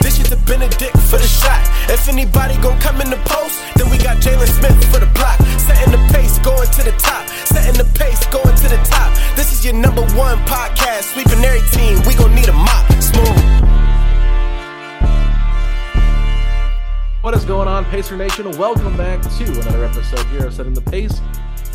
This 0.00 0.18
is 0.18 0.30
the 0.30 0.36
Benedict 0.46 0.96
for 1.10 1.18
the 1.18 1.26
shot. 1.26 1.62
If 1.90 2.08
anybody 2.08 2.56
gon' 2.62 2.78
come 2.80 3.00
in 3.00 3.10
the 3.10 3.20
post, 3.26 3.60
then 3.76 3.90
we 3.90 3.98
got 3.98 4.18
Jalen 4.18 4.46
Smith 4.48 4.78
for 4.92 5.00
the 5.00 5.10
block. 5.14 5.38
Setting 5.58 5.92
the 5.92 6.02
pace, 6.12 6.38
going 6.38 6.68
to 6.68 6.82
the 6.82 6.92
top. 6.98 7.28
Setting 7.46 7.76
the 7.76 7.88
pace, 7.98 8.26
going 8.28 8.56
to 8.56 8.68
the 8.68 8.80
top. 8.84 9.14
This 9.36 9.52
is 9.52 9.64
your 9.64 9.74
number 9.74 10.02
one 10.16 10.38
podcast. 10.46 11.12
Sweeping 11.14 11.44
every 11.44 11.62
team. 11.70 12.00
We 12.06 12.14
gon' 12.14 12.34
need 12.34 12.48
a 12.48 12.52
mop. 12.52 12.86
Smooth. 13.02 13.58
What 17.22 17.34
is 17.34 17.44
going 17.44 17.68
on, 17.68 17.84
Pacer 17.86 18.16
Nation? 18.16 18.50
Welcome 18.56 18.96
back 18.96 19.20
to 19.20 19.44
another 19.44 19.84
episode 19.84 20.24
here 20.26 20.46
of 20.46 20.54
Setting 20.54 20.74
the 20.74 20.80
Pace. 20.80 21.20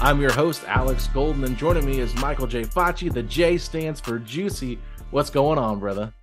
I'm 0.02 0.20
your 0.20 0.32
host, 0.32 0.64
Alex 0.68 1.08
Golden, 1.14 1.44
and 1.44 1.58
joining 1.58 1.86
me 1.86 2.00
is 2.00 2.16
Michael 2.16 2.48
J. 2.48 2.64
Facci. 2.64 3.14
The 3.14 3.24
J 3.24 3.58
stands 3.58 4.00
for 4.00 4.20
Juicy. 4.20 4.80
What's 5.12 5.30
going 5.30 5.60
on, 5.60 5.80
brother? 5.80 6.14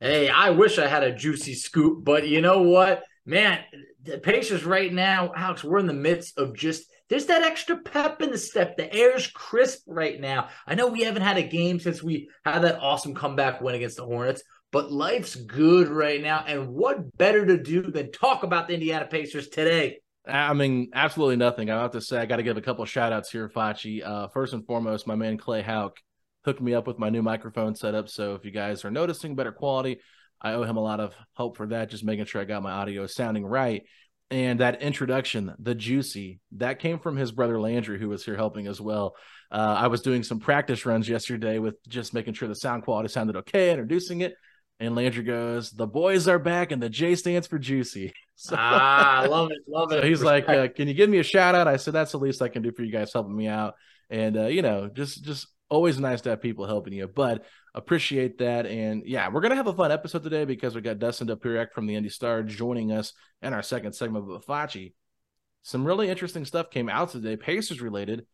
Hey, 0.00 0.28
I 0.28 0.50
wish 0.50 0.78
I 0.78 0.86
had 0.86 1.04
a 1.04 1.14
juicy 1.14 1.54
scoop, 1.54 2.04
but 2.04 2.28
you 2.28 2.42
know 2.42 2.62
what? 2.62 3.02
Man, 3.24 3.60
the 4.02 4.18
Pacers 4.18 4.64
right 4.64 4.92
now, 4.92 5.32
Alex, 5.34 5.64
we're 5.64 5.78
in 5.78 5.86
the 5.86 5.94
midst 5.94 6.38
of 6.38 6.54
just 6.54 6.84
there's 7.08 7.26
that 7.26 7.42
extra 7.42 7.78
pep 7.78 8.20
in 8.20 8.30
the 8.30 8.36
step. 8.36 8.76
The 8.76 8.92
air's 8.92 9.26
crisp 9.28 9.84
right 9.86 10.20
now. 10.20 10.48
I 10.66 10.74
know 10.74 10.88
we 10.88 11.02
haven't 11.02 11.22
had 11.22 11.38
a 11.38 11.42
game 11.42 11.80
since 11.80 12.02
we 12.02 12.28
had 12.44 12.60
that 12.60 12.80
awesome 12.80 13.14
comeback 13.14 13.60
win 13.62 13.74
against 13.74 13.96
the 13.96 14.04
Hornets, 14.04 14.42
but 14.70 14.92
life's 14.92 15.34
good 15.34 15.88
right 15.88 16.20
now. 16.20 16.44
And 16.46 16.68
what 16.68 17.16
better 17.16 17.46
to 17.46 17.56
do 17.56 17.82
than 17.82 18.12
talk 18.12 18.42
about 18.42 18.68
the 18.68 18.74
Indiana 18.74 19.06
Pacers 19.06 19.48
today? 19.48 20.00
I 20.26 20.52
mean, 20.52 20.90
absolutely 20.92 21.36
nothing. 21.36 21.70
I 21.70 21.80
have 21.80 21.92
to 21.92 22.00
say, 22.00 22.18
I 22.18 22.26
got 22.26 22.36
to 22.36 22.42
give 22.42 22.56
a 22.56 22.62
couple 22.62 22.84
shout 22.84 23.12
outs 23.12 23.30
here, 23.30 23.48
Facci. 23.48 24.04
Uh, 24.04 24.28
first 24.28 24.52
and 24.52 24.66
foremost, 24.66 25.06
my 25.06 25.14
man 25.14 25.38
Clay 25.38 25.62
Hauk 25.62 25.96
hooked 26.46 26.62
me 26.62 26.72
up 26.72 26.86
with 26.86 26.98
my 26.98 27.10
new 27.10 27.22
microphone 27.22 27.74
setup. 27.74 28.08
So 28.08 28.34
if 28.34 28.44
you 28.44 28.50
guys 28.50 28.84
are 28.84 28.90
noticing 28.90 29.34
better 29.34 29.52
quality, 29.52 29.98
I 30.40 30.52
owe 30.52 30.62
him 30.62 30.76
a 30.76 30.82
lot 30.82 31.00
of 31.00 31.14
help 31.36 31.56
for 31.56 31.66
that, 31.66 31.90
just 31.90 32.04
making 32.04 32.24
sure 32.26 32.40
I 32.40 32.44
got 32.44 32.62
my 32.62 32.72
audio 32.72 33.06
sounding 33.06 33.44
right. 33.44 33.82
And 34.30 34.60
that 34.60 34.82
introduction, 34.82 35.54
the 35.58 35.74
juicy, 35.74 36.40
that 36.52 36.78
came 36.78 36.98
from 36.98 37.16
his 37.16 37.32
brother 37.32 37.60
Landry, 37.60 37.98
who 37.98 38.08
was 38.08 38.24
here 38.24 38.36
helping 38.36 38.66
as 38.66 38.80
well. 38.80 39.14
Uh, 39.52 39.76
I 39.78 39.88
was 39.88 40.02
doing 40.02 40.22
some 40.22 40.40
practice 40.40 40.86
runs 40.86 41.08
yesterday 41.08 41.58
with 41.58 41.76
just 41.88 42.14
making 42.14 42.34
sure 42.34 42.48
the 42.48 42.54
sound 42.54 42.84
quality 42.84 43.08
sounded 43.08 43.36
okay, 43.36 43.70
introducing 43.70 44.22
it. 44.22 44.34
And 44.78 44.94
Landry 44.94 45.22
goes, 45.22 45.70
"The 45.70 45.86
boys 45.86 46.28
are 46.28 46.38
back, 46.38 46.70
and 46.70 46.82
the 46.82 46.90
J 46.90 47.14
stands 47.14 47.46
for 47.46 47.58
juicy." 47.58 48.12
So, 48.38 48.54
ah, 48.58 49.22
I 49.22 49.26
love 49.28 49.50
it, 49.50 49.60
love 49.66 49.92
it. 49.92 50.02
So 50.02 50.06
he's 50.06 50.20
Respect. 50.20 50.46
like, 50.46 50.58
uh, 50.58 50.68
"Can 50.74 50.88
you 50.88 50.92
give 50.92 51.08
me 51.08 51.16
a 51.16 51.22
shout 51.22 51.54
out?" 51.54 51.66
I 51.66 51.78
said, 51.78 51.94
"That's 51.94 52.12
the 52.12 52.18
least 52.18 52.42
I 52.42 52.48
can 52.48 52.60
do 52.60 52.70
for 52.70 52.82
you 52.82 52.92
guys, 52.92 53.10
helping 53.10 53.34
me 53.34 53.48
out." 53.48 53.76
And 54.10 54.36
uh, 54.36 54.46
you 54.48 54.60
know, 54.60 54.90
just 54.92 55.24
just 55.24 55.46
always 55.68 55.98
nice 55.98 56.20
to 56.22 56.30
have 56.30 56.40
people 56.40 56.66
helping 56.66 56.92
you, 56.92 57.08
but 57.08 57.44
appreciate 57.74 58.38
that. 58.38 58.66
And 58.66 59.02
yeah, 59.06 59.28
we're 59.28 59.40
gonna 59.40 59.56
have 59.56 59.66
a 59.66 59.72
fun 59.72 59.92
episode 59.92 60.22
today 60.22 60.44
because 60.44 60.74
we 60.74 60.80
got 60.80 60.98
Dustin 60.98 61.28
Dopirak 61.28 61.72
from 61.72 61.86
the 61.86 61.94
Indy 61.94 62.08
Star 62.08 62.42
joining 62.42 62.92
us 62.92 63.12
in 63.42 63.52
our 63.52 63.62
second 63.62 63.92
segment 63.92 64.30
of 64.30 64.44
Facci. 64.46 64.94
Some 65.62 65.84
really 65.84 66.08
interesting 66.08 66.44
stuff 66.44 66.70
came 66.70 66.88
out 66.88 67.10
today, 67.10 67.36
Pacers 67.36 67.80
related, 67.80 68.26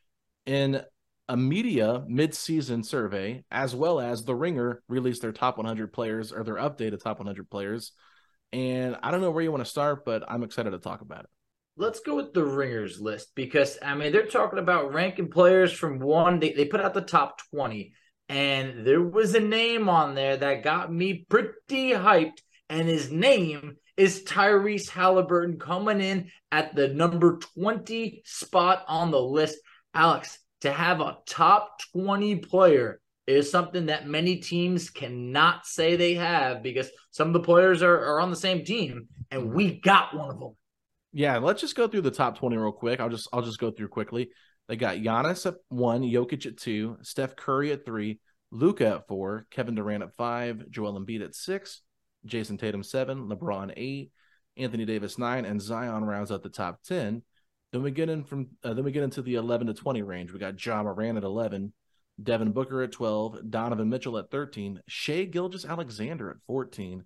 in 0.44 0.82
a 1.28 1.37
media 1.37 2.04
mid-season 2.06 2.82
survey, 2.82 3.44
as 3.50 3.75
well 3.75 4.00
as 4.00 4.25
the 4.25 4.34
Ringer 4.34 4.82
released 4.88 5.22
their 5.22 5.32
top 5.32 5.56
100 5.56 5.93
players 5.93 6.32
or 6.32 6.44
their 6.44 6.56
updated 6.56 7.03
top 7.03 7.19
100 7.19 7.49
players. 7.49 7.93
And 8.53 8.99
I 9.03 9.10
don't 9.10 9.22
know 9.22 9.31
where 9.31 9.43
you 9.43 9.50
want 9.50 9.64
to 9.64 9.70
start, 9.70 10.04
but 10.04 10.25
I'm 10.28 10.43
excited 10.43 10.72
to 10.72 10.78
talk 10.78 11.00
about 11.00 11.25
it 11.25 11.31
let's 11.77 12.00
go 12.00 12.16
with 12.16 12.33
the 12.33 12.44
ringers 12.44 13.00
list 13.00 13.33
because 13.34 13.78
I 13.83 13.94
mean 13.94 14.12
they're 14.12 14.27
talking 14.27 14.59
about 14.59 14.93
ranking 14.93 15.31
players 15.31 15.72
from 15.72 15.99
one. 15.99 16.41
They 16.41 16.53
they 16.53 16.65
put 16.66 16.81
out 16.81 16.94
the 16.94 17.00
top 17.00 17.41
twenty, 17.50 17.94
and 18.28 18.87
there 18.87 19.03
was 19.03 19.34
a 19.34 19.41
name 19.41 19.88
on 19.88 20.15
there 20.15 20.37
that 20.37 20.62
got 20.62 20.93
me 20.93 21.27
pretty 21.28 21.91
hyped, 21.91 22.38
and 22.69 22.88
his 22.88 23.11
name 23.11 23.77
is 23.97 24.25
Tyrese 24.25 24.88
Halliburton 24.88 25.59
coming 25.59 26.00
in 26.00 26.31
at 26.50 26.75
the 26.75 26.88
number 26.88 27.38
twenty 27.55 28.22
spot 28.25 28.84
on 28.88 29.11
the 29.11 29.21
list. 29.21 29.59
Alex, 29.94 30.38
to 30.62 30.72
have 30.72 31.00
a 31.00 31.19
top 31.27 31.81
twenty 31.93 32.37
player 32.37 33.00
is 33.27 33.50
something 33.50 33.87
that 33.87 34.09
many 34.09 34.37
teams 34.37 34.91
cannot 34.91 35.65
say 35.65 35.94
they 35.94 36.15
have 36.15 36.61
because 36.61 36.91
some 37.12 37.28
of 37.28 37.34
the 37.34 37.41
players 37.41 37.81
are, 37.81 37.97
are 37.97 38.21
on 38.21 38.31
the 38.31 38.37
same 38.37 38.65
team, 38.65 39.06
and 39.31 39.55
we 39.55 39.81
got 39.81 40.16
one 40.16 40.31
of 40.31 40.41
them 40.41 40.56
yeah, 41.12 41.39
let's 41.39 41.61
just 41.61 41.77
go 41.77 41.87
through 41.87 42.03
the 42.03 42.11
top 42.11 42.39
20 42.39 42.56
real 42.56 42.73
quick. 42.73 43.00
I'll 43.00 43.09
just 43.09 43.28
I'll 43.33 43.43
just 43.43 43.59
go 43.59 43.71
through 43.71 43.89
quickly. 43.89 44.31
They 44.69 44.77
got 44.77 44.97
Giannis 44.97 45.47
at 45.47 45.56
one, 45.69 46.03
Jokic 46.03 46.47
at 46.47 46.56
two, 46.56 46.97
Steph 47.03 47.37
Curry 47.37 47.73
at 47.73 47.84
three, 47.84 48.21
Luka 48.50 48.87
at 48.97 49.09
four, 49.09 49.47
Kevin 49.50 49.75
Durant 49.75 50.03
at 50.03 50.15
five, 50.15 50.71
Joel 50.71 50.99
Embiid 50.99 51.23
at 51.23 51.34
six, 51.34 51.83
Jayson 52.27 52.59
Tatum 52.59 52.83
seven, 52.83 53.28
LeBron 53.28 53.73
eight, 53.77 54.12
Anthony 54.56 54.85
Davis 54.85 55.19
nine, 55.19 55.44
and 55.44 55.61
Zion 55.61 56.05
rounds 56.05 56.31
out 56.31 56.43
the 56.43 56.49
top 56.49 56.82
10. 56.85 57.23
Then 57.73 57.82
we 57.82 57.91
get 57.91 58.09
in 58.09 58.25
from 58.25 58.49
uh, 58.62 58.75
then 58.75 58.85
we 58.85 58.93
get 58.93 59.03
into 59.03 59.23
the 59.23 59.35
11 59.35 59.67
to 59.67 59.75
20 59.75 60.03
range. 60.03 60.32
We 60.32 60.38
got 60.38 60.64
Ja 60.64 60.82
Morant 60.82 61.19
at 61.19 61.25
11, 61.25 61.73
Devin 62.23 62.53
Booker 62.53 62.82
at 62.82 62.93
12, 62.93 63.50
Donovan 63.50 63.88
Mitchell 63.88 64.19
at 64.19 64.31
13, 64.31 64.81
Shai 64.87 65.25
Gilgeous-Alexander 65.25 66.31
at 66.31 66.37
14, 66.47 67.05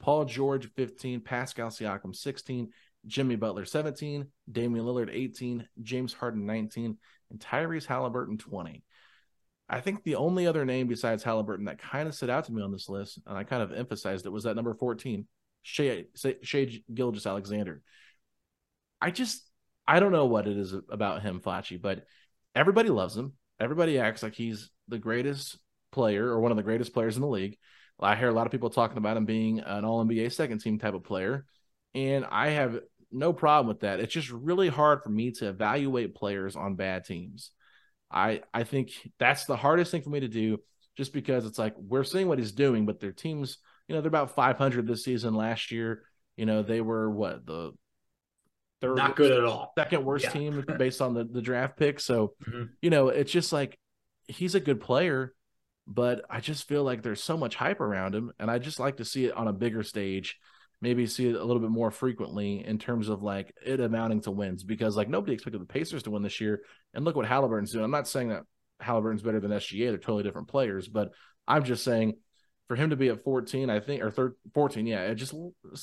Paul 0.00 0.24
George 0.24 0.70
15, 0.74 1.20
Pascal 1.20 1.68
Siakam 1.68 2.14
16, 2.14 2.68
Jimmy 3.06 3.36
Butler 3.36 3.64
17, 3.64 4.26
Damian 4.50 4.84
Lillard 4.84 5.10
18, 5.12 5.66
James 5.82 6.12
Harden 6.12 6.46
19, 6.46 6.96
and 7.30 7.40
Tyrese 7.40 7.86
Halliburton 7.86 8.38
20. 8.38 8.84
I 9.68 9.80
think 9.80 10.02
the 10.02 10.14
only 10.14 10.46
other 10.46 10.64
name 10.64 10.88
besides 10.88 11.22
Halliburton 11.22 11.66
that 11.66 11.78
kind 11.78 12.08
of 12.08 12.14
stood 12.14 12.30
out 12.30 12.44
to 12.46 12.52
me 12.52 12.62
on 12.62 12.72
this 12.72 12.88
list, 12.88 13.20
and 13.26 13.36
I 13.36 13.44
kind 13.44 13.62
of 13.62 13.72
emphasized 13.72 14.26
it, 14.26 14.30
was 14.30 14.44
that 14.44 14.56
number 14.56 14.74
14, 14.74 15.26
Shai, 15.62 16.04
Shai 16.42 16.82
Gilgeous-Alexander. 16.92 17.82
I 19.00 19.10
just, 19.10 19.42
I 19.86 20.00
don't 20.00 20.12
know 20.12 20.26
what 20.26 20.48
it 20.48 20.56
is 20.56 20.74
about 20.90 21.22
him, 21.22 21.40
Facci, 21.40 21.80
but 21.80 22.04
everybody 22.54 22.88
loves 22.88 23.16
him. 23.16 23.34
Everybody 23.60 23.98
acts 23.98 24.22
like 24.22 24.34
he's 24.34 24.70
the 24.88 24.98
greatest 24.98 25.58
player 25.92 26.26
or 26.26 26.40
one 26.40 26.50
of 26.50 26.56
the 26.56 26.62
greatest 26.62 26.94
players 26.94 27.16
in 27.16 27.22
the 27.22 27.28
league. 27.28 27.58
I 28.00 28.16
hear 28.16 28.28
a 28.28 28.34
lot 28.34 28.46
of 28.46 28.52
people 28.52 28.70
talking 28.70 28.98
about 28.98 29.16
him 29.16 29.24
being 29.24 29.60
an 29.60 29.84
all 29.84 30.04
NBA 30.04 30.32
second 30.32 30.60
team 30.60 30.78
type 30.78 30.94
of 30.94 31.02
player. 31.02 31.44
And 31.94 32.24
I 32.24 32.50
have 32.50 32.80
no 33.10 33.32
problem 33.32 33.68
with 33.68 33.80
that. 33.80 34.00
It's 34.00 34.12
just 34.12 34.30
really 34.30 34.68
hard 34.68 35.02
for 35.02 35.10
me 35.10 35.32
to 35.32 35.48
evaluate 35.48 36.14
players 36.14 36.56
on 36.56 36.74
bad 36.74 37.04
teams. 37.04 37.50
I 38.10 38.42
I 38.54 38.64
think 38.64 38.92
that's 39.18 39.44
the 39.44 39.56
hardest 39.56 39.90
thing 39.90 40.02
for 40.02 40.10
me 40.10 40.20
to 40.20 40.28
do 40.28 40.58
just 40.96 41.12
because 41.12 41.46
it's 41.46 41.58
like 41.58 41.74
we're 41.78 42.04
seeing 42.04 42.28
what 42.28 42.38
he's 42.38 42.52
doing, 42.52 42.86
but 42.86 43.00
their 43.00 43.12
teams, 43.12 43.58
you 43.86 43.94
know, 43.94 44.00
they're 44.00 44.08
about 44.08 44.34
500 44.34 44.86
this 44.86 45.04
season. 45.04 45.34
Last 45.34 45.70
year, 45.70 46.02
you 46.36 46.46
know, 46.46 46.62
they 46.62 46.80
were 46.80 47.10
what 47.10 47.46
the 47.46 47.72
third 48.80 48.96
not 48.96 49.16
good 49.16 49.32
at 49.32 49.44
all, 49.44 49.72
second 49.78 50.04
worst 50.04 50.24
yeah. 50.24 50.30
team 50.30 50.64
based 50.78 51.00
on 51.00 51.14
the 51.14 51.24
the 51.24 51.42
draft 51.42 51.76
pick. 51.76 52.00
So, 52.00 52.34
mm-hmm. 52.46 52.64
you 52.80 52.90
know, 52.90 53.08
it's 53.08 53.32
just 53.32 53.52
like 53.52 53.78
he's 54.26 54.54
a 54.54 54.60
good 54.60 54.80
player, 54.80 55.34
but 55.86 56.24
I 56.28 56.40
just 56.40 56.66
feel 56.68 56.84
like 56.84 57.02
there's 57.02 57.22
so 57.22 57.36
much 57.36 57.54
hype 57.54 57.80
around 57.80 58.14
him, 58.14 58.32
and 58.38 58.50
I 58.50 58.58
just 58.58 58.80
like 58.80 58.98
to 58.98 59.04
see 59.04 59.26
it 59.26 59.34
on 59.34 59.48
a 59.48 59.52
bigger 59.52 59.82
stage. 59.82 60.38
Maybe 60.80 61.06
see 61.06 61.28
it 61.28 61.34
a 61.34 61.44
little 61.44 61.60
bit 61.60 61.70
more 61.70 61.90
frequently 61.90 62.64
in 62.64 62.78
terms 62.78 63.08
of 63.08 63.22
like 63.22 63.52
it 63.64 63.80
amounting 63.80 64.20
to 64.22 64.30
wins 64.30 64.62
because 64.62 64.96
like 64.96 65.08
nobody 65.08 65.32
expected 65.32 65.60
the 65.60 65.66
Pacers 65.66 66.04
to 66.04 66.10
win 66.10 66.22
this 66.22 66.40
year, 66.40 66.62
and 66.94 67.04
look 67.04 67.16
what 67.16 67.26
Halliburton's 67.26 67.72
doing. 67.72 67.84
I'm 67.84 67.90
not 67.90 68.06
saying 68.06 68.28
that 68.28 68.44
Halliburton's 68.80 69.22
better 69.22 69.40
than 69.40 69.50
SGA. 69.50 69.88
They're 69.88 69.98
totally 69.98 70.22
different 70.22 70.48
players, 70.48 70.88
but 70.88 71.10
I'm 71.46 71.64
just 71.64 71.82
saying 71.82 72.14
for 72.68 72.76
him 72.76 72.90
to 72.90 72.96
be 72.96 73.08
at 73.08 73.24
14, 73.24 73.70
I 73.70 73.80
think, 73.80 74.02
or 74.02 74.10
third, 74.10 74.34
14, 74.54 74.86
yeah, 74.86 75.00
it 75.04 75.14
just 75.14 75.34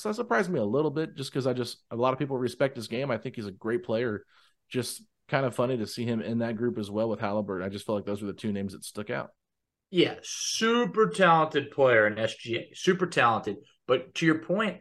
that 0.04 0.14
surprised 0.14 0.48
me 0.48 0.60
a 0.60 0.64
little 0.64 0.90
bit 0.90 1.16
just 1.16 1.32
because 1.32 1.46
I 1.46 1.52
just, 1.52 1.82
a 1.90 1.96
lot 1.96 2.12
of 2.12 2.18
people 2.18 2.38
respect 2.38 2.76
his 2.76 2.86
game. 2.86 3.10
I 3.10 3.18
think 3.18 3.34
he's 3.34 3.46
a 3.46 3.52
great 3.52 3.82
player. 3.82 4.24
Just 4.68 5.02
kind 5.28 5.44
of 5.44 5.54
funny 5.54 5.76
to 5.76 5.86
see 5.86 6.04
him 6.04 6.22
in 6.22 6.38
that 6.38 6.56
group 6.56 6.78
as 6.78 6.90
well 6.90 7.08
with 7.08 7.18
Halliburton. 7.18 7.66
I 7.66 7.70
just 7.70 7.84
felt 7.84 7.96
like 7.96 8.06
those 8.06 8.22
were 8.22 8.28
the 8.28 8.38
two 8.38 8.52
names 8.52 8.72
that 8.72 8.84
stuck 8.84 9.10
out. 9.10 9.30
Yeah, 9.90 10.14
super 10.22 11.08
talented 11.08 11.72
player 11.72 12.06
in 12.06 12.14
SGA, 12.14 12.66
super 12.74 13.06
talented. 13.06 13.56
But 13.88 14.14
to 14.16 14.26
your 14.26 14.38
point, 14.38 14.78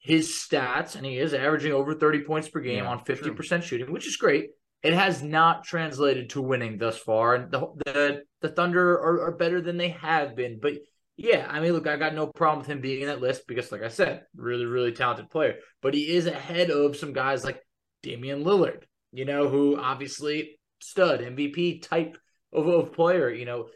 his 0.00 0.28
stats, 0.28 0.96
and 0.96 1.06
he 1.06 1.18
is 1.18 1.34
averaging 1.34 1.72
over 1.72 1.94
30 1.94 2.24
points 2.24 2.48
per 2.48 2.60
game 2.60 2.84
yeah, 2.84 2.90
on 2.90 3.04
50% 3.04 3.36
true. 3.36 3.60
shooting, 3.60 3.92
which 3.92 4.06
is 4.06 4.16
great 4.16 4.50
it 4.82 4.92
has 4.94 5.22
not 5.22 5.64
translated 5.64 6.30
to 6.30 6.42
winning 6.42 6.78
thus 6.78 6.96
far. 6.96 7.34
And 7.34 7.50
the 7.50 7.60
the, 7.84 8.22
the 8.40 8.48
Thunder 8.48 8.92
are, 8.92 9.26
are, 9.26 9.36
better 9.36 9.60
than 9.60 9.76
they 9.76 9.90
have 9.90 10.34
been. 10.34 10.58
But 10.60 10.74
yeah, 11.16 11.46
I 11.48 11.60
mean, 11.60 11.72
look, 11.72 11.86
I 11.86 11.96
got 11.96 12.14
no 12.14 12.26
problem 12.26 12.60
with 12.60 12.68
him 12.68 12.80
being 12.80 13.02
in 13.02 13.08
that 13.08 13.20
list 13.20 13.42
because, 13.46 13.70
like 13.70 13.82
I 13.82 13.88
said, 13.88 14.22
really, 14.34 14.64
really 14.64 14.92
talented 14.92 15.28
player. 15.30 15.56
But 15.82 15.94
he 15.94 16.08
is 16.08 16.26
ahead 16.26 16.70
of 16.70 16.96
some 16.96 17.12
guys 17.12 17.44
like 17.44 17.60
Damian 18.02 18.42
Lillard, 18.42 18.84
you 19.12 19.26
know, 19.26 19.48
who 19.48 19.78
obviously 19.78 20.58
stud 20.80 21.20
MVP 21.20 21.82
type 21.82 22.16
of, 22.52 22.66
of 22.66 22.92
player. 22.94 23.28
You 23.28 23.44
know, 23.44 23.68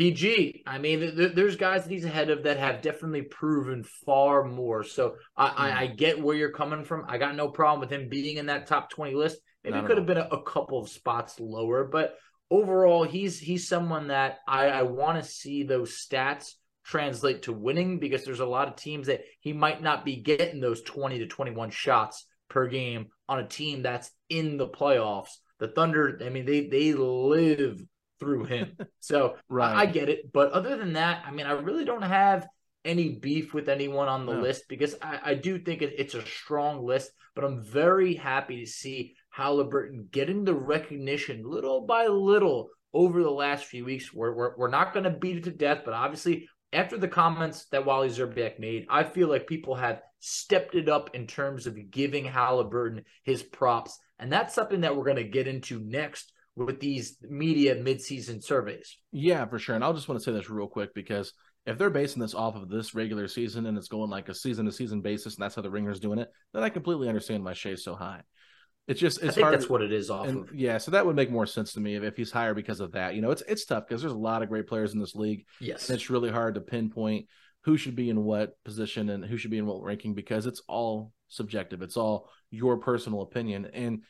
PG. 0.00 0.62
I 0.66 0.78
mean, 0.78 1.00
th- 1.14 1.34
there's 1.34 1.56
guys 1.56 1.84
that 1.84 1.92
he's 1.92 2.06
ahead 2.06 2.30
of 2.30 2.44
that 2.44 2.56
have 2.56 2.80
definitely 2.80 3.20
proven 3.20 3.82
far 3.82 4.44
more. 4.44 4.82
So 4.82 5.16
I, 5.36 5.48
mm. 5.48 5.52
I, 5.56 5.80
I, 5.82 5.86
get 5.88 6.22
where 6.22 6.34
you're 6.34 6.52
coming 6.52 6.84
from. 6.84 7.04
I 7.06 7.18
got 7.18 7.36
no 7.36 7.48
problem 7.48 7.80
with 7.80 7.90
him 7.90 8.08
being 8.08 8.38
in 8.38 8.46
that 8.46 8.66
top 8.66 8.88
20 8.88 9.14
list. 9.14 9.38
Maybe 9.62 9.76
it 9.76 9.84
could 9.84 9.98
have 9.98 10.06
been 10.06 10.16
a, 10.16 10.26
a, 10.32 10.42
couple 10.42 10.80
of 10.80 10.88
spots 10.88 11.38
lower, 11.38 11.84
but 11.84 12.16
overall, 12.50 13.04
he's 13.04 13.38
he's 13.38 13.68
someone 13.68 14.08
that 14.08 14.38
I, 14.48 14.68
I 14.68 14.82
want 14.84 15.22
to 15.22 15.30
see 15.30 15.64
those 15.64 15.92
stats 15.92 16.54
translate 16.82 17.42
to 17.42 17.52
winning 17.52 17.98
because 17.98 18.24
there's 18.24 18.40
a 18.40 18.46
lot 18.46 18.68
of 18.68 18.76
teams 18.76 19.08
that 19.08 19.20
he 19.40 19.52
might 19.52 19.82
not 19.82 20.06
be 20.06 20.16
getting 20.16 20.60
those 20.60 20.80
20 20.80 21.18
to 21.18 21.26
21 21.26 21.68
shots 21.72 22.26
per 22.48 22.68
game 22.68 23.08
on 23.28 23.38
a 23.38 23.46
team 23.46 23.82
that's 23.82 24.10
in 24.30 24.56
the 24.56 24.66
playoffs. 24.66 25.28
The 25.58 25.68
Thunder, 25.68 26.18
I 26.24 26.30
mean, 26.30 26.46
they 26.46 26.68
they 26.68 26.94
live 26.94 27.82
through 28.20 28.44
him. 28.44 28.76
So 29.00 29.36
right. 29.48 29.74
I, 29.74 29.80
I, 29.82 29.86
get 29.86 30.08
it. 30.08 30.30
But 30.32 30.52
other 30.52 30.76
than 30.76 30.92
that, 30.92 31.24
I 31.26 31.30
mean, 31.30 31.46
I 31.46 31.52
really 31.52 31.84
don't 31.84 32.02
have 32.02 32.46
any 32.84 33.16
beef 33.16 33.52
with 33.54 33.68
anyone 33.68 34.08
on 34.08 34.26
the 34.26 34.34
no. 34.34 34.40
list 34.40 34.64
because 34.68 34.94
I, 35.02 35.20
I 35.24 35.34
do 35.34 35.58
think 35.58 35.82
it, 35.82 35.94
it's 35.98 36.14
a 36.14 36.24
strong 36.24 36.84
list, 36.84 37.10
but 37.34 37.44
I'm 37.44 37.62
very 37.62 38.14
happy 38.14 38.60
to 38.60 38.70
see 38.70 39.14
Halliburton 39.30 40.08
getting 40.10 40.44
the 40.44 40.54
recognition 40.54 41.42
little 41.44 41.82
by 41.86 42.06
little 42.06 42.68
over 42.92 43.22
the 43.22 43.30
last 43.30 43.64
few 43.64 43.84
weeks. 43.84 44.12
We're, 44.12 44.34
we're, 44.34 44.56
we're 44.56 44.70
not 44.70 44.92
going 44.92 45.04
to 45.04 45.10
beat 45.10 45.38
it 45.38 45.44
to 45.44 45.50
death, 45.50 45.80
but 45.84 45.94
obviously, 45.94 46.48
after 46.72 46.96
the 46.96 47.08
comments 47.08 47.66
that 47.72 47.84
Wally 47.84 48.08
Szczerbiak 48.08 48.60
made, 48.60 48.86
I 48.88 49.02
feel 49.02 49.28
like 49.28 49.46
people 49.46 49.74
have 49.74 50.02
stepped 50.20 50.74
it 50.74 50.88
up 50.88 51.14
in 51.14 51.26
terms 51.26 51.66
of 51.66 51.90
giving 51.90 52.24
Halliburton 52.24 53.04
his 53.24 53.42
props. 53.42 53.98
And 54.18 54.32
that's 54.32 54.54
something 54.54 54.82
that 54.82 54.94
we're 54.94 55.04
going 55.04 55.16
to 55.16 55.24
get 55.24 55.48
into 55.48 55.80
next 55.80 56.32
with 56.64 56.80
these 56.80 57.16
media 57.22 57.74
midseason 57.74 58.42
surveys. 58.42 58.98
Yeah, 59.12 59.46
for 59.46 59.58
sure. 59.58 59.74
And 59.74 59.84
I'll 59.84 59.94
just 59.94 60.08
want 60.08 60.20
to 60.20 60.24
say 60.24 60.32
this 60.32 60.50
real 60.50 60.66
quick 60.66 60.94
because 60.94 61.32
if 61.66 61.78
they're 61.78 61.90
basing 61.90 62.22
this 62.22 62.34
off 62.34 62.56
of 62.56 62.68
this 62.68 62.94
regular 62.94 63.28
season 63.28 63.66
and 63.66 63.76
it's 63.76 63.88
going 63.88 64.10
like 64.10 64.28
a 64.28 64.34
season 64.34 64.66
to 64.66 64.72
season 64.72 65.00
basis 65.00 65.36
and 65.36 65.42
that's 65.42 65.54
how 65.54 65.62
the 65.62 65.70
ringer's 65.70 66.00
doing 66.00 66.18
it, 66.18 66.28
then 66.52 66.62
I 66.62 66.68
completely 66.68 67.08
understand 67.08 67.44
why 67.44 67.52
Shai's 67.52 67.84
so 67.84 67.94
high. 67.94 68.22
It's 68.88 69.00
just 69.00 69.18
it's 69.18 69.28
I 69.28 69.32
think 69.32 69.44
hard. 69.44 69.54
That's 69.54 69.70
what 69.70 69.82
it 69.82 69.92
is 69.92 70.10
off 70.10 70.26
and, 70.26 70.48
of. 70.48 70.54
Yeah, 70.54 70.78
so 70.78 70.90
that 70.90 71.06
would 71.06 71.14
make 71.14 71.30
more 71.30 71.46
sense 71.46 71.74
to 71.74 71.80
me 71.80 71.94
if, 71.94 72.02
if 72.02 72.16
he's 72.16 72.32
higher 72.32 72.54
because 72.54 72.80
of 72.80 72.92
that. 72.92 73.14
You 73.14 73.22
know, 73.22 73.30
it's 73.30 73.42
it's 73.46 73.64
tough 73.64 73.84
because 73.86 74.00
there's 74.00 74.14
a 74.14 74.18
lot 74.18 74.42
of 74.42 74.48
great 74.48 74.66
players 74.66 74.94
in 74.94 74.98
this 74.98 75.14
league. 75.14 75.44
Yes, 75.60 75.88
and 75.88 75.94
it's 75.96 76.10
really 76.10 76.30
hard 76.30 76.54
to 76.56 76.60
pinpoint 76.60 77.26
who 77.62 77.76
should 77.76 77.94
be 77.94 78.10
in 78.10 78.24
what 78.24 78.54
position 78.64 79.10
and 79.10 79.24
who 79.24 79.36
should 79.36 79.50
be 79.50 79.58
in 79.58 79.66
what 79.66 79.82
ranking 79.82 80.14
because 80.14 80.46
it's 80.46 80.62
all 80.66 81.12
subjective. 81.28 81.82
It's 81.82 81.96
all 81.96 82.30
your 82.50 82.78
personal 82.78 83.22
opinion. 83.22 83.66
And 83.72 84.02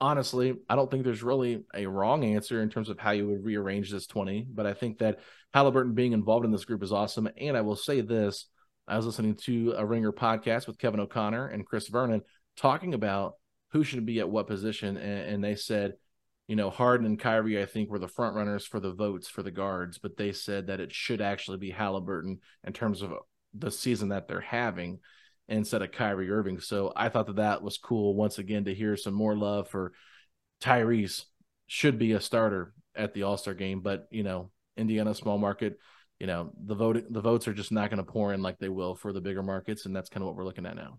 honestly, 0.00 0.54
I 0.68 0.76
don't 0.76 0.90
think 0.90 1.04
there's 1.04 1.22
really 1.22 1.64
a 1.74 1.86
wrong 1.86 2.24
answer 2.24 2.62
in 2.62 2.70
terms 2.70 2.88
of 2.88 2.98
how 2.98 3.12
you 3.12 3.26
would 3.28 3.44
rearrange 3.44 3.90
this 3.90 4.06
20. 4.06 4.46
But 4.52 4.66
I 4.66 4.74
think 4.74 4.98
that 4.98 5.20
Halliburton 5.54 5.94
being 5.94 6.12
involved 6.12 6.44
in 6.44 6.52
this 6.52 6.64
group 6.64 6.82
is 6.82 6.92
awesome. 6.92 7.28
And 7.38 7.56
I 7.56 7.62
will 7.62 7.76
say 7.76 8.00
this 8.00 8.46
I 8.88 8.96
was 8.96 9.06
listening 9.06 9.34
to 9.44 9.74
a 9.76 9.84
Ringer 9.84 10.12
podcast 10.12 10.66
with 10.66 10.78
Kevin 10.78 11.00
O'Connor 11.00 11.48
and 11.48 11.66
Chris 11.66 11.88
Vernon 11.88 12.22
talking 12.56 12.94
about 12.94 13.34
who 13.72 13.82
should 13.82 14.06
be 14.06 14.20
at 14.20 14.28
what 14.28 14.46
position, 14.46 14.96
and, 14.96 15.28
and 15.28 15.44
they 15.44 15.56
said, 15.56 15.94
you 16.46 16.54
know, 16.54 16.70
Harden 16.70 17.06
and 17.06 17.18
Kyrie, 17.18 17.60
I 17.60 17.66
think, 17.66 17.90
were 17.90 17.98
the 17.98 18.06
front 18.06 18.36
runners 18.36 18.64
for 18.64 18.78
the 18.78 18.92
votes 18.92 19.28
for 19.28 19.42
the 19.42 19.50
guards, 19.50 19.98
but 19.98 20.16
they 20.16 20.30
said 20.32 20.68
that 20.68 20.78
it 20.78 20.92
should 20.92 21.20
actually 21.20 21.58
be 21.58 21.70
Halliburton 21.70 22.38
in 22.64 22.72
terms 22.72 23.02
of 23.02 23.12
the 23.52 23.70
season 23.70 24.10
that 24.10 24.28
they're 24.28 24.40
having 24.40 25.00
instead 25.48 25.82
of 25.82 25.92
Kyrie 25.92 26.30
Irving. 26.30 26.60
So 26.60 26.92
I 26.94 27.08
thought 27.08 27.26
that 27.26 27.36
that 27.36 27.62
was 27.62 27.78
cool 27.78 28.14
once 28.14 28.38
again 28.38 28.64
to 28.64 28.74
hear 28.74 28.96
some 28.96 29.14
more 29.14 29.36
love 29.36 29.68
for 29.68 29.92
Tyrese. 30.60 31.24
Should 31.68 31.98
be 31.98 32.12
a 32.12 32.20
starter 32.20 32.72
at 32.94 33.12
the 33.12 33.24
All 33.24 33.36
Star 33.36 33.54
game, 33.54 33.80
but 33.80 34.06
you 34.10 34.22
know, 34.22 34.50
Indiana 34.76 35.14
small 35.14 35.36
market, 35.36 35.78
you 36.20 36.26
know, 36.26 36.52
the 36.64 36.74
vote 36.74 37.02
the 37.10 37.20
votes 37.20 37.48
are 37.48 37.54
just 37.54 37.72
not 37.72 37.90
going 37.90 37.98
to 37.98 38.10
pour 38.10 38.32
in 38.32 38.42
like 38.42 38.58
they 38.58 38.68
will 38.68 38.94
for 38.94 39.12
the 39.12 39.20
bigger 39.20 39.42
markets, 39.42 39.84
and 39.84 39.94
that's 39.94 40.08
kind 40.08 40.22
of 40.22 40.28
what 40.28 40.36
we're 40.36 40.44
looking 40.44 40.66
at 40.66 40.76
now. 40.76 40.98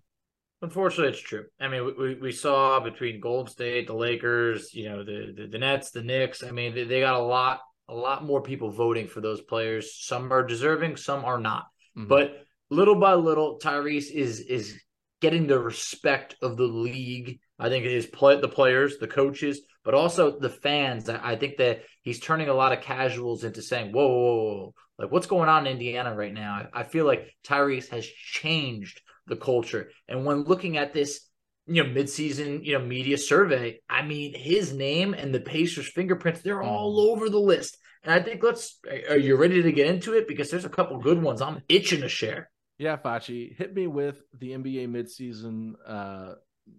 Unfortunately, 0.61 1.13
it's 1.13 1.21
true. 1.21 1.45
I 1.59 1.67
mean, 1.67 1.93
we, 1.97 2.15
we 2.15 2.31
saw 2.31 2.79
between 2.79 3.19
Golden 3.19 3.51
State, 3.51 3.87
the 3.87 3.93
Lakers, 3.93 4.73
you 4.73 4.89
know, 4.89 5.03
the, 5.03 5.33
the, 5.35 5.47
the 5.47 5.57
Nets, 5.59 5.91
the 5.91 6.01
Knicks. 6.01 6.43
I 6.43 6.49
mean, 6.49 6.73
they, 6.73 6.83
they, 6.83 6.99
got 6.99 7.13
a 7.13 7.23
lot 7.23 7.61
a 7.87 7.93
lot 7.93 8.25
more 8.25 8.41
people 8.41 8.71
voting 8.71 9.07
for 9.07 9.21
those 9.21 9.39
players. 9.39 9.95
Some 9.95 10.33
are 10.33 10.43
deserving, 10.43 10.97
some 10.97 11.25
are 11.25 11.39
not. 11.39 11.65
Mm-hmm. 11.95 12.07
But 12.07 12.46
little 12.69 12.95
by 12.95 13.13
little, 13.13 13.59
Tyrese 13.59 14.11
is 14.11 14.39
is 14.39 14.79
getting 15.21 15.47
the 15.47 15.59
respect 15.59 16.35
of 16.41 16.57
the 16.57 16.63
league. 16.63 17.39
I 17.59 17.69
think 17.69 17.85
it 17.85 17.91
is 17.91 18.05
play 18.05 18.39
the 18.39 18.47
players, 18.47 18.97
the 18.97 19.07
coaches, 19.07 19.61
but 19.83 19.93
also 19.93 20.39
the 20.39 20.49
fans. 20.49 21.09
I, 21.09 21.35
think 21.35 21.57
that 21.57 21.81
he's 22.01 22.19
turning 22.19 22.49
a 22.49 22.53
lot 22.53 22.71
of 22.71 22.81
casuals 22.81 23.43
into 23.43 23.61
saying, 23.61 23.91
"Whoa, 23.93 24.07
whoa, 24.07 24.35
whoa, 24.35 24.73
like 24.99 25.11
what's 25.11 25.27
going 25.27 25.49
on 25.49 25.65
in 25.65 25.73
Indiana 25.73 26.15
right 26.15 26.33
now?" 26.33 26.67
I, 26.73 26.81
I 26.81 26.83
feel 26.83 27.05
like 27.05 27.33
Tyrese 27.43 27.89
has 27.89 28.05
changed 28.05 29.01
the 29.27 29.35
culture. 29.35 29.89
And 30.07 30.25
when 30.25 30.43
looking 30.43 30.77
at 30.77 30.93
this, 30.93 31.21
you 31.65 31.83
know, 31.83 31.89
midseason, 31.89 32.63
you 32.63 32.77
know, 32.77 32.85
media 32.85 33.17
survey, 33.17 33.79
I 33.89 34.03
mean, 34.03 34.33
his 34.35 34.73
name 34.73 35.13
and 35.13 35.33
the 35.33 35.39
Pacers' 35.39 35.89
fingerprints, 35.89 36.41
they're 36.41 36.63
all 36.63 37.11
over 37.11 37.29
the 37.29 37.39
list. 37.39 37.77
And 38.03 38.13
I 38.13 38.23
think 38.23 38.43
let's 38.43 38.79
are 39.09 39.17
you 39.17 39.35
ready 39.35 39.63
to 39.63 39.71
get 39.71 39.87
into 39.87 40.13
it? 40.13 40.27
Because 40.27 40.51
there's 40.51 40.65
a 40.65 40.69
couple 40.69 40.99
good 40.99 41.21
ones 41.21 41.41
I'm 41.41 41.63
itching 41.67 42.01
to 42.01 42.09
share. 42.09 42.49
Yeah, 42.77 42.97
Facci, 42.97 43.55
hit 43.55 43.73
me 43.73 43.87
with 43.87 44.21
the 44.39 44.51
NBA 44.51 44.87
midseason 44.87 45.73
uh, 45.85 46.33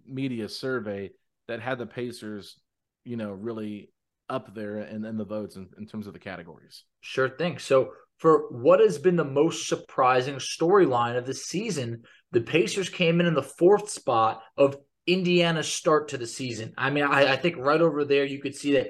media 0.07 0.49
survey 0.49 1.11
that 1.49 1.61
had 1.61 1.79
the 1.79 1.87
Pacers, 1.87 2.61
you 3.05 3.17
know, 3.17 3.33
really 3.33 3.91
up 4.29 4.55
there 4.55 4.79
and 4.79 5.05
in, 5.05 5.11
in 5.11 5.17
the 5.17 5.25
votes 5.25 5.57
in, 5.57 5.69
in 5.79 5.87
terms 5.87 6.07
of 6.07 6.13
the 6.13 6.19
categories. 6.19 6.85
Sure 7.01 7.29
thing. 7.29 7.59
So 7.59 7.93
for 8.19 8.51
what 8.51 8.81
has 8.81 8.99
been 8.99 9.17
the 9.17 9.25
most 9.25 9.69
surprising 9.69 10.37
storyline 10.37 11.17
of 11.17 11.27
the 11.27 11.35
season, 11.35 12.03
the 12.33 12.43
Pacers 12.43 12.89
came 12.89 13.21
in 13.21 13.27
in 13.27 13.35
the 13.35 13.43
fourth 13.43 13.91
spot 13.91 14.43
of 14.57 14.77
Indiana's 15.07 15.73
start 15.73 16.09
to 16.09 16.19
the 16.19 16.27
season. 16.27 16.75
I 16.77 16.91
mean, 16.91 17.05
I, 17.05 17.33
I 17.33 17.37
think 17.37 17.57
right 17.57 17.81
over 17.81 18.05
there 18.05 18.25
you 18.25 18.41
could 18.41 18.55
see 18.55 18.73
that 18.73 18.89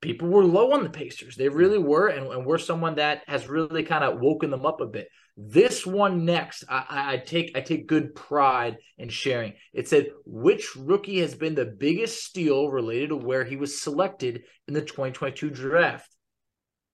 people 0.00 0.28
were 0.28 0.44
low 0.44 0.72
on 0.72 0.82
the 0.82 0.90
Pacers. 0.90 1.36
They 1.36 1.48
really 1.48 1.78
were, 1.78 2.08
and, 2.08 2.26
and 2.28 2.46
we're 2.46 2.58
someone 2.58 2.94
that 2.94 3.22
has 3.26 3.48
really 3.48 3.82
kind 3.82 4.02
of 4.02 4.20
woken 4.20 4.50
them 4.50 4.64
up 4.64 4.80
a 4.80 4.86
bit. 4.86 5.08
This 5.36 5.86
one 5.86 6.24
next, 6.24 6.64
I, 6.68 7.14
I, 7.14 7.16
take 7.18 7.56
I 7.56 7.60
take 7.60 7.86
good 7.86 8.14
pride 8.14 8.78
in 8.98 9.08
sharing. 9.08 9.54
It 9.72 9.88
said 9.88 10.08
which 10.24 10.76
rookie 10.76 11.20
has 11.20 11.34
been 11.34 11.54
the 11.54 11.64
biggest 11.64 12.24
steal 12.24 12.70
related 12.70 13.10
to 13.10 13.16
where 13.16 13.44
he 13.44 13.56
was 13.56 13.80
selected 13.80 14.42
in 14.68 14.74
the 14.74 14.82
2022 14.82 15.50
draft. 15.50 16.14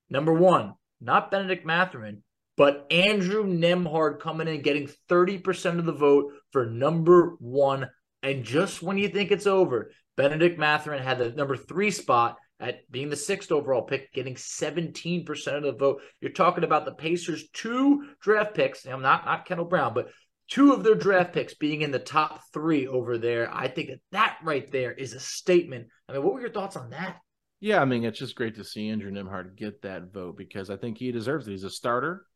Number 0.08 0.32
one, 0.32 0.74
not 1.00 1.30
Benedict 1.30 1.66
Mathurin, 1.66 2.22
But 2.56 2.86
Andrew 2.90 3.44
Nembhard 3.44 4.20
coming 4.20 4.48
in, 4.48 4.62
getting 4.62 4.88
30% 5.10 5.78
of 5.78 5.84
the 5.84 5.92
vote 5.92 6.32
for 6.52 6.66
number 6.66 7.36
one. 7.38 7.88
And 8.22 8.44
just 8.44 8.82
when 8.82 8.96
you 8.96 9.08
think 9.08 9.30
it's 9.30 9.46
over, 9.46 9.90
Benedict 10.16 10.58
Mathurin 10.58 11.02
had 11.02 11.18
the 11.18 11.30
number 11.30 11.56
three 11.56 11.90
spot 11.90 12.36
at 12.58 12.90
being 12.90 13.10
the 13.10 13.16
sixth 13.16 13.52
overall 13.52 13.82
pick, 13.82 14.12
getting 14.12 14.34
17% 14.34 15.56
of 15.56 15.62
the 15.62 15.72
vote. 15.72 16.00
You're 16.20 16.32
talking 16.32 16.64
about 16.64 16.84
the 16.84 16.94
Pacers' 16.94 17.48
two 17.52 18.04
draft 18.20 18.54
picks. 18.54 18.86
I'm 18.86 19.02
not 19.02 19.26
not 19.26 19.44
Kendall 19.46 19.66
Brown, 19.66 19.94
but 19.94 20.08
two 20.48 20.72
of 20.72 20.82
their 20.82 20.94
draft 20.94 21.32
picks 21.32 21.54
being 21.54 21.82
in 21.82 21.90
the 21.90 21.98
top 21.98 22.40
three 22.52 22.86
over 22.86 23.18
there. 23.18 23.52
I 23.52 23.68
think 23.68 23.88
that 23.88 24.00
that 24.12 24.38
right 24.42 24.70
there 24.70 24.92
is 24.92 25.12
a 25.12 25.20
statement. 25.20 25.88
I 26.08 26.12
mean, 26.12 26.22
what 26.22 26.34
were 26.34 26.40
your 26.40 26.50
thoughts 26.50 26.76
on 26.76 26.90
that? 26.90 27.18
Yeah, 27.60 27.80
I 27.80 27.84
mean, 27.84 28.04
it's 28.04 28.18
just 28.18 28.36
great 28.36 28.56
to 28.56 28.64
see 28.64 28.88
Andrew 28.90 29.10
Nembhard 29.10 29.56
get 29.56 29.82
that 29.82 30.12
vote 30.12 30.36
because 30.36 30.68
I 30.70 30.76
think 30.76 30.98
he 30.98 31.10
deserves 31.10 31.48
it. 31.48 31.52
He's 31.52 31.64
a 31.64 31.70
starter. 31.70 32.26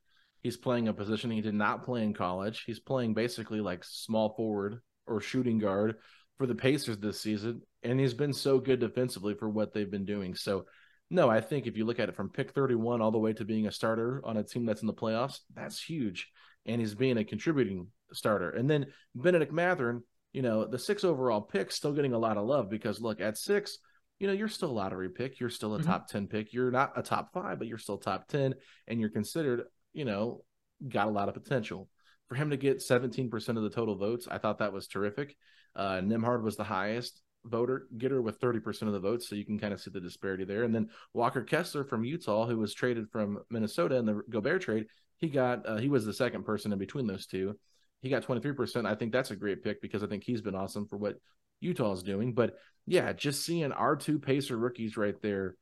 He's 0.42 0.56
playing 0.56 0.88
a 0.88 0.94
position 0.94 1.30
he 1.30 1.42
did 1.42 1.54
not 1.54 1.84
play 1.84 2.02
in 2.02 2.14
college. 2.14 2.64
He's 2.66 2.80
playing 2.80 3.12
basically 3.12 3.60
like 3.60 3.84
small 3.84 4.34
forward 4.34 4.80
or 5.06 5.20
shooting 5.20 5.58
guard 5.58 5.96
for 6.38 6.46
the 6.46 6.54
Pacers 6.54 6.96
this 6.96 7.20
season, 7.20 7.60
and 7.82 7.98
he's 7.98 8.14
been 8.14 8.32
so 8.32 8.58
good 8.58 8.80
defensively 8.80 9.34
for 9.34 9.48
what 9.48 9.72
they've 9.72 9.90
been 9.90 10.04
doing. 10.04 10.34
So, 10.34 10.66
no, 11.10 11.28
I 11.28 11.40
think 11.40 11.66
if 11.66 11.76
you 11.76 11.84
look 11.84 11.98
at 11.98 12.08
it 12.08 12.14
from 12.14 12.30
pick 12.30 12.52
31 12.52 13.00
all 13.00 13.10
the 13.10 13.18
way 13.18 13.32
to 13.32 13.44
being 13.44 13.66
a 13.66 13.72
starter 13.72 14.20
on 14.24 14.36
a 14.36 14.44
team 14.44 14.64
that's 14.64 14.82
in 14.82 14.86
the 14.86 14.94
playoffs, 14.94 15.40
that's 15.54 15.82
huge. 15.82 16.28
And 16.66 16.80
he's 16.80 16.94
being 16.94 17.18
a 17.18 17.24
contributing 17.24 17.88
starter. 18.12 18.50
And 18.50 18.68
then 18.70 18.86
Benedict 19.14 19.52
Mathurin, 19.52 20.02
you 20.32 20.42
know, 20.42 20.66
the 20.66 20.78
six 20.78 21.02
overall 21.02 21.40
pick, 21.40 21.72
still 21.72 21.92
getting 21.92 22.12
a 22.12 22.18
lot 22.18 22.36
of 22.36 22.46
love 22.46 22.70
because 22.70 23.00
look, 23.00 23.20
at 23.20 23.38
six, 23.38 23.78
you 24.20 24.26
know, 24.26 24.32
you're 24.32 24.48
still 24.48 24.70
a 24.70 24.72
lottery 24.72 25.08
pick. 25.08 25.40
You're 25.40 25.50
still 25.50 25.74
a 25.74 25.78
mm-hmm. 25.78 25.90
top 25.90 26.06
10 26.06 26.28
pick. 26.28 26.52
You're 26.52 26.70
not 26.70 26.92
a 26.96 27.02
top 27.02 27.32
five, 27.32 27.58
but 27.58 27.66
you're 27.66 27.78
still 27.78 27.98
top 27.98 28.28
10. 28.28 28.54
And 28.86 29.00
you're 29.00 29.08
considered, 29.08 29.62
you 29.92 30.04
know, 30.04 30.44
got 30.86 31.08
a 31.08 31.10
lot 31.10 31.28
of 31.28 31.34
potential. 31.34 31.88
For 32.28 32.36
him 32.36 32.50
to 32.50 32.56
get 32.56 32.78
17% 32.78 33.32
of 33.56 33.62
the 33.62 33.70
total 33.70 33.96
votes, 33.96 34.28
I 34.30 34.38
thought 34.38 34.58
that 34.58 34.72
was 34.72 34.86
terrific. 34.86 35.34
Uh, 35.74 36.00
Nembhard 36.00 36.42
was 36.42 36.56
the 36.56 36.64
highest 36.64 37.20
voter 37.44 37.86
getter 37.96 38.20
with 38.20 38.40
30% 38.40 38.82
of 38.82 38.92
the 38.92 39.00
votes. 39.00 39.28
So 39.28 39.34
you 39.34 39.44
can 39.44 39.58
kind 39.58 39.72
of 39.72 39.80
see 39.80 39.90
the 39.90 40.00
disparity 40.00 40.44
there. 40.44 40.64
And 40.64 40.74
then 40.74 40.90
Walker 41.14 41.42
Kessler 41.42 41.84
from 41.84 42.04
Utah, 42.04 42.46
who 42.46 42.58
was 42.58 42.74
traded 42.74 43.10
from 43.10 43.38
Minnesota 43.50 43.96
in 43.96 44.06
the 44.06 44.20
Gobert 44.28 44.62
trade, 44.62 44.86
he 45.16 45.28
got, 45.28 45.66
uh, 45.66 45.76
he 45.76 45.88
was 45.88 46.04
the 46.04 46.12
second 46.12 46.44
person 46.44 46.72
in 46.72 46.78
between 46.78 47.06
those 47.06 47.26
two. 47.26 47.56
He 48.02 48.08
got 48.08 48.24
23%. 48.24 48.86
I 48.86 48.94
think 48.94 49.12
that's 49.12 49.30
a 49.30 49.36
great 49.36 49.62
pick 49.62 49.82
because 49.82 50.02
I 50.02 50.06
think 50.06 50.24
he's 50.24 50.40
been 50.40 50.54
awesome 50.54 50.86
for 50.86 50.96
what 50.96 51.16
Utah 51.60 51.92
is 51.92 52.02
doing. 52.02 52.32
But 52.32 52.56
yeah, 52.86 53.12
just 53.12 53.44
seeing 53.44 53.72
our 53.72 53.96
two 53.96 54.18
Pacer 54.18 54.56
rookies 54.56 54.96
right 54.96 55.20
there 55.20 55.56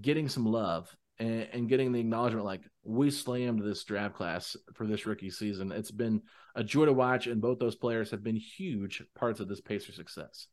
getting 0.00 0.28
some 0.28 0.44
love 0.44 0.94
and, 1.18 1.48
and, 1.52 1.68
getting 1.68 1.92
the 1.92 2.00
acknowledgement 2.00 2.44
like 2.44 2.62
we 2.84 3.10
slammed 3.10 3.62
this 3.62 3.84
draft 3.84 4.14
class 4.14 4.56
for 4.74 4.86
this 4.86 5.06
rookie 5.06 5.30
season. 5.30 5.72
It's 5.72 5.90
been 5.90 6.22
a 6.54 6.62
joy 6.62 6.86
to 6.86 6.92
watch, 6.92 7.26
and 7.26 7.40
both 7.40 7.58
those 7.58 7.74
players 7.74 8.10
have 8.10 8.22
been 8.22 8.36
huge 8.36 9.02
parts 9.14 9.40
of 9.40 9.48
this 9.48 9.60
Pacer 9.60 9.92
success. 9.92 10.46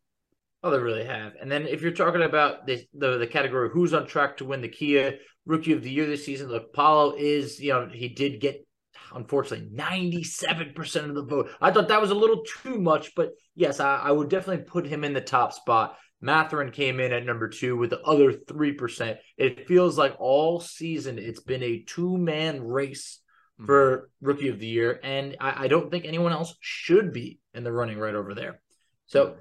Oh, 0.66 0.72
they 0.72 0.80
really 0.80 1.06
have. 1.06 1.34
And 1.40 1.52
then 1.52 1.68
if 1.68 1.84
you're 1.84 1.92
talking 1.92 2.24
about 2.24 2.66
the, 2.66 2.84
the, 2.96 3.20
the 3.20 3.28
category 3.28 3.70
who's 3.72 3.94
on 3.94 4.08
track 4.08 4.38
to 4.38 4.46
win 4.46 4.62
the 4.62 4.68
Kia 4.68 5.20
Rookie 5.46 5.74
of 5.74 5.84
the 5.84 5.92
Year 5.92 6.08
this 6.08 6.26
season, 6.26 6.50
look, 6.50 6.74
Paolo 6.74 7.14
is 7.16 7.60
you 7.60 7.72
know 7.72 7.88
he 7.94 8.10
did 8.10 8.42
get 8.42 8.66
unfortunately 9.14 9.70
97% 9.78 10.96
of 11.08 11.14
the 11.14 11.24
vote. 11.24 11.52
I 11.62 11.70
thought 11.70 11.90
that 11.90 12.02
was 12.02 12.10
a 12.10 12.16
little 12.16 12.42
too 12.64 12.80
much, 12.80 13.14
but 13.14 13.34
yes, 13.54 13.80
I, 13.80 13.98
I 13.98 14.12
would 14.12 14.28
definitely 14.28 14.66
put 14.66 14.88
him 14.88 15.04
in 15.04 15.14
the 15.14 15.22
top 15.22 15.54
spot. 15.54 15.98
Mathurin 16.20 16.72
came 16.72 17.00
in 17.00 17.14
at 17.14 17.28
number 17.28 17.48
two 17.48 17.78
with 17.78 17.92
the 17.92 18.02
other 18.02 18.34
3%. 18.34 19.18
It 19.38 19.68
feels 19.68 20.00
like 20.00 20.16
all 20.18 20.60
season 20.60 21.20
it's 21.20 21.42
been 21.42 21.62
a 21.62 21.84
two 21.84 22.18
man 22.18 22.64
race 22.64 23.20
mm-hmm. 23.60 23.68
for 23.68 24.10
rookie 24.20 24.48
of 24.48 24.60
the 24.60 24.66
year. 24.66 25.00
And 25.04 25.38
I, 25.40 25.66
I, 25.66 25.68
don't 25.68 25.92
think 25.92 26.06
anyone 26.06 26.32
else 26.32 26.56
should 26.60 27.14
be 27.14 27.40
in 27.54 27.64
the 27.64 27.72
running 27.72 28.00
right 28.00 28.16
over 28.16 28.34
there. 28.34 28.60
So 29.06 29.36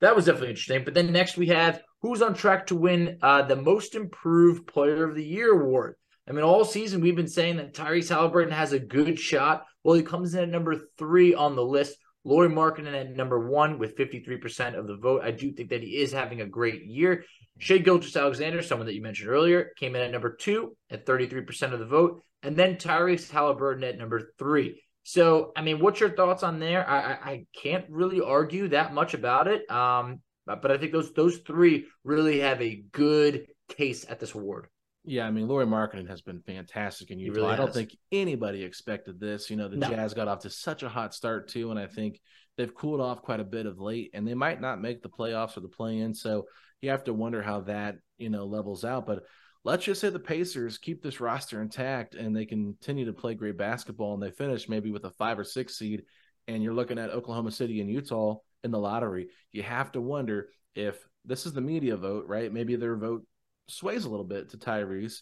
that 0.00 0.16
was 0.16 0.24
definitely 0.24 0.50
interesting. 0.50 0.84
But 0.84 0.94
then 0.94 1.12
next 1.12 1.36
we 1.36 1.48
have 1.48 1.82
who's 2.02 2.22
on 2.22 2.34
track 2.34 2.66
to 2.68 2.76
win 2.76 3.18
uh, 3.22 3.42
the 3.42 3.56
most 3.56 3.94
improved 3.94 4.66
player 4.66 5.04
of 5.04 5.14
the 5.14 5.24
year 5.24 5.52
award. 5.52 5.96
I 6.28 6.32
mean, 6.32 6.44
all 6.44 6.64
season 6.64 7.00
we've 7.00 7.16
been 7.16 7.28
saying 7.28 7.56
that 7.56 7.74
Tyrese 7.74 8.08
Halliburton 8.08 8.52
has 8.52 8.72
a 8.72 8.78
good 8.78 9.18
shot. 9.18 9.66
Well, 9.82 9.96
he 9.96 10.02
comes 10.02 10.34
in 10.34 10.42
at 10.42 10.48
number 10.48 10.76
three 10.98 11.34
on 11.34 11.56
the 11.56 11.64
list. 11.64 11.96
Lauri 12.22 12.50
Markkanen 12.50 12.94
at 12.94 13.16
number 13.16 13.48
one 13.48 13.78
with 13.78 13.96
53% 13.96 14.78
of 14.78 14.86
the 14.86 14.96
vote. 14.96 15.22
I 15.24 15.30
do 15.30 15.52
think 15.52 15.70
that 15.70 15.82
he 15.82 15.96
is 15.96 16.12
having 16.12 16.42
a 16.42 16.46
great 16.46 16.84
year. 16.84 17.24
Shai 17.58 17.78
Gilgeous-Alexander, 17.78 18.62
someone 18.62 18.86
that 18.86 18.94
you 18.94 19.02
mentioned 19.02 19.30
earlier, 19.30 19.72
came 19.78 19.96
in 19.96 20.02
at 20.02 20.10
number 20.10 20.36
two 20.36 20.76
at 20.90 21.06
33% 21.06 21.72
of 21.72 21.78
the 21.78 21.86
vote. 21.86 22.22
And 22.42 22.56
then 22.56 22.76
Tyrese 22.76 23.30
Halliburton 23.30 23.84
at 23.84 23.98
number 23.98 24.32
three. 24.38 24.82
So, 25.02 25.52
I 25.56 25.62
mean, 25.62 25.80
what's 25.80 26.00
your 26.00 26.10
thoughts 26.10 26.42
on 26.42 26.60
there? 26.60 26.88
I, 26.88 27.00
I, 27.00 27.30
I 27.30 27.46
can't 27.54 27.86
really 27.88 28.20
argue 28.20 28.68
that 28.68 28.92
much 28.92 29.14
about 29.14 29.48
it. 29.48 29.70
Um, 29.70 30.20
but 30.46 30.70
I 30.70 30.78
think 30.78 30.92
those 30.92 31.12
those 31.12 31.38
three 31.38 31.86
really 32.04 32.40
have 32.40 32.60
a 32.60 32.82
good 32.92 33.46
case 33.68 34.04
at 34.08 34.18
this 34.18 34.34
award. 34.34 34.66
Yeah, 35.04 35.26
I 35.26 35.30
mean, 35.30 35.48
Lauri 35.48 35.66
Markkanen 35.66 36.08
has 36.08 36.20
been 36.20 36.42
fantastic 36.42 37.10
in 37.10 37.18
Utah. 37.18 37.40
Really 37.40 37.52
I 37.52 37.56
don't 37.56 37.72
think 37.72 37.96
anybody 38.12 38.62
expected 38.62 39.18
this. 39.18 39.48
You 39.48 39.56
know, 39.56 39.68
the 39.68 39.76
no. 39.76 39.88
Jazz 39.88 40.12
got 40.12 40.28
off 40.28 40.40
to 40.40 40.50
such 40.50 40.82
a 40.82 40.88
hot 40.88 41.14
start 41.14 41.48
too, 41.48 41.70
and 41.70 41.78
I 41.78 41.86
think 41.86 42.20
they've 42.56 42.74
cooled 42.74 43.00
off 43.00 43.22
quite 43.22 43.40
a 43.40 43.44
bit 43.44 43.66
of 43.66 43.80
late, 43.80 44.10
and 44.12 44.26
they 44.26 44.34
might 44.34 44.60
not 44.60 44.80
make 44.80 45.02
the 45.02 45.08
playoffs 45.08 45.56
or 45.56 45.60
the 45.60 45.68
play-in. 45.68 46.14
So 46.14 46.46
you 46.82 46.90
have 46.90 47.04
to 47.04 47.14
wonder 47.14 47.42
how 47.42 47.62
that 47.62 47.96
you 48.18 48.28
know 48.28 48.44
levels 48.44 48.84
out. 48.84 49.06
But 49.06 49.22
let's 49.64 49.84
just 49.84 50.00
say 50.00 50.10
the 50.10 50.18
Pacers 50.18 50.78
keep 50.78 51.02
this 51.02 51.20
roster 51.20 51.60
intact 51.60 52.14
and 52.14 52.34
they 52.34 52.46
continue 52.46 53.04
to 53.04 53.12
play 53.12 53.34
great 53.34 53.58
basketball, 53.58 54.14
and 54.14 54.22
they 54.22 54.30
finish 54.30 54.68
maybe 54.68 54.90
with 54.90 55.04
a 55.04 55.10
five 55.10 55.38
or 55.38 55.44
six 55.44 55.76
seed, 55.76 56.04
and 56.48 56.62
you're 56.62 56.74
looking 56.74 56.98
at 56.98 57.10
Oklahoma 57.10 57.50
City 57.50 57.80
and 57.80 57.90
Utah 57.90 58.36
in 58.64 58.70
the 58.70 58.78
lottery. 58.78 59.28
You 59.52 59.62
have 59.62 59.92
to 59.92 60.00
wonder 60.00 60.48
if 60.74 60.96
this 61.24 61.46
is 61.46 61.52
the 61.52 61.60
media 61.60 61.96
vote, 61.96 62.26
right? 62.26 62.52
Maybe 62.52 62.76
their 62.76 62.96
vote 62.96 63.24
sways 63.68 64.04
a 64.04 64.08
little 64.08 64.24
bit 64.24 64.50
to 64.50 64.56
Tyrese 64.56 65.20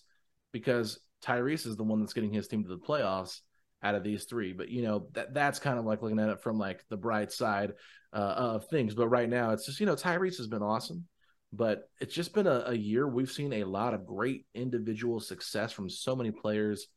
because 0.52 1.00
Tyrese 1.24 1.66
is 1.66 1.76
the 1.76 1.84
one 1.84 2.00
that's 2.00 2.12
getting 2.12 2.32
his 2.32 2.48
team 2.48 2.62
to 2.62 2.68
the 2.68 2.78
playoffs 2.78 3.40
out 3.82 3.94
of 3.94 4.02
these 4.02 4.24
three. 4.24 4.52
But 4.52 4.68
you 4.68 4.82
know 4.82 5.08
that 5.12 5.34
that's 5.34 5.58
kind 5.58 5.78
of 5.78 5.84
like 5.84 6.02
looking 6.02 6.20
at 6.20 6.28
it 6.28 6.40
from 6.40 6.58
like 6.58 6.84
the 6.88 6.96
bright 6.96 7.32
side 7.32 7.72
uh, 8.12 8.34
of 8.36 8.68
things. 8.68 8.94
But 8.94 9.08
right 9.08 9.28
now, 9.28 9.50
it's 9.50 9.66
just 9.66 9.80
you 9.80 9.86
know 9.86 9.96
Tyrese 9.96 10.38
has 10.38 10.48
been 10.48 10.62
awesome, 10.62 11.04
but 11.52 11.88
it's 12.00 12.14
just 12.14 12.34
been 12.34 12.46
a, 12.46 12.64
a 12.66 12.74
year 12.74 13.06
we've 13.06 13.30
seen 13.30 13.52
a 13.54 13.64
lot 13.64 13.94
of 13.94 14.06
great 14.06 14.46
individual 14.54 15.20
success 15.20 15.72
from 15.72 15.88
so 15.88 16.14
many 16.14 16.30
players, 16.30 16.88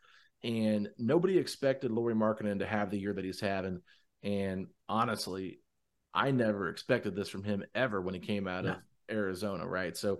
and 0.43 0.89
nobody 0.97 1.37
expected 1.37 1.91
Lauri 1.91 2.15
Markkanen 2.15 2.59
to 2.59 2.67
have 2.67 2.91
the 2.91 2.99
year 2.99 3.13
that 3.13 3.25
he's 3.25 3.39
having. 3.39 3.81
And 4.23 4.67
honestly, 4.89 5.59
I 6.13 6.31
never 6.31 6.69
expected 6.69 7.15
this 7.15 7.29
from 7.29 7.43
him 7.43 7.63
ever 7.73 8.01
when 8.01 8.13
he 8.13 8.19
came 8.19 8.47
out 8.47 8.65
of 8.65 8.75
Arizona, 9.09 9.65
right? 9.65 9.95
So 9.95 10.19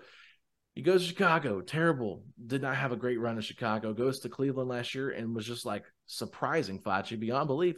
he 0.74 0.82
goes 0.82 1.02
to 1.02 1.10
Chicago, 1.10 1.62
terrible. 1.62 2.24
Did 2.46 2.62
not 2.62 2.78
have 2.78 2.94
a 2.94 2.98
great 2.98 3.20
run 3.20 3.36
in 3.36 3.42
Chicago. 3.42 3.94
Goes 3.94 4.22
to 4.22 4.30
Cleveland 4.30 4.70
last 4.70 4.96
year 4.96 5.10
and 5.10 5.36
was 5.36 5.46
just 5.46 5.66
like 5.66 5.84
surprising 6.06 6.80
Facci 6.80 7.20
beyond 7.20 7.48
belief. 7.48 7.76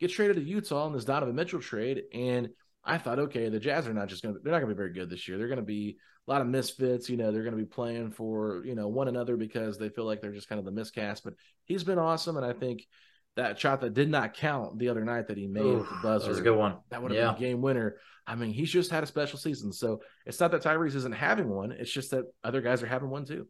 Gets 0.00 0.14
traded 0.14 0.36
to 0.36 0.42
Utah 0.42 0.88
in 0.88 0.92
this 0.92 1.04
Donovan 1.04 1.36
Mitchell 1.36 1.60
trade, 1.60 2.02
and 2.12 2.48
I 2.84 2.98
thought, 2.98 3.18
okay, 3.18 3.48
the 3.48 3.60
Jazz 3.60 3.86
are 3.86 3.94
not 3.94 4.08
just 4.08 4.22
going 4.22 4.34
to, 4.34 4.40
they're 4.42 4.52
not 4.52 4.58
going 4.58 4.68
to 4.68 4.74
be 4.74 4.78
very 4.78 4.92
good 4.92 5.08
this 5.08 5.28
year. 5.28 5.38
They're 5.38 5.48
going 5.48 5.58
to 5.58 5.64
be 5.64 5.98
a 6.26 6.30
lot 6.30 6.40
of 6.40 6.48
misfits. 6.48 7.08
You 7.08 7.16
know, 7.16 7.30
they're 7.30 7.44
going 7.44 7.56
to 7.56 7.62
be 7.62 7.68
playing 7.68 8.10
for, 8.10 8.62
you 8.64 8.74
know, 8.74 8.88
one 8.88 9.08
another 9.08 9.36
because 9.36 9.78
they 9.78 9.88
feel 9.88 10.04
like 10.04 10.20
they're 10.20 10.32
just 10.32 10.48
kind 10.48 10.58
of 10.58 10.64
the 10.64 10.72
miscast. 10.72 11.22
But 11.24 11.34
he's 11.64 11.84
been 11.84 11.98
awesome. 11.98 12.36
And 12.36 12.46
I 12.46 12.52
think 12.52 12.86
that 13.36 13.58
shot 13.58 13.80
that 13.80 13.94
did 13.94 14.10
not 14.10 14.34
count 14.34 14.78
the 14.78 14.88
other 14.88 15.04
night 15.04 15.28
that 15.28 15.38
he 15.38 15.46
made 15.46 15.62
Ooh, 15.62 15.86
the 15.88 15.98
buzzer. 16.02 16.24
That 16.24 16.30
was 16.30 16.38
a 16.38 16.42
good 16.42 16.56
one. 16.56 16.76
That 16.90 17.02
would 17.02 17.12
have 17.12 17.18
yeah. 17.18 17.32
been 17.32 17.36
a 17.36 17.38
game 17.38 17.62
winner. 17.62 17.96
I 18.26 18.34
mean, 18.34 18.52
he's 18.52 18.70
just 18.70 18.90
had 18.90 19.02
a 19.02 19.06
special 19.06 19.38
season. 19.38 19.72
So 19.72 20.02
it's 20.26 20.38
not 20.38 20.50
that 20.50 20.62
Tyrese 20.62 20.94
isn't 20.96 21.14
having 21.14 21.48
one. 21.48 21.72
It's 21.72 21.90
just 21.90 22.10
that 22.10 22.24
other 22.44 22.60
guys 22.60 22.82
are 22.82 22.86
having 22.86 23.10
one 23.10 23.24
too. 23.24 23.48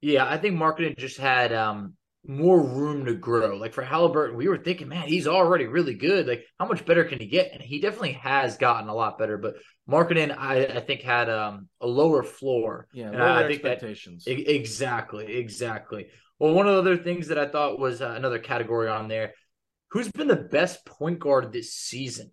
Yeah, 0.00 0.28
I 0.28 0.38
think 0.38 0.56
Markkanen 0.56 0.96
just 0.96 1.18
had 1.18 1.52
um, 1.52 1.94
more 2.26 2.62
room 2.62 3.06
to 3.06 3.14
grow. 3.14 3.56
Like 3.56 3.72
for 3.72 3.82
Halliburton, 3.82 4.36
we 4.36 4.48
were 4.48 4.58
thinking, 4.58 4.88
man, 4.88 5.08
he's 5.08 5.26
already 5.26 5.66
really 5.66 5.94
good. 5.94 6.26
Like, 6.26 6.44
how 6.58 6.66
much 6.66 6.84
better 6.84 7.04
can 7.04 7.18
he 7.18 7.26
get? 7.26 7.52
And 7.52 7.62
he 7.62 7.80
definitely 7.80 8.12
has 8.12 8.56
gotten 8.56 8.88
a 8.88 8.94
lot 8.94 9.18
better. 9.18 9.38
But 9.38 9.56
Markkanen, 9.88 10.36
I, 10.36 10.66
I 10.66 10.80
think, 10.80 11.02
had 11.02 11.30
um, 11.30 11.68
a 11.80 11.86
lower 11.86 12.22
floor. 12.22 12.88
Yeah, 12.92 13.10
lower 13.10 13.22
I 13.22 13.48
think 13.48 13.64
expectations. 13.64 14.24
That, 14.24 14.52
exactly, 14.52 15.36
exactly. 15.36 16.08
Well, 16.38 16.54
one 16.54 16.68
of 16.68 16.74
the 16.74 16.80
other 16.80 17.02
things 17.02 17.28
that 17.28 17.38
I 17.38 17.48
thought 17.48 17.78
was 17.78 18.02
uh, 18.02 18.14
another 18.16 18.38
category 18.38 18.88
on 18.88 19.08
there. 19.08 19.34
Who's 19.90 20.10
been 20.10 20.28
the 20.28 20.36
best 20.36 20.84
point 20.84 21.18
guard 21.18 21.52
this 21.52 21.72
season? 21.72 22.30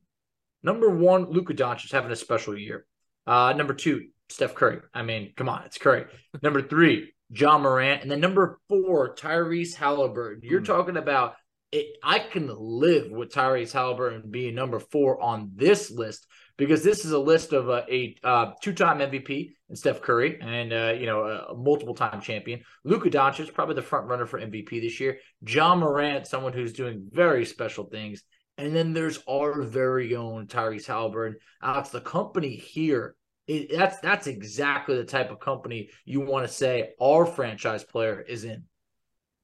Number 0.62 0.90
one, 0.90 1.32
Luka 1.32 1.54
Doncic 1.54 1.92
having 1.92 2.12
a 2.12 2.16
special 2.16 2.58
year. 2.58 2.86
Uh, 3.26 3.54
number 3.54 3.74
two, 3.74 4.08
Steph 4.30 4.56
Curry. 4.56 4.80
I 4.94 5.04
mean, 5.04 5.34
come 5.36 5.48
on, 5.48 5.64
it's 5.66 5.78
Curry. 5.78 6.06
number 6.42 6.62
three, 6.62 7.14
Ja 7.30 7.58
Morant, 7.58 8.02
and 8.02 8.12
then 8.12 8.20
number 8.20 8.60
four, 8.70 9.16
Tyrese 9.16 9.76
Halliburton. 9.76 10.42
You're 10.44 10.62
mm. 10.62 10.66
talking 10.66 10.98
about 10.98 11.36
it, 11.72 11.98
I 12.04 12.20
can 12.20 12.50
live 12.58 13.12
with 13.12 13.32
Tyrese 13.32 13.74
Halliburton 13.74 14.30
being 14.30 14.56
number 14.56 14.80
four 14.80 15.22
on 15.22 15.52
this 15.56 15.92
list 15.92 16.26
because 16.58 16.84
this 16.84 17.04
is 17.04 17.12
a 17.12 17.20
list 17.20 17.52
of 17.54 17.70
a, 17.70 17.86
a 17.94 18.16
uh, 18.24 18.52
two-time 18.62 19.00
MVP 19.00 19.52
and 19.68 19.78
Steph 19.78 20.02
Curry, 20.02 20.40
and 20.42 20.72
uh, 20.72 20.94
you 20.98 21.06
know 21.06 21.24
a, 21.24 21.56
multiple-time 21.56 22.22
champion. 22.22 22.62
Luka 22.84 23.10
Doncic, 23.10 23.42
is 23.42 23.50
probably 23.50 23.76
the 23.76 23.82
front 23.82 24.08
runner 24.08 24.26
for 24.26 24.40
MVP 24.40 24.82
this 24.82 25.00
year. 25.00 25.18
Ja 25.46 25.76
Morant, 25.76 26.28
someone 26.28 26.54
who's 26.54 26.74
doing 26.74 27.10
very 27.12 27.46
special 27.46 27.86
things, 27.86 28.24
and 28.58 28.76
then 28.76 28.94
there's 28.94 29.20
our 29.28 29.62
very 29.64 30.16
own 30.16 30.48
Tyrese 30.48 30.88
Halliburton. 30.88 31.40
Alex, 31.62 31.90
the 31.90 32.02
company 32.02 32.56
here. 32.56 33.16
It, 33.48 33.78
that's 33.78 34.00
that's 34.00 34.28
exactly 34.28 34.96
the 34.96 35.06
type 35.06 35.30
of 35.30 35.40
company 35.40 35.90
you 36.04 36.22
want 36.22 36.48
to 36.48 36.54
say 36.54 36.94
our 37.00 37.26
franchise 37.26 37.84
player 37.84 38.22
is 38.22 38.44
in. 38.44 38.64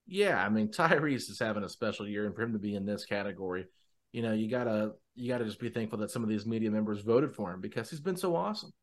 Yeah, 0.08 0.43
I 0.43 0.50
mean 0.50 0.70
Tyrese 0.70 1.29
is 1.29 1.39
having 1.39 1.63
a 1.63 1.70
special 1.70 2.08
year, 2.08 2.25
and 2.25 2.36
for 2.36 2.41
him 2.41 2.53
to 2.53 2.60
be 2.60 2.75
in 2.75 2.86
this 2.86 3.05
category, 3.05 3.65
you 4.12 4.22
know, 4.22 4.34
you 4.34 4.50
gotta 4.50 4.93
you 5.15 5.27
gotta 5.27 5.46
just 5.46 5.60
be 5.60 5.70
thankful 5.70 6.00
that 6.00 6.12
some 6.12 6.24
of 6.24 6.29
these 6.29 6.46
media 6.46 6.72
members 6.72 7.01
voted 7.01 7.36
for 7.36 7.51
him 7.51 7.62
because 7.62 7.89
he's 7.89 8.00
been 8.00 8.17
so 8.17 8.36
awesome. 8.36 8.74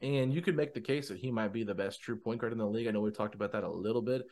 And 0.00 0.32
you 0.32 0.40
could 0.40 0.56
make 0.56 0.72
the 0.72 0.80
case 0.80 1.08
that 1.08 1.18
he 1.18 1.30
might 1.30 1.52
be 1.52 1.64
the 1.64 1.74
best 1.74 2.00
true 2.00 2.16
point 2.16 2.40
guard 2.40 2.52
in 2.52 2.58
the 2.58 2.66
league. 2.66 2.88
I 2.88 2.90
know 2.90 3.00
we've 3.00 3.16
talked 3.16 3.34
about 3.34 3.52
that 3.52 3.64
a 3.64 3.70
little 3.70 4.02
bit. 4.02 4.22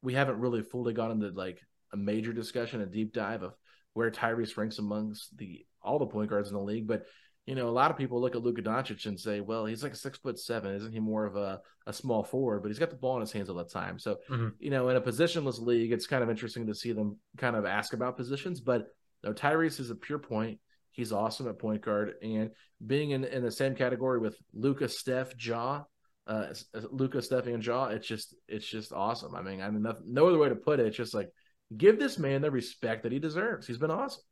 We 0.00 0.14
haven't 0.14 0.40
really 0.40 0.62
fully 0.62 0.94
gone 0.94 1.10
into 1.10 1.28
like 1.28 1.60
a 1.92 1.96
major 1.96 2.32
discussion, 2.32 2.80
a 2.80 2.86
deep 2.86 3.12
dive 3.12 3.42
of 3.42 3.54
where 3.92 4.10
Tyrese 4.10 4.56
ranks 4.56 4.78
amongst 4.78 5.36
the 5.36 5.66
all 5.82 5.98
the 5.98 6.06
point 6.06 6.30
guards 6.30 6.48
in 6.48 6.54
the 6.54 6.62
league. 6.62 6.86
But 6.86 7.04
you 7.46 7.56
know, 7.56 7.68
a 7.68 7.70
lot 7.70 7.90
of 7.90 7.96
people 7.96 8.20
look 8.20 8.36
at 8.36 8.42
Luka 8.42 8.62
Doncic 8.62 9.06
and 9.06 9.18
say, 9.18 9.40
well, 9.40 9.66
he's 9.66 9.82
like 9.82 9.92
a 9.92 9.96
six 9.96 10.18
foot 10.18 10.38
seven. 10.38 10.74
Isn't 10.74 10.92
he 10.92 11.00
more 11.00 11.26
of 11.26 11.34
a, 11.34 11.60
a 11.86 11.92
small 11.92 12.22
forward? 12.22 12.62
But 12.62 12.68
he's 12.68 12.78
got 12.78 12.90
the 12.90 12.96
ball 12.96 13.16
in 13.16 13.20
his 13.20 13.32
hands 13.32 13.48
all 13.48 13.56
the 13.56 13.64
time. 13.64 13.98
So, 13.98 14.18
mm-hmm. 14.30 14.48
you 14.60 14.70
know, 14.70 14.88
in 14.90 14.96
a 14.96 15.00
positionless 15.00 15.60
league, 15.60 15.92
it's 15.92 16.06
kind 16.06 16.22
of 16.22 16.30
interesting 16.30 16.68
to 16.68 16.74
see 16.74 16.92
them 16.92 17.18
kind 17.36 17.56
of 17.56 17.66
ask 17.66 17.94
about 17.94 18.16
positions. 18.16 18.60
But 18.60 18.86
you 19.22 19.30
know, 19.30 19.34
Tyrese 19.34 19.80
is 19.80 19.90
a 19.90 19.96
pure 19.96 20.20
point. 20.20 20.60
He's 20.92 21.12
awesome 21.12 21.48
at 21.48 21.58
point 21.58 21.82
guard. 21.82 22.14
And 22.22 22.50
being 22.86 23.10
in, 23.10 23.24
in 23.24 23.42
the 23.42 23.50
same 23.50 23.74
category 23.74 24.20
with 24.20 24.36
Luka, 24.52 24.88
Steph, 24.88 25.32
Ja, 25.44 25.82
uh, 26.28 26.54
Luka, 26.90 27.20
Steph, 27.22 27.46
and 27.46 27.64
Ja, 27.64 27.86
it's 27.86 28.06
just 28.06 28.36
it's 28.46 28.66
just 28.66 28.92
awesome. 28.92 29.34
I 29.34 29.42
mean, 29.42 29.60
I 29.60 29.70
mean, 29.70 29.84
no 30.04 30.28
other 30.28 30.38
way 30.38 30.48
to 30.48 30.54
put 30.54 30.78
it. 30.78 30.86
It's 30.86 30.96
just 30.96 31.14
like 31.14 31.30
give 31.76 31.98
this 31.98 32.18
man 32.18 32.42
the 32.42 32.52
respect 32.52 33.02
that 33.02 33.12
he 33.12 33.18
deserves. 33.18 33.66
He's 33.66 33.78
been 33.78 33.90
awesome. 33.90 34.22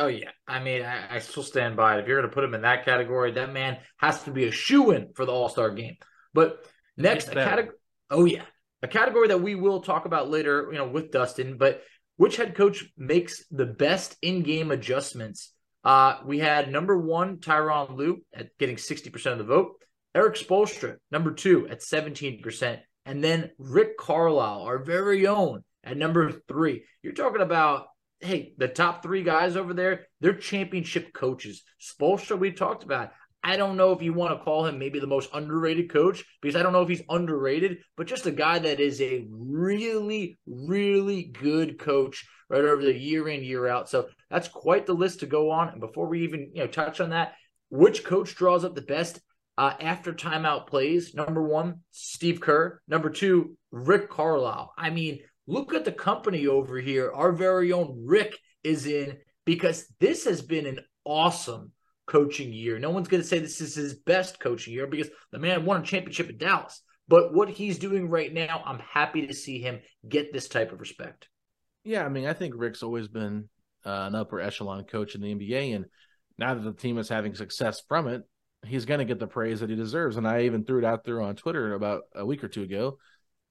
Oh 0.00 0.06
yeah, 0.06 0.30
I 0.48 0.60
mean, 0.60 0.82
I, 0.82 1.16
I, 1.16 1.18
still 1.18 1.42
stand 1.42 1.76
by 1.76 1.94
it. 1.94 2.00
If 2.00 2.06
you're 2.06 2.18
going 2.18 2.30
to 2.30 2.34
put 2.34 2.42
him 2.42 2.54
in 2.54 2.62
that 2.62 2.86
category, 2.86 3.32
that 3.32 3.52
man 3.52 3.76
has 3.98 4.22
to 4.22 4.30
be 4.30 4.46
a 4.46 4.50
shoe 4.50 4.92
in 4.92 5.12
for 5.14 5.26
the 5.26 5.32
All 5.32 5.50
Star 5.50 5.70
game. 5.70 5.96
But 6.32 6.64
next, 6.96 7.28
a 7.28 7.34
category. 7.34 7.76
Oh 8.08 8.24
yeah, 8.24 8.44
a 8.82 8.88
category 8.88 9.28
that 9.28 9.42
we 9.42 9.56
will 9.56 9.82
talk 9.82 10.06
about 10.06 10.30
later, 10.30 10.68
you 10.72 10.78
know, 10.78 10.88
with 10.88 11.10
Dustin. 11.10 11.58
But 11.58 11.82
which 12.16 12.36
head 12.36 12.54
coach 12.54 12.82
makes 12.96 13.44
the 13.50 13.66
best 13.66 14.16
in 14.22 14.42
game 14.42 14.70
adjustments? 14.70 15.52
Uh, 15.84 16.16
we 16.24 16.38
had 16.38 16.72
number 16.72 16.96
one 16.98 17.36
Tyronn 17.36 17.94
Lue 17.94 18.22
at 18.32 18.56
getting 18.56 18.78
sixty 18.78 19.10
percent 19.10 19.38
of 19.38 19.46
the 19.46 19.54
vote. 19.54 19.74
Erik 20.14 20.36
Spoelstra, 20.36 20.96
number 21.10 21.32
two 21.32 21.68
at 21.68 21.82
seventeen 21.82 22.40
percent, 22.40 22.80
and 23.04 23.22
then 23.22 23.50
Rick 23.58 23.98
Carlisle, 23.98 24.62
our 24.62 24.78
very 24.78 25.26
own, 25.26 25.62
at 25.84 25.98
number 25.98 26.32
three. 26.48 26.84
You're 27.02 27.12
talking 27.12 27.42
about 27.42 27.88
hey, 28.20 28.54
the 28.58 28.68
top 28.68 29.02
three 29.02 29.22
guys 29.22 29.56
over 29.56 29.74
there, 29.74 30.06
they're 30.20 30.34
championship 30.34 31.12
coaches. 31.12 31.62
Spoelstra, 31.80 32.38
we 32.38 32.52
talked 32.52 32.84
about. 32.84 33.12
I 33.42 33.56
don't 33.56 33.78
know 33.78 33.92
if 33.92 34.02
you 34.02 34.12
want 34.12 34.38
to 34.38 34.44
call 34.44 34.66
him 34.66 34.78
maybe 34.78 35.00
the 35.00 35.06
most 35.06 35.30
underrated 35.32 35.90
coach 35.90 36.24
because 36.42 36.56
I 36.56 36.62
don't 36.62 36.74
know 36.74 36.82
if 36.82 36.90
he's 36.90 37.02
underrated, 37.08 37.78
but 37.96 38.06
just 38.06 38.26
a 38.26 38.30
guy 38.30 38.58
that 38.58 38.80
is 38.80 39.00
a 39.00 39.26
really, 39.30 40.38
really 40.46 41.24
good 41.24 41.78
coach 41.78 42.26
right 42.50 42.64
over 42.64 42.82
the 42.82 42.94
year 42.94 43.28
in, 43.28 43.42
year 43.42 43.66
out. 43.66 43.88
So 43.88 44.08
that's 44.28 44.48
quite 44.48 44.84
the 44.84 44.92
list 44.92 45.20
to 45.20 45.26
go 45.26 45.50
on. 45.50 45.70
And 45.70 45.80
before 45.80 46.06
we 46.06 46.24
even 46.24 46.50
you 46.52 46.62
know 46.62 46.66
touch 46.66 47.00
on 47.00 47.10
that, 47.10 47.32
which 47.70 48.04
coach 48.04 48.34
draws 48.34 48.64
up 48.64 48.74
the 48.74 48.82
best 48.82 49.20
uh, 49.56 49.72
after 49.80 50.12
timeout 50.12 50.66
plays? 50.66 51.14
Number 51.14 51.42
one, 51.42 51.80
Steve 51.92 52.42
Kerr. 52.42 52.82
Number 52.88 53.08
two, 53.08 53.56
Rick 53.70 54.10
Carlisle. 54.10 54.74
I 54.76 54.90
mean, 54.90 55.20
Look 55.50 55.74
at 55.74 55.84
the 55.84 55.90
company 55.90 56.46
over 56.46 56.78
here. 56.78 57.10
Our 57.10 57.32
very 57.32 57.72
own 57.72 58.04
Rick 58.06 58.38
is 58.62 58.86
in 58.86 59.18
because 59.44 59.84
this 59.98 60.24
has 60.24 60.42
been 60.42 60.64
an 60.64 60.78
awesome 61.04 61.72
coaching 62.06 62.52
year. 62.52 62.78
No 62.78 62.90
one's 62.90 63.08
going 63.08 63.20
to 63.20 63.26
say 63.26 63.40
this 63.40 63.60
is 63.60 63.74
his 63.74 63.94
best 63.94 64.38
coaching 64.38 64.74
year 64.74 64.86
because 64.86 65.08
the 65.32 65.40
man 65.40 65.64
won 65.64 65.80
a 65.80 65.84
championship 65.84 66.30
in 66.30 66.38
Dallas. 66.38 66.80
But 67.08 67.34
what 67.34 67.48
he's 67.48 67.80
doing 67.80 68.08
right 68.08 68.32
now, 68.32 68.62
I'm 68.64 68.78
happy 68.78 69.26
to 69.26 69.34
see 69.34 69.60
him 69.60 69.80
get 70.08 70.32
this 70.32 70.46
type 70.46 70.70
of 70.70 70.78
respect. 70.78 71.28
Yeah, 71.82 72.04
I 72.04 72.08
mean, 72.10 72.26
I 72.26 72.32
think 72.32 72.54
Rick's 72.56 72.84
always 72.84 73.08
been 73.08 73.48
uh, 73.84 74.06
an 74.06 74.14
upper 74.14 74.38
echelon 74.38 74.84
coach 74.84 75.16
in 75.16 75.20
the 75.20 75.34
NBA, 75.34 75.74
and 75.74 75.86
now 76.38 76.54
that 76.54 76.62
the 76.62 76.80
team 76.80 76.96
is 76.96 77.08
having 77.08 77.34
success 77.34 77.82
from 77.88 78.06
it, 78.06 78.22
he's 78.64 78.84
going 78.84 79.00
to 79.00 79.04
get 79.04 79.18
the 79.18 79.26
praise 79.26 79.58
that 79.60 79.70
he 79.70 79.74
deserves. 79.74 80.16
And 80.16 80.28
I 80.28 80.42
even 80.42 80.64
threw 80.64 80.78
it 80.78 80.84
out 80.84 81.02
there 81.02 81.20
on 81.20 81.34
Twitter 81.34 81.74
about 81.74 82.02
a 82.14 82.24
week 82.24 82.44
or 82.44 82.48
two 82.48 82.62
ago 82.62 82.98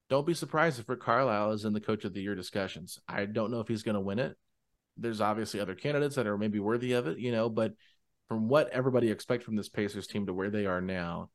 don't 0.09 0.27
be 0.27 0.33
surprised 0.33 0.79
if 0.79 0.89
Rick 0.89 1.01
Carlisle 1.01 1.51
is 1.51 1.65
in 1.65 1.73
the 1.73 1.79
coach 1.79 2.03
of 2.03 2.13
the 2.13 2.21
year 2.21 2.35
discussions. 2.35 2.99
I 3.07 3.25
don't 3.25 3.51
know 3.51 3.59
if 3.59 3.67
he's 3.67 3.83
going 3.83 3.95
to 3.95 4.01
win 4.01 4.19
it. 4.19 4.35
There's 4.97 5.21
obviously 5.21 5.59
other 5.59 5.75
candidates 5.75 6.15
that 6.15 6.27
are 6.27 6.37
maybe 6.37 6.59
worthy 6.59 6.93
of 6.93 7.07
it, 7.07 7.19
you 7.19 7.31
know, 7.31 7.49
but 7.49 7.73
from 8.27 8.47
what 8.47 8.69
everybody 8.69 9.09
expects 9.09 9.45
from 9.45 9.55
this 9.55 9.69
Pacers 9.69 10.07
team 10.07 10.25
to 10.25 10.33
where 10.33 10.49
they 10.49 10.65
are 10.65 10.81
now, 10.81 11.29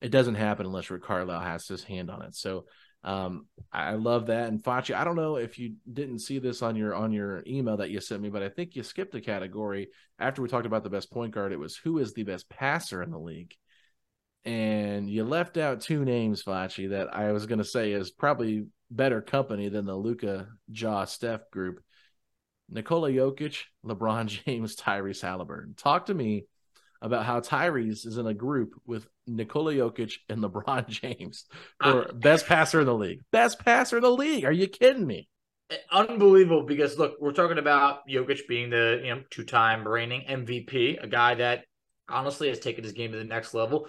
it 0.00 0.10
doesn't 0.10 0.34
happen 0.34 0.66
unless 0.66 0.90
Rick 0.90 1.02
Carlisle 1.02 1.40
has 1.40 1.66
his 1.66 1.82
hand 1.82 2.10
on 2.10 2.22
it. 2.22 2.34
So 2.34 2.66
um, 3.04 3.46
I 3.72 3.92
love 3.92 4.26
that. 4.26 4.48
And 4.48 4.62
Facci, 4.62 4.94
I 4.94 5.04
don't 5.04 5.16
know 5.16 5.36
if 5.36 5.58
you 5.58 5.74
didn't 5.90 6.18
see 6.18 6.38
this 6.38 6.60
on 6.60 6.74
your 6.76 6.94
on 6.94 7.12
your 7.12 7.42
email 7.46 7.76
that 7.76 7.90
you 7.90 8.00
sent 8.00 8.20
me, 8.20 8.28
but 8.28 8.42
I 8.42 8.48
think 8.48 8.74
you 8.74 8.82
skipped 8.82 9.14
a 9.14 9.20
category 9.20 9.88
after 10.18 10.42
we 10.42 10.48
talked 10.48 10.66
about 10.66 10.82
the 10.82 10.90
best 10.90 11.10
point 11.12 11.32
guard. 11.32 11.52
It 11.52 11.58
was 11.58 11.76
who 11.76 11.98
is 11.98 12.12
the 12.12 12.24
best 12.24 12.48
passer 12.48 13.02
in 13.02 13.12
the 13.12 13.18
league 13.18 13.54
and 14.46 15.10
you 15.10 15.24
left 15.24 15.56
out 15.56 15.80
two 15.80 16.04
names, 16.04 16.44
Facci, 16.44 16.90
that 16.90 17.12
I 17.12 17.32
was 17.32 17.46
going 17.46 17.58
to 17.58 17.64
say 17.64 17.90
is 17.90 18.12
probably 18.12 18.66
better 18.92 19.20
company 19.20 19.68
than 19.68 19.84
the 19.84 19.96
Luka 19.96 20.46
Ja 20.68 21.04
Steph 21.04 21.50
group. 21.50 21.80
Nikola 22.70 23.10
Jokic, 23.10 23.62
LeBron 23.84 24.26
James, 24.46 24.76
Tyrese 24.76 25.22
Halliburton. 25.22 25.74
Talk 25.76 26.06
to 26.06 26.14
me 26.14 26.46
about 27.02 27.26
how 27.26 27.40
Tyrese 27.40 28.06
is 28.06 28.18
in 28.18 28.26
a 28.28 28.34
group 28.34 28.74
with 28.86 29.08
Nikola 29.26 29.74
Jokic 29.74 30.14
and 30.28 30.38
LeBron 30.42 30.86
James 30.88 31.46
for 31.82 32.12
best 32.14 32.46
passer 32.46 32.80
in 32.80 32.86
the 32.86 32.94
league. 32.94 33.22
Best 33.32 33.58
passer 33.58 33.96
in 33.96 34.04
the 34.04 34.10
league. 34.10 34.44
Are 34.44 34.52
you 34.52 34.68
kidding 34.68 35.06
me? 35.06 35.28
Eh, 35.70 35.76
unbelievable 35.90 36.62
because 36.62 36.96
look, 36.96 37.16
we're 37.20 37.32
talking 37.32 37.58
about 37.58 38.08
Jokic 38.08 38.46
being 38.48 38.70
the 38.70 39.00
you 39.02 39.12
know 39.12 39.22
two-time 39.30 39.86
reigning 39.86 40.22
MVP, 40.28 41.02
a 41.02 41.08
guy 41.08 41.34
that 41.34 41.64
honestly 42.08 42.48
has 42.48 42.60
taken 42.60 42.84
his 42.84 42.92
game 42.92 43.10
to 43.10 43.18
the 43.18 43.24
next 43.24 43.52
level 43.52 43.88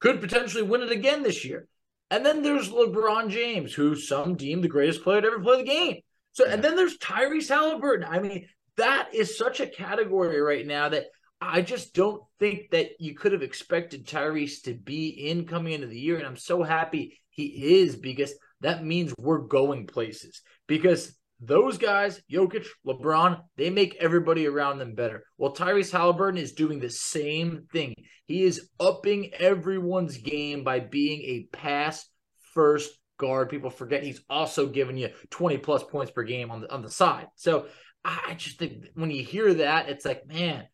could 0.00 0.20
potentially 0.20 0.62
win 0.62 0.82
it 0.82 0.90
again 0.90 1.22
this 1.22 1.44
year. 1.44 1.66
And 2.10 2.26
then 2.26 2.42
there's 2.42 2.70
LeBron 2.70 3.30
James, 3.30 3.72
who 3.72 3.94
some 3.94 4.34
deem 4.34 4.60
the 4.60 4.68
greatest 4.68 5.02
player 5.02 5.20
to 5.20 5.26
ever 5.28 5.40
play 5.40 5.58
the 5.58 5.68
game. 5.68 6.00
So, 6.32 6.44
yeah. 6.44 6.54
and 6.54 6.64
then 6.64 6.76
there's 6.76 6.98
Tyrese 6.98 7.48
Halliburton. 7.48 8.08
I 8.08 8.18
mean, 8.18 8.48
that 8.76 9.14
is 9.14 9.38
such 9.38 9.60
a 9.60 9.66
category 9.66 10.40
right 10.40 10.66
now 10.66 10.88
that 10.88 11.06
I 11.40 11.62
just 11.62 11.94
don't 11.94 12.22
think 12.38 12.70
that 12.70 12.90
you 12.98 13.14
could 13.14 13.32
have 13.32 13.42
expected 13.42 14.06
Tyrese 14.06 14.62
to 14.64 14.74
be 14.74 15.08
in 15.08 15.46
coming 15.46 15.72
into 15.72 15.86
the 15.86 15.98
year. 15.98 16.16
And 16.16 16.26
I'm 16.26 16.36
so 16.36 16.62
happy 16.62 17.20
he 17.30 17.80
is 17.80 17.96
because 17.96 18.34
that 18.60 18.84
means 18.84 19.14
we're 19.18 19.38
going 19.38 19.86
places. 19.86 20.42
Because 20.66 21.16
those 21.40 21.78
guys, 21.78 22.20
Jokic, 22.30 22.66
LeBron, 22.86 23.40
they 23.56 23.70
make 23.70 23.96
everybody 23.96 24.46
around 24.46 24.78
them 24.78 24.94
better. 24.94 25.24
Well, 25.38 25.54
Tyrese 25.54 25.90
Halliburton 25.90 26.38
is 26.38 26.52
doing 26.52 26.80
the 26.80 26.90
same 26.90 27.66
thing. 27.72 27.94
He 28.26 28.42
is 28.42 28.68
upping 28.78 29.32
everyone's 29.34 30.18
game 30.18 30.64
by 30.64 30.80
being 30.80 31.22
a 31.22 31.48
pass 31.56 32.06
first 32.52 32.90
guard. 33.18 33.48
People 33.48 33.70
forget 33.70 34.02
he's 34.02 34.22
also 34.28 34.66
giving 34.66 34.98
you 34.98 35.08
20 35.30 35.58
plus 35.58 35.82
points 35.82 36.12
per 36.12 36.24
game 36.24 36.50
on 36.50 36.60
the 36.60 36.72
on 36.72 36.82
the 36.82 36.90
side. 36.90 37.28
So 37.36 37.66
I 38.04 38.34
just 38.34 38.58
think 38.58 38.86
when 38.94 39.10
you 39.10 39.22
hear 39.22 39.54
that, 39.54 39.88
it's 39.88 40.04
like, 40.04 40.26
man, 40.26 40.66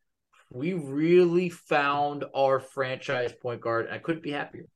we 0.50 0.74
really 0.74 1.48
found 1.48 2.24
our 2.35 2.61
franchise 2.61 3.33
point 3.33 3.61
guard. 3.61 3.88
I 3.90 3.98
couldn't 3.98 4.22
be 4.22 4.33
happier. 4.33 4.66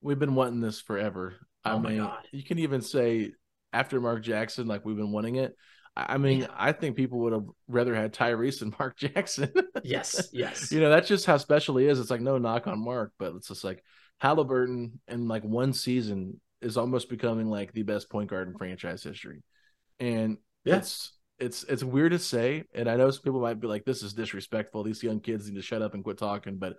We've 0.00 0.18
been 0.18 0.34
wanting 0.34 0.60
this 0.60 0.80
forever. 0.80 1.34
Oh 1.64 1.70
I 1.70 1.72
oh 1.74 1.78
mean, 1.80 2.08
you 2.32 2.44
can 2.44 2.58
even 2.60 2.80
say 2.80 3.32
after 3.76 4.00
Mark 4.00 4.22
Jackson, 4.22 4.66
like 4.66 4.84
we've 4.86 4.96
been 4.96 5.12
wanting 5.12 5.36
it. 5.36 5.54
I 5.94 6.16
mean, 6.18 6.40
yeah. 6.40 6.46
I 6.54 6.72
think 6.72 6.96
people 6.96 7.20
would 7.20 7.32
have 7.32 7.44
rather 7.68 7.94
had 7.94 8.14
Tyrese 8.14 8.60
than 8.60 8.74
Mark 8.78 8.96
Jackson. 8.96 9.52
yes, 9.82 10.28
yes. 10.32 10.70
You 10.72 10.80
know, 10.80 10.90
that's 10.90 11.08
just 11.08 11.26
how 11.26 11.36
special 11.36 11.76
he 11.76 11.86
is. 11.86 12.00
It's 12.00 12.10
like 12.10 12.20
no 12.20 12.38
knock 12.38 12.66
on 12.66 12.82
Mark, 12.82 13.12
but 13.18 13.34
it's 13.34 13.48
just 13.48 13.64
like 13.64 13.82
Halliburton 14.20 15.00
in 15.08 15.28
like 15.28 15.44
one 15.44 15.72
season 15.72 16.40
is 16.62 16.78
almost 16.78 17.10
becoming 17.10 17.48
like 17.48 17.72
the 17.72 17.82
best 17.82 18.10
point 18.10 18.30
guard 18.30 18.48
in 18.48 18.56
franchise 18.56 19.02
history. 19.02 19.42
And 20.00 20.38
yeah. 20.64 20.76
it's 20.76 21.12
it's 21.38 21.64
it's 21.64 21.84
weird 21.84 22.12
to 22.12 22.18
say, 22.18 22.64
and 22.74 22.88
I 22.88 22.96
know 22.96 23.10
some 23.10 23.22
people 23.22 23.40
might 23.40 23.60
be 23.60 23.66
like, 23.66 23.84
"This 23.84 24.02
is 24.02 24.14
disrespectful. 24.14 24.82
These 24.82 25.02
young 25.02 25.20
kids 25.20 25.48
need 25.48 25.56
to 25.56 25.62
shut 25.62 25.82
up 25.82 25.94
and 25.94 26.02
quit 26.02 26.18
talking." 26.18 26.56
But 26.56 26.76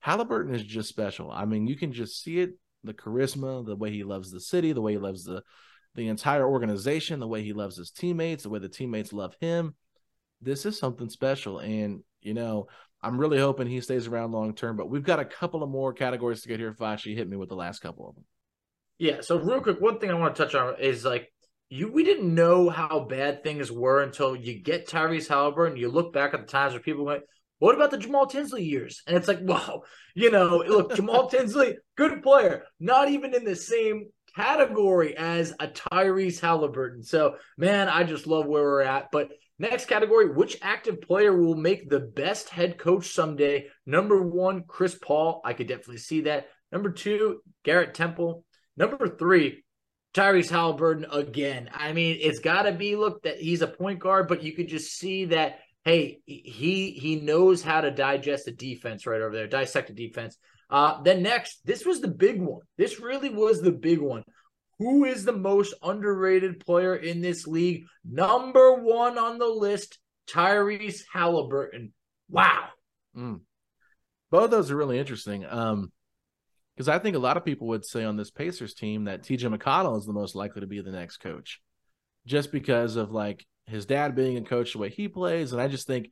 Halliburton 0.00 0.54
is 0.54 0.62
just 0.62 0.90
special. 0.90 1.30
I 1.30 1.46
mean, 1.46 1.66
you 1.66 1.76
can 1.76 1.92
just 1.92 2.22
see 2.22 2.40
it 2.40 2.58
the 2.82 2.94
charisma, 2.94 3.64
the 3.64 3.76
way 3.76 3.90
he 3.90 4.04
loves 4.04 4.30
the 4.30 4.40
city, 4.40 4.72
the 4.72 4.82
way 4.82 4.92
he 4.92 4.98
loves 4.98 5.24
the 5.24 5.42
the 5.94 6.08
entire 6.08 6.46
organization, 6.46 7.20
the 7.20 7.28
way 7.28 7.42
he 7.42 7.52
loves 7.52 7.76
his 7.76 7.90
teammates, 7.90 8.42
the 8.42 8.50
way 8.50 8.58
the 8.58 8.68
teammates 8.68 9.12
love 9.12 9.36
him. 9.40 9.74
this 10.40 10.66
is 10.66 10.78
something 10.78 11.08
special. 11.08 11.58
And, 11.60 12.02
you 12.20 12.34
know, 12.34 12.66
I'm 13.00 13.18
really 13.18 13.38
hoping 13.38 13.66
he 13.66 13.80
stays 13.80 14.06
around 14.06 14.32
long 14.32 14.54
term, 14.54 14.76
but 14.76 14.90
we've 14.90 15.04
got 15.04 15.20
a 15.20 15.24
couple 15.24 15.62
of 15.62 15.70
more 15.70 15.92
categories 15.92 16.42
to 16.42 16.48
get 16.48 16.58
here. 16.58 16.72
Facci 16.72 17.14
hit 17.14 17.28
me 17.28 17.36
with 17.36 17.48
the 17.48 17.54
last 17.54 17.80
couple 17.80 18.08
of 18.08 18.14
them. 18.14 18.24
Yeah. 18.98 19.20
So 19.20 19.38
real 19.38 19.60
quick, 19.60 19.80
one 19.80 19.98
thing 19.98 20.10
I 20.10 20.14
want 20.14 20.34
to 20.34 20.42
touch 20.42 20.54
on 20.54 20.80
is 20.80 21.04
like 21.04 21.32
you 21.68 21.90
we 21.92 22.04
didn't 22.04 22.34
know 22.34 22.68
how 22.68 23.00
bad 23.00 23.42
things 23.42 23.70
were 23.70 24.02
until 24.02 24.36
you 24.36 24.60
get 24.60 24.88
Tyrese 24.88 25.28
Halliburton. 25.28 25.76
You 25.76 25.90
look 25.90 26.12
back 26.12 26.34
at 26.34 26.40
the 26.40 26.46
times 26.46 26.72
where 26.72 26.80
people 26.80 27.04
went, 27.04 27.24
"What 27.58 27.74
about 27.74 27.90
the 27.90 27.98
Jamal 27.98 28.26
Tinsley 28.26 28.62
years?" 28.62 29.02
And 29.06 29.16
it's 29.16 29.28
like, 29.28 29.40
wow, 29.42 29.82
you 30.14 30.30
know, 30.30 30.62
look, 30.66 30.94
Jamal 30.94 31.28
Tinsley, 31.30 31.76
good 31.96 32.22
player, 32.22 32.64
not 32.80 33.08
even 33.10 33.34
in 33.34 33.44
the 33.44 33.56
same 33.56 34.06
category 34.36 35.16
as 35.16 35.52
a 35.60 35.68
Tyrese 35.68 36.40
Halliburton. 36.40 37.02
So, 37.02 37.36
man, 37.56 37.88
I 37.88 38.04
just 38.04 38.26
love 38.26 38.46
where 38.46 38.62
we're 38.62 38.82
at. 38.82 39.10
But 39.12 39.30
next 39.58 39.86
category, 39.86 40.30
which 40.30 40.58
active 40.62 41.00
player 41.00 41.36
will 41.36 41.56
make 41.56 41.88
the 41.88 42.00
best 42.00 42.48
head 42.48 42.78
coach 42.78 43.08
someday? 43.08 43.68
Number 43.86 44.22
one, 44.22 44.64
Chris 44.66 44.96
Paul. 45.00 45.40
I 45.44 45.52
could 45.52 45.68
definitely 45.68 45.98
see 45.98 46.22
that. 46.22 46.48
Number 46.72 46.90
two, 46.90 47.40
Garrett 47.64 47.94
Temple. 47.94 48.44
Number 48.76 49.08
three, 49.08 49.64
Tyrese 50.14 50.50
Halliburton 50.50 51.06
again. 51.10 51.70
I 51.72 51.92
mean, 51.92 52.18
it's 52.20 52.40
got 52.40 52.62
to 52.62 52.72
be 52.72 52.96
look 52.96 53.22
that 53.22 53.38
he's 53.38 53.62
a 53.62 53.68
point 53.68 54.00
guard, 54.00 54.28
but 54.28 54.42
you 54.42 54.52
could 54.52 54.68
just 54.68 54.92
see 54.92 55.26
that 55.26 55.58
hey, 55.84 56.20
he 56.26 56.92
he 56.92 57.16
knows 57.16 57.62
how 57.62 57.80
to 57.80 57.90
digest 57.90 58.46
the 58.46 58.52
defense 58.52 59.06
right 59.06 59.20
over 59.20 59.34
there, 59.34 59.46
dissect 59.46 59.88
the 59.88 59.94
defense. 59.94 60.38
Uh, 60.70 61.02
then 61.02 61.22
next, 61.22 61.60
this 61.64 61.84
was 61.84 62.00
the 62.00 62.08
big 62.08 62.40
one. 62.40 62.62
This 62.78 63.00
really 63.00 63.30
was 63.30 63.60
the 63.60 63.72
big 63.72 64.00
one. 64.00 64.24
Who 64.78 65.04
is 65.04 65.24
the 65.24 65.32
most 65.32 65.74
underrated 65.82 66.60
player 66.60 66.96
in 66.96 67.20
this 67.20 67.46
league? 67.46 67.84
Number 68.04 68.74
one 68.74 69.18
on 69.18 69.38
the 69.38 69.46
list, 69.46 69.98
Tyrese 70.28 71.02
Halliburton. 71.12 71.92
Wow. 72.28 72.68
Mm. 73.16 73.40
Both 74.30 74.50
those 74.50 74.70
are 74.70 74.76
really 74.76 74.98
interesting. 74.98 75.44
Um, 75.48 75.92
because 76.74 76.88
I 76.88 76.98
think 76.98 77.14
a 77.14 77.20
lot 77.20 77.36
of 77.36 77.44
people 77.44 77.68
would 77.68 77.84
say 77.84 78.02
on 78.02 78.16
this 78.16 78.32
Pacers 78.32 78.74
team 78.74 79.04
that 79.04 79.22
TJ 79.22 79.56
McConnell 79.56 79.96
is 79.96 80.06
the 80.06 80.12
most 80.12 80.34
likely 80.34 80.60
to 80.60 80.66
be 80.66 80.80
the 80.80 80.90
next 80.90 81.18
coach, 81.18 81.60
just 82.26 82.50
because 82.50 82.96
of 82.96 83.12
like 83.12 83.46
his 83.66 83.86
dad 83.86 84.16
being 84.16 84.36
a 84.36 84.42
coach 84.42 84.72
the 84.72 84.78
way 84.78 84.90
he 84.90 85.06
plays, 85.06 85.52
and 85.52 85.62
I 85.62 85.68
just 85.68 85.86
think 85.86 86.10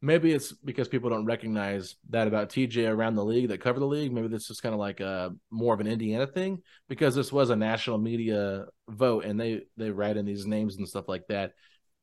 maybe 0.00 0.32
it's 0.32 0.52
because 0.52 0.88
people 0.88 1.10
don't 1.10 1.24
recognize 1.24 1.96
that 2.10 2.28
about 2.28 2.50
TJ 2.50 2.88
around 2.88 3.14
the 3.16 3.24
league 3.24 3.48
that 3.48 3.60
cover 3.60 3.80
the 3.80 3.86
league. 3.86 4.12
Maybe 4.12 4.28
this 4.28 4.50
is 4.50 4.60
kind 4.60 4.74
of 4.74 4.78
like 4.78 5.00
a 5.00 5.34
more 5.50 5.74
of 5.74 5.80
an 5.80 5.86
Indiana 5.86 6.26
thing 6.26 6.62
because 6.88 7.14
this 7.14 7.32
was 7.32 7.50
a 7.50 7.56
national 7.56 7.98
media 7.98 8.66
vote, 8.88 9.24
and 9.24 9.38
they 9.40 9.62
they 9.76 9.90
write 9.90 10.16
in 10.16 10.26
these 10.26 10.46
names 10.46 10.76
and 10.76 10.88
stuff 10.88 11.08
like 11.08 11.26
that. 11.28 11.52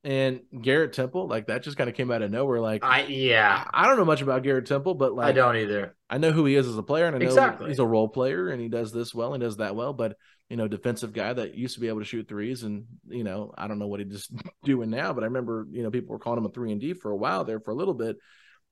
And 0.06 0.42
Garrett 0.62 0.94
Temple, 0.94 1.28
like 1.28 1.48
that 1.48 1.64
just 1.64 1.78
kind 1.78 1.90
of 1.90 1.96
came 1.96 2.12
out 2.12 2.22
of 2.22 2.30
nowhere. 2.30 2.62
Like, 2.62 2.84
I 2.84 3.06
yeah, 3.08 3.68
I, 3.74 3.88
don't 3.88 3.98
know 3.98 4.06
much 4.06 4.22
about 4.22 4.44
Garrett 4.44 4.68
Temple, 4.68 4.94
but 4.94 5.16
like 5.16 5.26
I 5.26 5.32
don't 5.32 5.56
either. 5.56 5.96
I 6.08 6.20
know 6.20 6.32
who 6.32 6.46
he 6.46 6.56
is 6.56 6.68
as 6.68 6.78
a 6.78 6.84
player, 6.84 7.08
and 7.08 7.16
I 7.16 7.20
know 7.20 7.26
exactly. 7.26 7.70
he's 7.70 7.80
a 7.80 7.88
role 7.88 8.08
player, 8.08 8.50
and 8.50 8.62
he 8.62 8.70
does 8.70 8.94
this 8.94 9.16
well, 9.16 9.34
and 9.34 9.42
does 9.42 9.58
that 9.58 9.76
well. 9.76 9.94
But 9.94 10.16
you 10.48 10.58
know, 10.58 10.68
defensive 10.68 11.12
guy 11.12 11.34
that 11.34 11.56
used 11.56 11.74
to 11.74 11.80
be 11.80 11.88
able 11.88 12.02
to 12.02 12.06
shoot 12.06 12.28
threes, 12.28 12.62
and 12.62 12.86
you 13.08 13.24
know, 13.24 13.52
I 13.58 13.68
don't 13.68 13.80
know 13.80 13.88
what 13.88 14.00
he's 14.00 14.12
just 14.12 14.32
doing 14.64 14.92
now, 14.92 15.12
but 15.12 15.24
I 15.24 15.28
remember 15.28 15.66
you 15.72 15.82
know 15.82 15.90
people 15.90 16.14
were 16.14 16.20
calling 16.20 16.38
him 16.38 16.46
a 16.46 16.50
three 16.50 16.72
and 16.72 16.80
D 16.80 16.94
for 16.94 17.10
a 17.10 17.18
while 17.18 17.44
there 17.44 17.60
for 17.60 17.72
a 17.72 17.76
little 17.76 17.96
bit. 17.96 18.18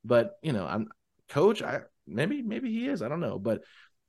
But 0.05 0.33
you 0.43 0.53
know, 0.53 0.67
I'm 0.67 0.87
coach. 1.29 1.63
I 1.63 1.81
maybe 2.05 2.43
maybe 2.43 2.71
he 2.71 2.87
is. 2.87 3.01
I 3.01 3.09
don't 3.09 3.21
know, 3.21 3.39
but 3.39 3.63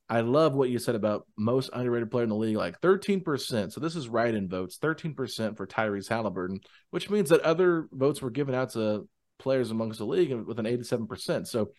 I 0.09 0.21
love 0.21 0.55
what 0.55 0.69
you 0.69 0.79
said 0.79 0.95
about 0.95 1.27
most 1.37 1.71
underrated 1.73 2.11
player 2.11 2.25
in 2.25 2.29
the 2.29 2.37
league, 2.37 2.57
like 2.57 2.81
13%. 2.81 3.73
So 3.73 3.81
this 3.81 3.97
is 3.97 4.09
right 4.09 4.35
in 4.35 4.49
votes, 4.49 4.79
13% 4.79 5.57
for 5.57 5.67
Tyrese 5.67 6.09
Halliburton, 6.09 6.61
which 6.91 7.09
means 7.09 7.31
that 7.31 7.41
other 7.41 7.89
votes 7.91 8.21
were 8.21 8.31
given 8.31 8.55
out 8.55 8.71
to 8.73 9.09
players 9.39 9.71
amongst 9.71 9.99
the 9.99 10.07
league 10.07 10.33
with 10.33 10.59
an 10.59 10.67
87%. 10.67 11.47
So 11.47 11.71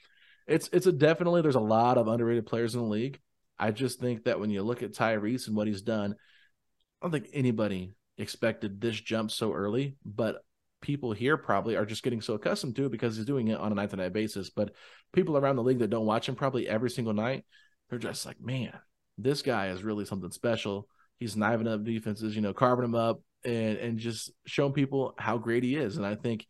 it's 0.48 0.70
it's 0.74 0.88
a 0.88 0.92
definitely 0.92 1.42
there's 1.42 1.56
a 1.56 1.60
lot 1.60 1.98
of 1.98 2.08
underrated 2.08 2.46
players 2.46 2.76
in 2.76 2.82
the 2.82 2.88
league. 2.88 3.20
I 3.58 3.72
just 3.72 4.00
think 4.00 4.26
that 4.26 4.40
when 4.40 4.50
you 4.50 4.64
look 4.64 4.84
at 4.84 4.94
Tyrese 4.94 5.48
and 5.48 5.56
what 5.56 5.68
he's 5.68 5.82
done, 5.82 6.14
I 6.14 7.06
don't 7.06 7.12
think 7.12 7.30
anybody 7.34 7.94
expected 8.18 8.82
this 8.82 9.00
jump 9.00 9.32
so 9.32 9.54
early, 9.54 9.98
but 10.04 10.42
people 10.82 11.12
here 11.14 11.38
probably 11.38 11.76
are 11.76 11.86
just 11.86 12.04
getting 12.04 12.22
so 12.22 12.34
accustomed 12.34 12.76
to 12.76 12.86
it 12.86 12.92
because 12.92 13.16
he's 13.16 13.26
doing 13.26 13.48
it 13.48 13.60
on 13.60 13.72
a 13.72 13.76
night 13.76 13.90
to 13.92 13.96
night 13.96 14.14
basis. 14.14 14.50
But 14.50 14.74
people 15.14 15.38
around 15.38 15.56
the 15.56 15.64
league 15.64 15.80
that 15.80 15.90
don't 15.90 16.06
watch 16.06 16.28
him 16.28 16.36
probably 16.36 16.68
every 16.68 16.90
single 16.90 17.14
night 17.14 17.44
they're 17.90 18.00
just 18.00 18.26
like, 18.26 18.42
man, 18.42 18.74
this 19.18 19.42
guy 19.42 19.70
is 19.70 19.84
really 19.84 20.06
something 20.06 20.32
special. 20.32 20.88
He's 21.20 21.38
kniving 21.38 21.68
up 21.68 21.84
defenses, 21.84 22.36
you 22.36 22.42
know, 22.42 22.54
carving 22.54 22.84
them 22.84 22.96
up 22.96 23.22
and 23.44 23.78
and 23.78 23.98
just 24.00 24.32
showing 24.46 24.74
people 24.74 25.14
how 25.18 25.38
great 25.38 25.64
he 25.64 25.76
is. 25.76 25.98
And 25.98 26.06
I 26.06 26.16
think 26.16 26.46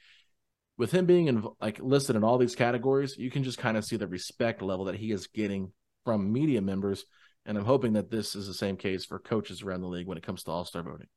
with 0.77 0.91
him 0.91 1.05
being 1.05 1.27
in, 1.27 1.45
like 1.61 1.79
listed 1.79 2.15
in 2.15 2.23
all 2.23 2.37
these 2.37 2.55
categories, 2.55 3.17
you 3.17 3.31
can 3.31 3.43
just 3.43 3.57
kind 3.57 3.77
of 3.77 3.85
see 3.85 3.95
the 3.95 4.07
respect 4.07 4.61
level 4.61 4.85
that 4.85 4.95
he 4.95 5.11
is 5.11 5.27
getting 5.27 5.71
from 6.03 6.31
media 6.31 6.61
members. 6.61 7.05
And 7.45 7.57
I'm 7.57 7.65
hoping 7.65 7.93
that 7.93 8.09
this 8.09 8.35
is 8.35 8.47
the 8.47 8.53
same 8.53 8.75
case 8.75 9.05
for 9.05 9.19
coaches 9.19 9.61
around 9.61 9.81
the 9.81 9.87
league 9.87 10.07
when 10.07 10.17
it 10.17 10.25
comes 10.25 10.43
to 10.43 10.51
All 10.51 10.65
Star 10.65 10.83
voting. 10.83 11.07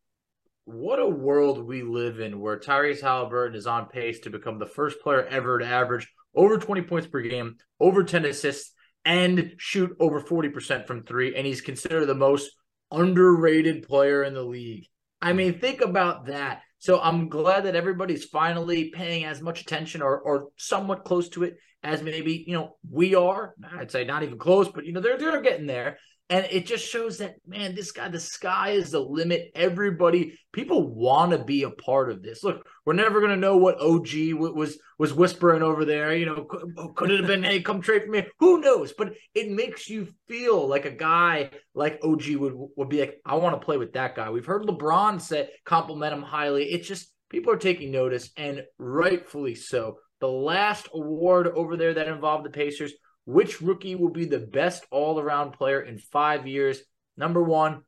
What 0.65 0.99
a 0.99 1.09
world 1.09 1.67
we 1.67 1.83
live 1.83 2.21
in 2.21 2.41
where 2.41 2.61
Tyrese 2.61 3.01
Halliburton 3.01 3.57
is 3.57 3.67
on 3.67 3.87
pace 3.87 4.21
to 4.21 4.31
become 4.31 4.59
the 4.59 4.67
first 4.67 5.01
player 5.01 5.25
ever 5.25 5.59
to 5.59 5.67
average 5.67 6.07
over 6.35 6.59
20 6.59 6.83
points 6.83 7.07
per 7.09 7.23
game, 7.23 7.57
over 7.81 8.05
10 8.05 8.27
assists, 8.27 8.73
and 9.09 9.55
shoot 9.57 9.97
over 9.99 10.21
40% 10.21 10.87
from 10.87 11.03
three. 11.03 11.35
And 11.35 11.47
he's 11.47 11.63
considered 11.63 12.05
the 12.05 12.15
most 12.15 12.51
underrated 12.93 13.89
player 13.89 14.23
in 14.23 14.35
the 14.35 14.43
league. 14.43 14.85
I 15.23 15.33
mean, 15.33 15.59
think 15.59 15.81
about 15.81 16.27
that. 16.27 16.61
So 16.79 17.01
I'm 17.01 17.31
glad 17.31 17.65
that 17.65 17.75
everybody's 17.75 18.27
finally 18.27 18.91
paying 18.91 19.25
as 19.25 19.41
much 19.41 19.63
attention 19.63 20.03
or 20.03 20.21
or 20.21 20.51
somewhat 20.57 21.05
close 21.05 21.31
to 21.31 21.43
it 21.43 21.57
as 21.83 22.03
maybe, 22.03 22.45
you 22.47 22.55
know, 22.55 22.77
we 22.91 23.15
are. 23.15 23.55
I'd 23.79 23.91
say 23.91 24.05
not 24.05 24.23
even 24.23 24.39
close, 24.39 24.69
but 24.69 24.85
you 24.85 24.93
know, 24.93 25.01
they're 25.01 25.19
they're 25.19 25.41
getting 25.43 25.67
there. 25.67 25.99
And 26.31 26.47
it 26.51 26.67
just 26.67 26.87
shows 26.87 27.19
that, 27.19 27.37
man, 27.47 27.75
this 27.75 27.91
guy, 27.91 28.09
the 28.09 28.21
sky 28.21 28.73
is 28.73 28.91
the 28.91 29.01
limit. 29.01 29.51
Everybody, 29.55 30.39
people 30.53 30.95
want 30.95 31.33
to 31.33 31.43
be 31.43 31.63
a 31.63 31.71
part 31.71 32.11
of 32.11 32.23
this. 32.23 32.45
Look, 32.45 32.67
we're 32.85 32.93
never 32.93 33.21
going 33.21 33.31
to 33.31 33.37
know 33.37 33.57
what 33.57 33.81
OG 33.81 34.35
was 34.35 34.79
was 34.99 35.15
whispering 35.15 35.63
over 35.63 35.87
there. 35.87 36.15
You 36.15 36.27
know, 36.27 36.45
could, 36.45 36.95
could 36.97 37.11
it 37.11 37.21
have 37.21 37.27
been, 37.27 37.43
hey, 37.43 37.63
come 37.63 37.81
trade 37.81 38.03
for 38.03 38.11
me? 38.11 38.27
Who 38.41 38.61
knows? 38.61 38.93
But 38.93 39.15
it 39.35 39.51
makes 39.51 39.89
you 39.89 40.07
feel 40.29 40.69
like 40.69 40.85
a 40.85 40.91
guy 40.91 41.51
like 41.75 41.99
OG 42.03 42.35
would, 42.35 42.53
would 42.77 42.91
be 42.91 43.01
like, 43.01 43.21
I 43.25 43.37
want 43.37 43.59
to 43.59 43.65
play 43.65 43.79
with 43.79 43.95
that 43.95 44.15
guy. 44.15 44.29
We've 44.29 44.45
heard 44.45 44.65
LeBron 44.65 45.23
say, 45.23 45.49
compliment 45.65 46.13
him 46.13 46.23
highly. 46.23 46.65
It's 46.65 46.89
just, 46.89 47.11
people 47.31 47.55
are 47.55 47.59
taking 47.59 47.91
notice, 47.91 48.31
and 48.37 48.65
rightfully 48.77 49.55
so. 49.55 49.99
The 50.21 50.29
last 50.29 50.89
award 50.93 51.47
over 51.49 51.77
there 51.77 51.95
that 51.95 52.09
involved 52.09 52.45
the 52.45 52.51
Pacers– 52.51 52.93
which 53.29 53.61
rookie 53.61 53.95
will 53.95 54.09
be 54.09 54.25
the 54.25 54.39
best 54.39 54.87
all 54.91 55.21
around 55.21 55.53
player 55.53 55.83
in 55.83 55.99
five 55.99 56.47
years? 56.47 56.81
Number 57.19 57.43
one, 57.43 57.83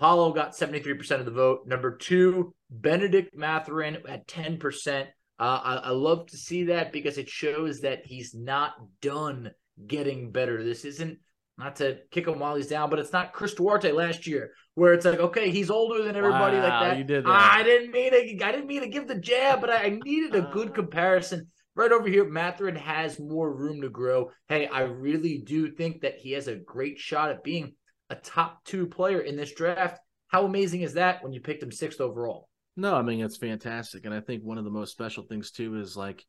Paolo 0.00 0.32
got 0.32 0.56
73% 0.56 1.20
of 1.20 1.26
the 1.26 1.30
vote. 1.30 1.68
Number 1.68 1.96
two, 1.96 2.52
Benedict 2.70 3.36
Mathurin 3.36 3.98
at 4.08 4.26
10%. 4.26 5.02
Uh, 5.02 5.06
I, 5.38 5.74
I 5.76 5.90
love 5.90 6.26
to 6.26 6.36
see 6.36 6.64
that 6.64 6.90
because 6.90 7.18
it 7.18 7.28
shows 7.28 7.82
that 7.82 8.04
he's 8.04 8.34
not 8.34 8.72
done 9.00 9.52
getting 9.86 10.32
better. 10.32 10.64
This 10.64 10.84
isn't 10.84 11.20
not 11.56 11.76
to 11.76 11.98
kick 12.10 12.26
him 12.26 12.38
while 12.38 12.56
he's 12.56 12.66
down, 12.66 12.90
but 12.90 12.98
it's 12.98 13.12
not 13.12 13.32
Chris 13.32 13.54
Duarte 13.54 13.92
last 13.92 14.26
year 14.26 14.50
where 14.74 14.92
it's 14.92 15.04
like, 15.04 15.20
okay, 15.20 15.50
he's 15.50 15.70
older 15.70 16.02
than 16.02 16.16
everybody 16.16 16.56
wow, 16.56 16.62
like 16.62 16.90
that. 16.90 16.98
You 16.98 17.04
did 17.04 17.24
that. 17.24 17.30
I 17.30 17.62
didn't 17.62 17.92
mean 17.92 18.10
to, 18.10 18.44
I 18.44 18.52
didn't 18.52 18.66
mean 18.66 18.80
to 18.80 18.88
give 18.88 19.06
the 19.06 19.14
jab, 19.14 19.60
but 19.60 19.70
I 19.70 20.00
needed 20.04 20.34
a 20.34 20.50
good 20.52 20.70
uh. 20.70 20.72
comparison 20.72 21.48
right 21.74 21.92
over 21.92 22.08
here, 22.08 22.24
Mathurin 22.24 22.76
has 22.76 23.18
more 23.18 23.52
room 23.52 23.82
to 23.82 23.88
grow. 23.88 24.30
Hey, 24.48 24.66
I 24.66 24.82
really 24.82 25.38
do 25.38 25.70
think 25.70 26.02
that 26.02 26.16
he 26.18 26.32
has 26.32 26.48
a 26.48 26.56
great 26.56 26.98
shot 26.98 27.30
at 27.30 27.44
being 27.44 27.74
a 28.10 28.14
top 28.14 28.64
two 28.64 28.86
player 28.86 29.20
in 29.20 29.36
this 29.36 29.52
draft. 29.52 30.00
How 30.28 30.44
amazing 30.44 30.82
is 30.82 30.94
that 30.94 31.22
when 31.22 31.32
you 31.32 31.40
picked 31.40 31.62
him 31.62 31.72
sixth 31.72 32.00
overall? 32.00 32.48
No, 32.76 32.94
I 32.94 33.02
mean 33.02 33.20
it's 33.20 33.36
fantastic, 33.36 34.04
and 34.04 34.12
I 34.12 34.20
think 34.20 34.42
one 34.42 34.58
of 34.58 34.64
the 34.64 34.70
most 34.70 34.90
special 34.90 35.24
things 35.24 35.52
too 35.52 35.78
is 35.78 35.96
like 35.96 36.24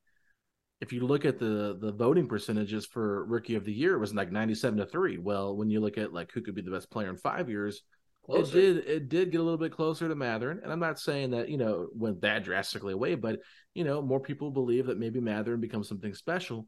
if 0.81 0.91
you 0.91 1.05
look 1.05 1.25
at 1.25 1.39
the 1.39 1.77
the 1.79 1.91
voting 1.91 2.27
percentages 2.27 2.85
for 2.85 3.25
rookie 3.25 3.55
of 3.55 3.65
the 3.65 3.73
year, 3.73 3.95
it 3.95 3.99
was 3.99 4.13
like 4.13 4.31
ninety 4.31 4.55
seven 4.55 4.79
to 4.79 4.85
three. 4.85 5.17
Well, 5.17 5.55
when 5.55 5.69
you 5.69 5.79
look 5.79 5.97
at 5.97 6.13
like 6.13 6.31
who 6.31 6.41
could 6.41 6.55
be 6.55 6.61
the 6.61 6.71
best 6.71 6.91
player 6.91 7.09
in 7.09 7.17
five 7.17 7.49
years, 7.49 7.81
Closer. 8.25 8.57
It 8.57 8.61
did. 8.61 8.77
It 8.87 9.09
did 9.09 9.31
get 9.31 9.39
a 9.39 9.43
little 9.43 9.59
bit 9.59 9.71
closer 9.71 10.07
to 10.07 10.15
Mathurin, 10.15 10.59
and 10.63 10.71
I'm 10.71 10.79
not 10.79 10.99
saying 10.99 11.31
that 11.31 11.47
you 11.47 11.57
know 11.57 11.87
went 11.93 12.21
that 12.21 12.43
drastically 12.43 12.93
away, 12.93 13.13
but 13.13 13.39
you 13.75 13.83
know 13.83 14.01
more 14.01 14.19
people 14.19 14.49
believe 14.49 14.87
that 14.87 14.97
maybe 14.97 15.19
Mathurin 15.19 15.61
becomes 15.61 15.87
something 15.87 16.13
special. 16.15 16.65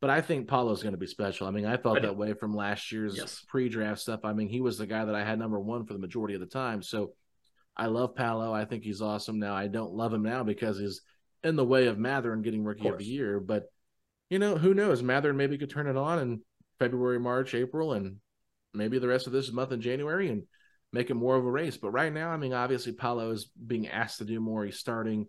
But 0.00 0.10
I 0.10 0.20
think 0.20 0.48
Paolo's 0.48 0.82
going 0.82 0.92
to 0.92 0.98
be 0.98 1.06
special. 1.06 1.48
I 1.48 1.50
mean, 1.50 1.64
I 1.64 1.78
felt 1.78 1.98
I 1.98 2.02
that 2.02 2.16
way 2.16 2.34
from 2.34 2.54
last 2.54 2.92
year's 2.92 3.16
yes. 3.16 3.42
pre-draft 3.48 4.00
stuff. 4.00 4.20
I 4.22 4.32
mean, 4.32 4.48
he 4.48 4.60
was 4.60 4.78
the 4.78 4.86
guy 4.86 5.04
that 5.04 5.14
I 5.14 5.24
had 5.24 5.38
number 5.38 5.58
one 5.58 5.86
for 5.86 5.94
the 5.94 5.98
majority 5.98 6.34
of 6.34 6.40
the 6.40 6.46
time. 6.46 6.82
So 6.82 7.14
I 7.76 7.86
love 7.86 8.14
Paolo. 8.14 8.52
I 8.52 8.64
think 8.64 8.84
he's 8.84 9.00
awesome. 9.02 9.40
Now 9.40 9.56
I 9.56 9.66
don't 9.66 9.94
love 9.94 10.12
him 10.12 10.22
now 10.22 10.44
because 10.44 10.78
he's 10.78 11.00
in 11.44 11.56
the 11.56 11.64
way 11.64 11.86
of 11.86 11.98
Mathurin 11.98 12.42
getting 12.42 12.64
Rookie 12.64 12.88
of, 12.88 12.94
of 12.94 12.98
the 12.98 13.04
Year. 13.04 13.40
But 13.40 13.64
you 14.30 14.38
know, 14.38 14.56
who 14.56 14.74
knows? 14.74 15.02
Mathurin 15.02 15.36
maybe 15.36 15.58
could 15.58 15.70
turn 15.70 15.86
it 15.86 15.96
on 15.96 16.18
in 16.18 16.40
February, 16.78 17.18
March, 17.18 17.54
April, 17.54 17.92
and 17.92 18.16
maybe 18.74 18.98
the 18.98 19.08
rest 19.08 19.26
of 19.26 19.32
this 19.32 19.52
month 19.52 19.72
in 19.72 19.80
January, 19.80 20.28
and 20.28 20.42
make 20.92 21.10
it 21.10 21.14
more 21.14 21.36
of 21.36 21.44
a 21.44 21.50
race. 21.50 21.76
But 21.76 21.90
right 21.90 22.12
now, 22.12 22.30
I 22.30 22.36
mean, 22.36 22.52
obviously 22.52 22.92
Paolo 22.92 23.30
is 23.30 23.50
being 23.66 23.88
asked 23.88 24.18
to 24.18 24.24
do 24.24 24.40
more. 24.40 24.64
He's 24.64 24.78
starting. 24.78 25.26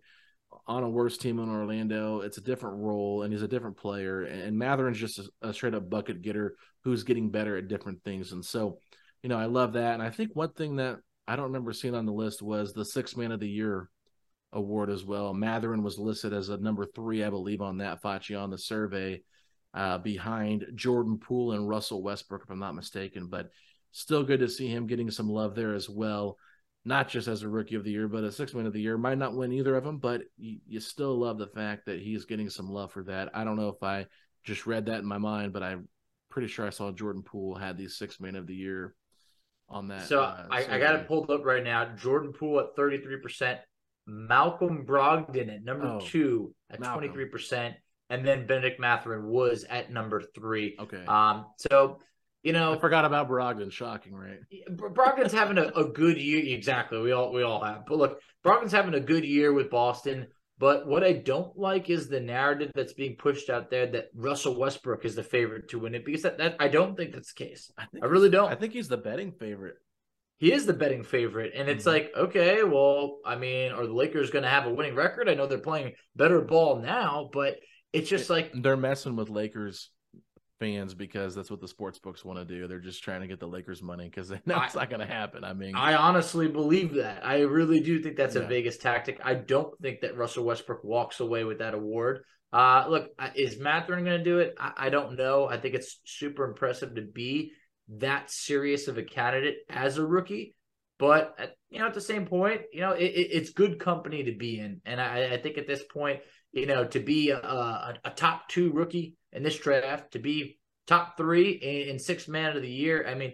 on 0.67 0.83
a 0.83 0.89
worse 0.89 1.17
team 1.17 1.39
in 1.39 1.49
Orlando. 1.49 2.21
It's 2.21 2.39
a 2.39 2.41
different 2.41 2.77
role, 2.77 3.21
and 3.21 3.31
he's 3.31 3.43
a 3.43 3.47
different 3.47 3.77
player. 3.77 4.23
And 4.23 4.57
Mathurin's 4.57 4.97
just 4.97 5.19
a, 5.19 5.49
a 5.49 5.53
straight 5.53 5.75
up 5.75 5.89
bucket 5.89 6.21
getter 6.21 6.55
who's 6.83 7.03
getting 7.03 7.29
better 7.29 7.55
at 7.57 7.67
different 7.67 8.03
things. 8.03 8.31
And 8.31 8.43
so, 8.43 8.79
you 9.21 9.29
know, 9.29 9.37
I 9.37 9.45
love 9.45 9.73
that. 9.73 9.93
And 9.93 10.03
I 10.03 10.09
think 10.09 10.31
one 10.33 10.53
thing 10.53 10.77
that 10.77 10.97
I 11.27 11.35
don't 11.35 11.45
remember 11.45 11.73
seeing 11.73 11.93
on 11.93 12.05
the 12.05 12.11
list 12.11 12.41
was 12.41 12.73
the 12.73 12.85
six 12.85 13.15
man 13.15 13.31
of 13.31 13.39
the 13.39 13.49
year 13.49 13.89
award 14.53 14.89
as 14.89 15.03
well. 15.03 15.33
Mathurin 15.33 15.83
was 15.83 15.97
listed 15.97 16.33
as 16.33 16.49
a 16.49 16.57
number 16.57 16.85
three, 16.85 17.23
I 17.23 17.29
believe, 17.29 17.61
on 17.61 17.77
that 17.77 18.01
Facci 18.01 18.39
on 18.39 18.49
the 18.49 18.57
survey, 18.57 19.21
uh, 19.73 19.97
behind 19.99 20.65
Jordan 20.75 21.17
Poole 21.19 21.51
and 21.51 21.67
Russell 21.67 22.01
Westbrook, 22.01 22.43
if 22.43 22.49
I'm 22.49 22.59
not 22.59 22.75
mistaken. 22.75 23.27
But 23.27 23.49
still 23.91 24.23
good 24.23 24.39
to 24.39 24.49
see 24.49 24.67
him 24.67 24.87
getting 24.87 25.11
some 25.11 25.29
love 25.29 25.55
there 25.55 25.73
as 25.73 25.89
well 25.89 26.37
not 26.85 27.09
just 27.09 27.27
as 27.27 27.43
a 27.43 27.49
rookie 27.49 27.75
of 27.75 27.83
the 27.83 27.91
year, 27.91 28.07
but 28.07 28.23
a 28.23 28.31
six 28.31 28.53
man 28.53 28.65
of 28.65 28.73
the 28.73 28.81
year. 28.81 28.97
Might 28.97 29.17
not 29.17 29.35
win 29.35 29.51
either 29.51 29.75
of 29.75 29.83
them, 29.83 29.97
but 29.97 30.21
you, 30.37 30.59
you, 30.67 30.79
still 30.79 31.15
love 31.17 31.37
the 31.37 31.47
fact 31.47 31.85
that 31.85 31.99
he's 31.99 32.25
getting 32.25 32.49
some 32.49 32.69
love 32.69 32.91
for 32.91 33.03
that. 33.03 33.29
I 33.33 33.43
don't 33.43 33.57
know 33.57 33.69
if 33.69 33.83
I 33.83 34.05
just 34.43 34.65
read 34.65 34.85
that 34.85 34.99
in 34.99 35.05
my 35.05 35.17
mind, 35.17 35.53
but 35.53 35.63
I'm 35.63 35.87
pretty 36.29 36.47
sure 36.47 36.65
I 36.65 36.69
saw 36.69 36.91
Jordan 36.91 37.23
Poole 37.23 37.55
had 37.55 37.77
the 37.77 37.87
six 37.87 38.19
man 38.19 38.35
of 38.35 38.47
the 38.47 38.55
year 38.55 38.95
on 39.67 39.89
that. 39.89 40.07
So 40.07 40.21
uh, 40.21 40.45
I, 40.49 40.65
I, 40.75 40.79
got 40.79 40.95
it 40.95 41.07
pulled 41.07 41.29
up 41.29 41.45
right 41.45 41.63
now. 41.63 41.85
Jordan 41.95 42.33
Poole 42.33 42.59
at 42.61 42.75
33%, 42.75 43.59
Malcolm 44.09 44.85
Brogdon 44.85 45.53
at 45.53 45.63
number 45.63 45.85
oh, 45.85 45.99
two 45.99 46.53
at 46.69 46.79
23%, 46.79 47.73
and 48.09 48.25
then 48.25 48.47
Benedict 48.47 48.79
Mathurin 48.79 49.27
was 49.27 49.63
at 49.63 49.91
number 49.91 50.21
three. 50.35 50.75
Okay. 50.79 51.05
Um, 51.05 51.45
so 51.57 51.99
you 52.43 52.53
know, 52.53 52.73
I 52.73 52.79
forgot 52.79 53.05
about 53.05 53.29
Brogdon. 53.29 53.71
Shocking, 53.71 54.13
right? 54.15 54.39
Brogdon's 54.69 55.33
having 55.33 55.57
a, 55.57 55.67
a 55.67 55.89
good 55.89 56.17
year. 56.17 56.55
Exactly. 56.55 56.99
We 56.99 57.11
all 57.11 57.33
we 57.33 57.43
all 57.43 57.63
have. 57.63 57.85
But 57.85 57.97
look, 57.97 58.21
Brogdon's 58.45 58.71
having 58.71 58.93
a 58.93 58.99
good 58.99 59.25
year 59.25 59.53
with 59.53 59.69
Boston. 59.69 60.27
But 60.57 60.87
what 60.87 61.05
I 61.05 61.13
don't 61.13 61.57
like 61.57 61.89
is 61.89 62.09
the 62.09 62.19
narrative 62.19 62.71
that's 62.75 62.91
being 62.91 63.15
pushed 63.15 63.49
out 63.49 63.69
there 63.69 63.87
that 63.87 64.09
Russell 64.13 64.59
Westbrook 64.59 65.05
is 65.05 65.15
the 65.15 65.23
favorite 65.23 65.69
to 65.69 65.79
win 65.79 65.95
it 65.95 66.03
because 66.03 66.23
that, 66.23 66.37
that 66.37 66.57
I 66.59 66.67
don't 66.67 66.97
think 66.97 67.13
that's 67.13 67.33
the 67.33 67.45
case. 67.45 67.71
I, 67.77 67.85
I 68.01 68.05
really 68.07 68.29
don't. 68.29 68.51
I 68.51 68.55
think 68.55 68.73
he's 68.73 68.89
the 68.89 68.97
betting 68.97 69.31
favorite. 69.31 69.75
He 70.39 70.53
is 70.53 70.65
the 70.65 70.73
betting 70.73 71.03
favorite. 71.03 71.51
And 71.55 71.69
it's 71.69 71.85
mm-hmm. 71.85 71.89
like, 71.89 72.11
okay, 72.15 72.63
well, 72.63 73.19
I 73.25 73.35
mean, 73.35 73.71
are 73.71 73.85
the 73.85 73.93
Lakers 73.93 74.31
going 74.31 74.43
to 74.43 74.49
have 74.49 74.65
a 74.65 74.73
winning 74.73 74.95
record? 74.95 75.29
I 75.29 75.33
know 75.35 75.47
they're 75.47 75.59
playing 75.59 75.93
better 76.15 76.41
ball 76.41 76.79
now, 76.79 77.29
but 77.31 77.57
it's 77.91 78.09
just 78.09 78.29
like 78.29 78.51
they're 78.53 78.77
messing 78.77 79.15
with 79.15 79.29
Lakers 79.29 79.91
fans 80.59 80.93
because 80.93 81.35
that's 81.35 81.49
what 81.49 81.61
the 81.61 81.67
sports 81.67 81.99
books 81.99 82.23
want 82.23 82.39
to 82.39 82.45
do. 82.45 82.67
They're 82.67 82.79
just 82.79 83.03
trying 83.03 83.21
to 83.21 83.27
get 83.27 83.39
the 83.39 83.47
Lakers 83.47 83.81
money 83.81 84.05
because 84.05 84.29
they 84.29 84.39
know 84.45 84.55
I, 84.55 84.65
it's 84.65 84.75
not 84.75 84.89
going 84.89 85.05
to 85.05 85.11
happen. 85.13 85.43
I 85.43 85.53
mean, 85.53 85.75
I 85.75 85.95
honestly 85.95 86.47
believe 86.47 86.95
that. 86.95 87.25
I 87.25 87.41
really 87.41 87.79
do 87.79 88.01
think 88.01 88.15
that's 88.15 88.35
yeah. 88.35 88.43
a 88.43 88.47
Vegas 88.47 88.77
tactic. 88.77 89.19
I 89.23 89.33
don't 89.33 89.77
think 89.81 90.01
that 90.01 90.17
Russell 90.17 90.45
Westbrook 90.45 90.83
walks 90.83 91.19
away 91.19 91.43
with 91.43 91.59
that 91.59 91.73
award. 91.73 92.23
Uh, 92.51 92.85
look, 92.89 93.09
is 93.35 93.59
Mathurin 93.59 94.05
going 94.05 94.17
to 94.17 94.23
do 94.23 94.39
it? 94.39 94.55
I, 94.59 94.71
I, 94.77 94.89
don't 94.89 95.15
know. 95.15 95.47
I 95.47 95.57
think 95.57 95.75
it's 95.75 95.99
super 96.03 96.45
impressive 96.45 96.95
to 96.95 97.03
be 97.03 97.51
that 97.97 98.29
serious 98.29 98.87
of 98.87 98.97
a 98.97 99.03
candidate 99.03 99.57
as 99.69 99.97
a 99.97 100.05
rookie. 100.05 100.55
But 100.97 101.35
at, 101.39 101.55
you 101.69 101.79
know, 101.79 101.87
at 101.87 101.93
the 101.93 102.01
same 102.01 102.25
point, 102.25 102.61
you 102.73 102.81
know, 102.81 102.91
it, 102.91 103.05
it, 103.05 103.29
it's 103.31 103.51
good 103.51 103.79
company 103.79 104.23
to 104.23 104.33
be 104.33 104.59
in, 104.59 104.81
and 104.85 104.99
I, 104.99 105.33
I 105.33 105.37
think 105.37 105.57
at 105.57 105.65
this 105.65 105.81
point, 105.83 106.19
you 106.51 106.65
know, 106.65 106.83
to 106.85 106.99
be 106.99 107.29
a, 107.29 107.37
a, 107.37 107.93
a 108.03 108.09
top 108.09 108.49
two 108.49 108.71
rookie 108.71 109.15
in 109.31 109.43
this 109.43 109.57
draft 109.57 110.11
to 110.11 110.19
be 110.19 110.59
top 110.87 111.15
three 111.15 111.51
in, 111.51 111.89
in 111.89 111.99
six 111.99 112.27
man 112.27 112.55
of 112.55 112.61
the 112.61 112.69
year. 112.69 113.05
I 113.07 113.15
mean, 113.15 113.33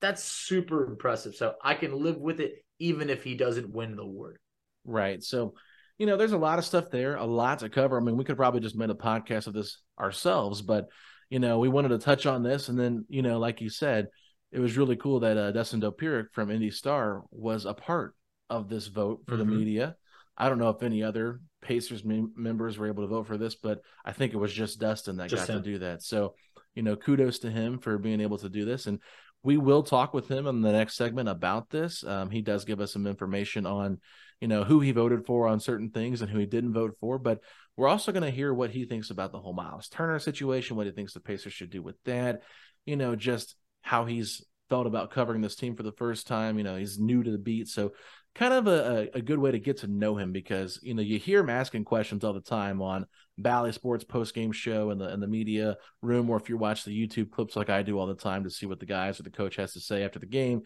that's 0.00 0.24
super 0.24 0.86
impressive. 0.86 1.34
So 1.34 1.54
I 1.62 1.74
can 1.74 1.92
live 2.02 2.16
with 2.16 2.40
it 2.40 2.64
even 2.78 3.10
if 3.10 3.22
he 3.22 3.34
doesn't 3.34 3.70
win 3.70 3.96
the 3.96 4.02
award. 4.02 4.38
Right. 4.84 5.22
So, 5.22 5.54
you 5.98 6.06
know, 6.06 6.16
there's 6.16 6.32
a 6.32 6.38
lot 6.38 6.58
of 6.58 6.64
stuff 6.64 6.90
there, 6.90 7.16
a 7.16 7.24
lot 7.24 7.60
to 7.60 7.68
cover. 7.68 7.98
I 7.98 8.02
mean, 8.02 8.16
we 8.16 8.24
could 8.24 8.36
probably 8.36 8.60
just 8.60 8.76
make 8.76 8.90
a 8.90 8.94
podcast 8.94 9.46
of 9.46 9.54
this 9.54 9.78
ourselves, 9.98 10.62
but 10.62 10.88
you 11.30 11.38
know, 11.38 11.58
we 11.58 11.68
wanted 11.68 11.88
to 11.88 11.98
touch 11.98 12.26
on 12.26 12.42
this, 12.42 12.68
and 12.68 12.78
then 12.78 13.04
you 13.08 13.22
know, 13.22 13.38
like 13.38 13.60
you 13.60 13.70
said, 13.70 14.08
it 14.52 14.60
was 14.60 14.76
really 14.76 14.96
cool 14.96 15.20
that 15.20 15.36
uh, 15.36 15.52
Dustin 15.52 15.80
Dopirak 15.80 16.26
from 16.32 16.50
Indy 16.50 16.70
Star 16.70 17.24
was 17.30 17.64
a 17.64 17.74
part 17.74 18.14
of 18.50 18.68
this 18.68 18.86
vote 18.86 19.22
for 19.26 19.36
mm-hmm. 19.36 19.38
the 19.38 19.56
media. 19.56 19.96
I 20.36 20.48
don't 20.48 20.58
know 20.58 20.70
if 20.70 20.82
any 20.82 21.02
other 21.02 21.40
Pacers 21.62 22.02
members 22.04 22.76
were 22.76 22.88
able 22.88 23.02
to 23.02 23.08
vote 23.08 23.26
for 23.26 23.38
this, 23.38 23.54
but 23.54 23.80
I 24.04 24.12
think 24.12 24.32
it 24.32 24.38
was 24.38 24.52
just 24.52 24.80
Dustin 24.80 25.16
that 25.16 25.30
just 25.30 25.46
got 25.46 25.56
him. 25.56 25.62
to 25.62 25.70
do 25.70 25.78
that. 25.78 26.02
So, 26.02 26.34
you 26.74 26.82
know, 26.82 26.96
kudos 26.96 27.40
to 27.40 27.50
him 27.50 27.78
for 27.78 27.98
being 27.98 28.20
able 28.20 28.38
to 28.38 28.48
do 28.48 28.64
this. 28.64 28.86
And 28.86 29.00
we 29.42 29.56
will 29.56 29.82
talk 29.82 30.12
with 30.12 30.28
him 30.28 30.46
in 30.46 30.60
the 30.60 30.72
next 30.72 30.96
segment 30.96 31.28
about 31.28 31.70
this. 31.70 32.04
Um, 32.04 32.30
he 32.30 32.42
does 32.42 32.64
give 32.64 32.80
us 32.80 32.92
some 32.92 33.06
information 33.06 33.64
on, 33.64 34.00
you 34.40 34.48
know, 34.48 34.64
who 34.64 34.80
he 34.80 34.92
voted 34.92 35.26
for 35.26 35.46
on 35.46 35.60
certain 35.60 35.90
things 35.90 36.20
and 36.20 36.30
who 36.30 36.38
he 36.38 36.46
didn't 36.46 36.72
vote 36.72 36.96
for. 37.00 37.18
But 37.18 37.40
we're 37.76 37.88
also 37.88 38.12
going 38.12 38.22
to 38.22 38.30
hear 38.30 38.52
what 38.52 38.70
he 38.70 38.84
thinks 38.84 39.10
about 39.10 39.32
the 39.32 39.40
whole 39.40 39.54
Myles 39.54 39.88
Turner 39.88 40.18
situation, 40.18 40.76
what 40.76 40.86
he 40.86 40.92
thinks 40.92 41.12
the 41.12 41.20
Pacers 41.20 41.52
should 41.52 41.70
do 41.70 41.82
with 41.82 41.96
that, 42.04 42.42
you 42.86 42.96
know, 42.96 43.16
just 43.16 43.56
how 43.82 44.04
he's 44.04 44.44
felt 44.70 44.86
about 44.86 45.10
covering 45.10 45.40
this 45.40 45.56
team 45.56 45.76
for 45.76 45.82
the 45.82 45.92
first 45.92 46.26
time. 46.26 46.58
You 46.58 46.64
know, 46.64 46.76
he's 46.76 46.98
new 46.98 47.22
to 47.22 47.30
the 47.30 47.38
beat. 47.38 47.68
So 47.68 47.92
kind 48.34 48.52
of 48.52 48.66
a, 48.66 49.08
a 49.14 49.22
good 49.22 49.38
way 49.38 49.52
to 49.52 49.58
get 49.58 49.78
to 49.78 49.86
know 49.86 50.16
him 50.16 50.32
because 50.32 50.80
you 50.82 50.92
know 50.94 51.02
you 51.02 51.18
hear 51.18 51.40
him 51.40 51.50
asking 51.50 51.84
questions 51.84 52.24
all 52.24 52.32
the 52.32 52.40
time 52.40 52.82
on 52.82 53.06
Bally 53.38 53.72
Sports 53.72 54.04
post 54.04 54.34
game 54.34 54.52
show 54.52 54.90
and 54.90 55.00
the 55.00 55.12
in 55.12 55.20
the 55.20 55.26
media 55.26 55.76
room, 56.02 56.28
or 56.30 56.36
if 56.36 56.48
you 56.48 56.56
watch 56.56 56.84
the 56.84 57.06
YouTube 57.06 57.30
clips 57.30 57.56
like 57.56 57.70
I 57.70 57.82
do 57.82 57.98
all 57.98 58.06
the 58.06 58.14
time 58.14 58.44
to 58.44 58.50
see 58.50 58.66
what 58.66 58.80
the 58.80 58.86
guys 58.86 59.20
or 59.20 59.22
the 59.22 59.30
coach 59.30 59.56
has 59.56 59.72
to 59.74 59.80
say 59.80 60.02
after 60.02 60.18
the 60.18 60.26
game. 60.26 60.62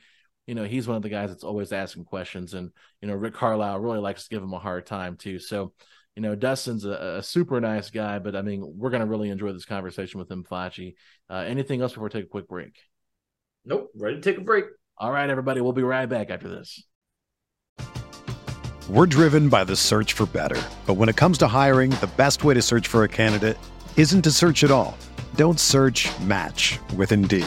You 0.49 0.55
know, 0.55 0.65
he's 0.65 0.89
one 0.89 0.97
of 0.97 1.03
the 1.03 1.11
guys 1.11 1.29
that's 1.29 1.45
always 1.45 1.73
asking 1.73 2.07
questions, 2.07 2.55
and 2.55 2.71
you 3.03 3.09
know 3.09 3.15
Rick 3.15 3.35
Carlisle 3.35 3.81
really 3.81 3.99
likes 3.99 4.23
to 4.23 4.31
give 4.31 4.43
him 4.43 4.55
a 4.55 4.59
hard 4.59 4.87
time 4.87 5.17
too. 5.17 5.39
So, 5.39 5.75
you 6.17 6.23
know, 6.23 6.35
Dustin's 6.35 6.87
a, 6.87 7.17
a 7.19 7.23
super 7.23 7.61
nice 7.61 7.91
guy, 7.91 8.19
but 8.19 8.35
I 8.35 8.41
mean, 8.41 8.65
we're 8.79 8.89
gonna 8.89 9.05
really 9.05 9.29
enjoy 9.29 9.53
this 9.53 9.67
conversation 9.67 10.19
with 10.19 10.31
him, 10.31 10.45
Facci. 10.51 10.95
Uh, 11.29 11.45
anything 11.47 11.83
else 11.83 11.93
before 11.93 12.05
we 12.05 12.11
take 12.11 12.25
a 12.25 12.29
quick 12.29 12.49
break? 12.49 12.79
Nope, 13.67 13.91
ready 13.95 14.17
to 14.17 14.23
take 14.23 14.39
a 14.39 14.41
break. 14.41 14.65
All 14.97 15.13
right, 15.13 15.29
everybody, 15.29 15.61
we'll 15.61 15.75
be 15.75 15.83
right 15.83 16.07
back 16.07 16.31
after 16.31 16.49
this. 16.49 16.83
We're 18.89 19.05
driven 19.05 19.51
by 19.51 19.65
the 19.65 19.77
search 19.77 20.15
for 20.15 20.25
better. 20.25 20.61
But 20.87 20.95
when 20.95 21.11
it 21.11 21.17
comes 21.17 21.37
to 21.39 21.47
hiring, 21.47 21.91
the 21.91 22.11
best 22.17 22.43
way 22.43 22.55
to 22.55 22.63
search 22.63 22.89
for 22.89 23.05
a 23.05 23.09
candidate 23.09 23.59
isn't 23.99 24.23
to 24.23 24.31
search 24.31 24.65
at 24.65 24.71
all. 24.71 24.97
Don't 25.35 25.61
search 25.61 26.09
match 26.21 26.79
with 26.97 27.13
Indeed. 27.13 27.47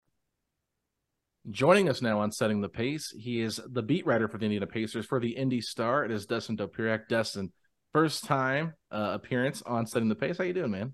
Joining 1.49 1.89
us 1.89 2.03
now 2.03 2.19
on 2.19 2.31
Setting 2.31 2.61
the 2.61 2.69
Pace, 2.69 3.11
he 3.17 3.41
is 3.41 3.59
the 3.67 3.81
beat 3.81 4.05
writer 4.05 4.27
for 4.27 4.37
the 4.37 4.45
Indiana 4.45 4.67
Pacers 4.67 5.07
for 5.07 5.19
the 5.19 5.31
Indy 5.31 5.59
Star. 5.59 6.05
It 6.05 6.11
is 6.11 6.27
Dustin 6.27 6.55
Dopirak. 6.55 7.07
Dustin, 7.07 7.51
first 7.93 8.25
time 8.25 8.73
uh, 8.91 9.11
appearance 9.15 9.63
on 9.63 9.87
setting 9.87 10.07
the 10.07 10.15
pace. 10.15 10.37
How 10.37 10.43
you 10.43 10.53
doing, 10.53 10.69
man? 10.69 10.93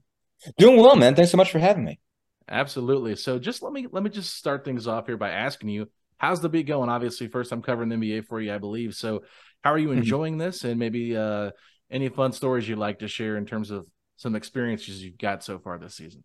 Doing 0.58 0.78
well, 0.78 0.96
man. 0.96 1.16
Thanks 1.16 1.32
so 1.32 1.38
much 1.38 1.52
for 1.52 1.60
having 1.60 1.84
me. 1.84 2.00
Absolutely. 2.48 3.18
So 3.18 3.40
just 3.40 3.62
let 3.62 3.74
me 3.74 3.88
let 3.92 4.04
me 4.04 4.10
just 4.10 4.36
start 4.36 4.64
things 4.64 4.88
off 4.88 5.08
here 5.08 5.18
by 5.18 5.32
asking 5.32 5.68
you, 5.68 5.90
how's 6.18 6.40
the 6.40 6.48
beat 6.48 6.66
going? 6.66 6.90
Obviously, 6.90 7.28
first 7.28 7.50
time 7.50 7.62
covering 7.62 7.90
the 7.90 7.98
NBA 7.98 8.26
for 8.28 8.40
you, 8.40 8.54
I 8.54 8.58
believe. 8.58 8.94
So 8.96 9.24
how 9.64 9.74
are 9.74 9.78
you 9.78 9.90
mm-hmm. 9.90 9.98
enjoying 9.98 10.38
this? 10.38 10.64
And 10.64 10.80
maybe 10.80 11.18
uh, 11.18 11.52
any 11.92 12.08
fun 12.08 12.32
stories 12.32 12.70
you'd 12.70 12.78
like 12.78 13.00
to 13.00 13.10
share 13.10 13.36
in 13.36 13.46
terms 13.46 13.70
of 13.70 13.86
some 14.16 14.36
experiences 14.36 15.04
you've 15.04 15.18
got 15.18 15.44
so 15.44 15.60
far 15.60 15.78
this 15.78 15.96
season? 15.96 16.24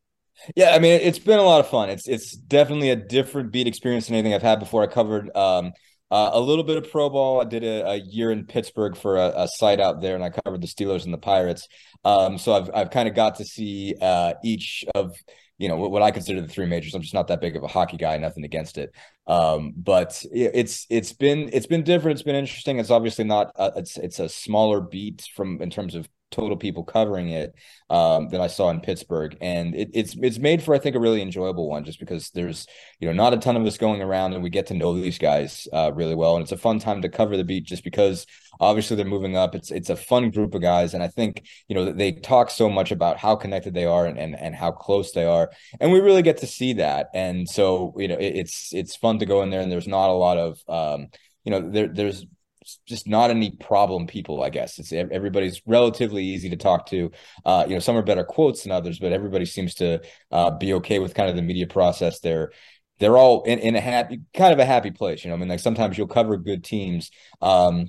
Yeah, 0.56 0.70
I 0.70 0.78
mean, 0.78 1.00
it's 1.00 1.18
been 1.18 1.38
a 1.38 1.42
lot 1.42 1.60
of 1.60 1.68
fun. 1.68 1.90
It's 1.90 2.08
it's 2.08 2.32
definitely 2.32 2.90
a 2.90 2.96
different 2.96 3.52
beat 3.52 3.66
experience 3.66 4.06
than 4.06 4.16
anything 4.16 4.34
I've 4.34 4.42
had 4.42 4.58
before. 4.58 4.82
I 4.82 4.86
covered 4.86 5.34
um, 5.36 5.72
uh, 6.10 6.30
a 6.32 6.40
little 6.40 6.64
bit 6.64 6.76
of 6.76 6.90
pro 6.90 7.08
ball. 7.08 7.40
I 7.40 7.44
did 7.44 7.64
a, 7.64 7.88
a 7.88 7.96
year 7.96 8.30
in 8.30 8.44
Pittsburgh 8.46 8.96
for 8.96 9.16
a, 9.16 9.32
a, 9.34 9.48
site 9.48 9.80
out 9.80 10.00
there, 10.00 10.14
and 10.14 10.24
I 10.24 10.30
covered 10.30 10.60
the 10.60 10.66
Steelers 10.66 11.04
and 11.04 11.14
the 11.14 11.18
Pirates. 11.18 11.68
Um, 12.04 12.38
so 12.38 12.52
I've 12.52 12.70
I've 12.74 12.90
kind 12.90 13.08
of 13.08 13.14
got 13.14 13.36
to 13.36 13.44
see 13.44 13.94
uh, 14.00 14.34
each 14.44 14.84
of 14.94 15.14
you 15.58 15.68
know 15.68 15.76
what, 15.76 16.02
I 16.02 16.10
consider 16.10 16.40
the 16.40 16.48
three 16.48 16.66
majors. 16.66 16.94
I'm 16.94 17.02
just 17.02 17.14
not 17.14 17.28
that 17.28 17.40
big 17.40 17.56
of 17.56 17.62
a 17.62 17.68
hockey 17.68 17.96
guy. 17.96 18.18
Nothing 18.18 18.44
against 18.44 18.78
it, 18.78 18.92
um, 19.28 19.72
but 19.76 20.24
it's 20.32 20.86
it's 20.90 21.12
been 21.12 21.50
it's 21.52 21.66
been 21.66 21.84
different. 21.84 22.16
It's 22.16 22.24
been 22.24 22.34
interesting. 22.34 22.80
It's 22.80 22.90
obviously 22.90 23.24
not 23.24 23.52
a, 23.54 23.72
it's 23.76 23.96
it's 23.96 24.18
a 24.18 24.28
smaller 24.28 24.80
beat 24.80 25.28
from 25.36 25.62
in 25.62 25.70
terms 25.70 25.94
of 25.94 26.08
total 26.32 26.56
people 26.56 26.82
covering 26.82 27.28
it 27.28 27.54
um, 27.90 28.28
that 28.30 28.40
I 28.40 28.46
saw 28.46 28.70
in 28.70 28.80
Pittsburgh, 28.80 29.36
and 29.40 29.74
it, 29.74 29.90
it's 29.92 30.16
it's 30.20 30.38
made 30.38 30.62
for 30.62 30.74
I 30.74 30.78
think 30.78 30.96
a 30.96 31.00
really 31.00 31.22
enjoyable 31.22 31.68
one, 31.68 31.84
just 31.84 32.00
because 32.00 32.30
there's 32.30 32.66
you 32.98 33.06
know 33.06 33.14
not 33.14 33.34
a 33.34 33.36
ton 33.36 33.56
of 33.56 33.64
us 33.64 33.78
going 33.78 34.02
around, 34.02 34.32
and 34.32 34.42
we 34.42 34.50
get 34.50 34.66
to 34.68 34.74
know 34.74 34.94
these 34.94 35.18
guys 35.18 35.68
uh, 35.72 35.92
really 35.94 36.14
well, 36.14 36.36
and 36.36 36.42
it's 36.42 36.52
a 36.52 36.56
fun 36.56 36.78
time 36.78 37.02
to 37.02 37.08
cover 37.08 37.36
the 37.36 37.44
beat, 37.44 37.64
just 37.64 37.84
because 37.84 38.26
obviously 38.60 38.96
they're 38.96 39.06
moving 39.06 39.36
up. 39.36 39.54
It's 39.54 39.70
it's 39.70 39.90
a 39.90 39.96
fun 39.96 40.30
group 40.30 40.54
of 40.54 40.62
guys, 40.62 40.94
and 40.94 41.02
I 41.02 41.08
think 41.08 41.44
you 41.68 41.74
know 41.74 41.92
they 41.92 42.12
talk 42.12 42.50
so 42.50 42.68
much 42.68 42.90
about 42.90 43.18
how 43.18 43.36
connected 43.36 43.74
they 43.74 43.84
are 43.84 44.06
and 44.06 44.18
and, 44.18 44.34
and 44.38 44.54
how 44.54 44.72
close 44.72 45.12
they 45.12 45.24
are, 45.24 45.50
and 45.80 45.92
we 45.92 46.00
really 46.00 46.22
get 46.22 46.38
to 46.38 46.46
see 46.46 46.72
that, 46.74 47.08
and 47.14 47.48
so 47.48 47.94
you 47.96 48.08
know 48.08 48.16
it, 48.16 48.36
it's 48.36 48.72
it's 48.72 48.96
fun 48.96 49.18
to 49.18 49.26
go 49.26 49.42
in 49.42 49.50
there, 49.50 49.60
and 49.60 49.70
there's 49.70 49.88
not 49.88 50.10
a 50.10 50.12
lot 50.12 50.38
of 50.38 50.58
um, 50.68 51.08
you 51.44 51.50
know 51.50 51.60
there 51.60 51.88
there's 51.88 52.24
just 52.86 53.08
not 53.08 53.30
any 53.30 53.50
problem 53.52 54.06
people 54.06 54.42
i 54.42 54.50
guess. 54.50 54.78
It's 54.78 54.92
everybody's 54.92 55.62
relatively 55.66 56.24
easy 56.24 56.50
to 56.50 56.56
talk 56.56 56.86
to. 56.86 57.10
Uh, 57.44 57.64
you 57.68 57.74
know 57.74 57.80
some 57.80 57.96
are 57.96 58.02
better 58.02 58.24
quotes 58.24 58.62
than 58.62 58.72
others 58.72 58.98
but 58.98 59.12
everybody 59.12 59.44
seems 59.44 59.74
to 59.76 60.00
uh, 60.30 60.50
be 60.50 60.74
okay 60.74 60.98
with 60.98 61.14
kind 61.14 61.30
of 61.30 61.36
the 61.36 61.42
media 61.42 61.66
process. 61.66 62.20
They're 62.20 62.52
they're 62.98 63.18
all 63.18 63.42
in, 63.44 63.58
in 63.58 63.74
a 63.74 63.80
happy 63.80 64.20
kind 64.34 64.52
of 64.52 64.58
a 64.58 64.64
happy 64.64 64.90
place 64.90 65.24
you 65.24 65.30
know? 65.30 65.36
I 65.36 65.38
mean 65.38 65.48
like 65.48 65.60
sometimes 65.60 65.96
you'll 65.98 66.06
cover 66.06 66.36
good 66.36 66.64
teams 66.64 67.10
um, 67.40 67.88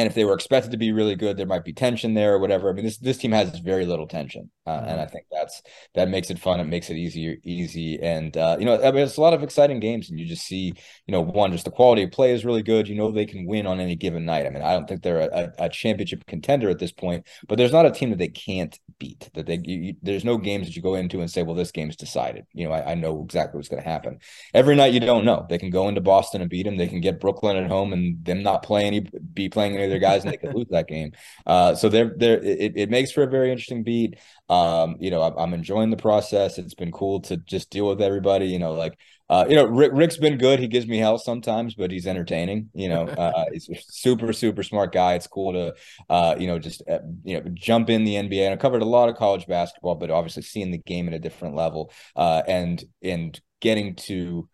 and 0.00 0.06
if 0.06 0.14
they 0.14 0.24
were 0.24 0.32
expected 0.32 0.70
to 0.70 0.78
be 0.78 0.92
really 0.92 1.14
good, 1.14 1.36
there 1.36 1.46
might 1.46 1.62
be 1.62 1.74
tension 1.74 2.14
there 2.14 2.34
or 2.34 2.38
whatever. 2.38 2.70
I 2.70 2.72
mean, 2.72 2.86
this 2.86 2.96
this 2.96 3.18
team 3.18 3.32
has 3.32 3.58
very 3.58 3.84
little 3.84 4.06
tension, 4.06 4.50
uh, 4.66 4.70
mm-hmm. 4.70 4.88
and 4.88 5.00
I 5.00 5.04
think 5.04 5.26
that's 5.30 5.60
that 5.94 6.08
makes 6.08 6.30
it 6.30 6.38
fun. 6.38 6.58
It 6.58 6.64
makes 6.64 6.88
it 6.88 6.96
easier, 6.96 7.36
easy, 7.44 8.00
and 8.00 8.34
uh, 8.34 8.56
you 8.58 8.64
know, 8.64 8.82
I 8.82 8.92
mean, 8.92 9.02
it's 9.04 9.18
a 9.18 9.20
lot 9.20 9.34
of 9.34 9.42
exciting 9.42 9.78
games, 9.78 10.08
and 10.08 10.18
you 10.18 10.24
just 10.24 10.46
see, 10.46 10.72
you 11.06 11.12
know, 11.12 11.20
one 11.20 11.52
just 11.52 11.66
the 11.66 11.70
quality 11.70 12.02
of 12.02 12.12
play 12.12 12.32
is 12.32 12.46
really 12.46 12.62
good. 12.62 12.88
You 12.88 12.94
know, 12.94 13.10
they 13.10 13.26
can 13.26 13.46
win 13.46 13.66
on 13.66 13.78
any 13.78 13.94
given 13.94 14.24
night. 14.24 14.46
I 14.46 14.50
mean, 14.50 14.62
I 14.62 14.72
don't 14.72 14.88
think 14.88 15.02
they're 15.02 15.20
a, 15.20 15.52
a 15.58 15.68
championship 15.68 16.24
contender 16.26 16.70
at 16.70 16.78
this 16.78 16.92
point, 16.92 17.26
but 17.46 17.58
there's 17.58 17.72
not 17.72 17.84
a 17.84 17.90
team 17.90 18.08
that 18.10 18.18
they 18.18 18.28
can't 18.28 18.78
beat. 18.98 19.28
That 19.34 19.44
they 19.44 19.60
you, 19.62 19.96
there's 20.00 20.24
no 20.24 20.38
games 20.38 20.66
that 20.66 20.76
you 20.76 20.82
go 20.82 20.94
into 20.94 21.20
and 21.20 21.30
say, 21.30 21.42
well, 21.42 21.54
this 21.54 21.72
game's 21.72 21.96
decided. 21.96 22.46
You 22.54 22.68
know, 22.68 22.72
I, 22.72 22.92
I 22.92 22.94
know 22.94 23.22
exactly 23.22 23.58
what's 23.58 23.68
going 23.68 23.82
to 23.82 23.88
happen. 23.88 24.18
Every 24.54 24.76
night 24.76 24.94
you 24.94 25.00
don't 25.00 25.26
know. 25.26 25.46
They 25.50 25.58
can 25.58 25.70
go 25.70 25.88
into 25.88 26.00
Boston 26.00 26.40
and 26.40 26.48
beat 26.48 26.64
them. 26.64 26.78
They 26.78 26.88
can 26.88 27.02
get 27.02 27.20
Brooklyn 27.20 27.56
at 27.56 27.68
home 27.68 27.92
and 27.92 28.24
them 28.24 28.42
not 28.42 28.62
play 28.62 28.84
any, 28.84 29.06
be 29.34 29.48
playing 29.48 29.76
any 29.76 29.89
their 29.90 29.98
guys, 29.98 30.24
and 30.24 30.32
they 30.32 30.36
could 30.36 30.54
lose 30.54 30.68
that 30.70 30.88
game. 30.88 31.12
Uh, 31.46 31.74
so 31.74 31.88
they're 31.88 32.14
there. 32.16 32.40
It, 32.42 32.72
it 32.76 32.90
makes 32.90 33.12
for 33.12 33.22
a 33.22 33.26
very 33.26 33.50
interesting 33.50 33.82
beat. 33.82 34.18
Um, 34.48 34.96
you 35.00 35.10
know, 35.10 35.22
I'm, 35.22 35.54
enjoying 35.54 35.90
the 35.90 35.96
process. 35.96 36.58
It's 36.58 36.74
been 36.74 36.92
cool 36.92 37.20
to 37.22 37.36
just 37.36 37.70
deal 37.70 37.86
with 37.88 38.00
everybody. 38.00 38.46
You 38.46 38.58
know, 38.58 38.72
like 38.72 38.98
uh, 39.30 39.46
you 39.48 39.54
know, 39.54 39.64
Rick, 39.64 39.92
Rick's 39.94 40.16
been 40.16 40.38
good. 40.38 40.58
He 40.58 40.66
gives 40.66 40.88
me 40.88 40.98
hell 40.98 41.16
sometimes, 41.16 41.74
but 41.74 41.92
he's 41.92 42.08
entertaining. 42.08 42.68
You 42.74 42.88
know, 42.88 43.02
uh, 43.08 43.44
he's 43.52 43.68
a 43.68 43.76
super, 43.88 44.32
super 44.32 44.64
smart 44.64 44.92
guy. 44.92 45.14
It's 45.14 45.28
cool 45.28 45.52
to, 45.52 45.74
uh, 46.08 46.34
you 46.36 46.48
know, 46.48 46.58
just 46.58 46.82
uh, 46.90 46.98
you 47.22 47.38
know, 47.38 47.48
jump 47.54 47.90
in 47.90 48.04
the 48.04 48.16
NBA. 48.16 48.46
And 48.46 48.54
I 48.54 48.56
covered 48.56 48.82
a 48.82 48.86
lot 48.86 49.08
of 49.08 49.14
college 49.14 49.46
basketball, 49.46 49.94
but 49.94 50.10
obviously 50.10 50.42
seeing 50.42 50.72
the 50.72 50.78
game 50.78 51.06
at 51.06 51.14
a 51.14 51.20
different 51.20 51.54
level, 51.54 51.92
uh, 52.16 52.42
and 52.48 52.82
and 53.02 53.40
getting 53.60 53.94
to 53.94 54.48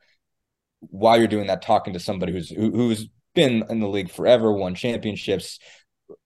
while 0.81 1.17
you're 1.19 1.27
doing 1.27 1.47
that, 1.47 1.63
talking 1.63 1.95
to 1.95 2.01
somebody 2.01 2.33
who's 2.33 2.51
who, 2.51 2.71
who's 2.71 3.09
been 3.37 3.63
in 3.71 3.79
the 3.79 3.87
league 3.87 4.11
forever, 4.11 4.51
won 4.51 4.75
championships, 4.75 5.61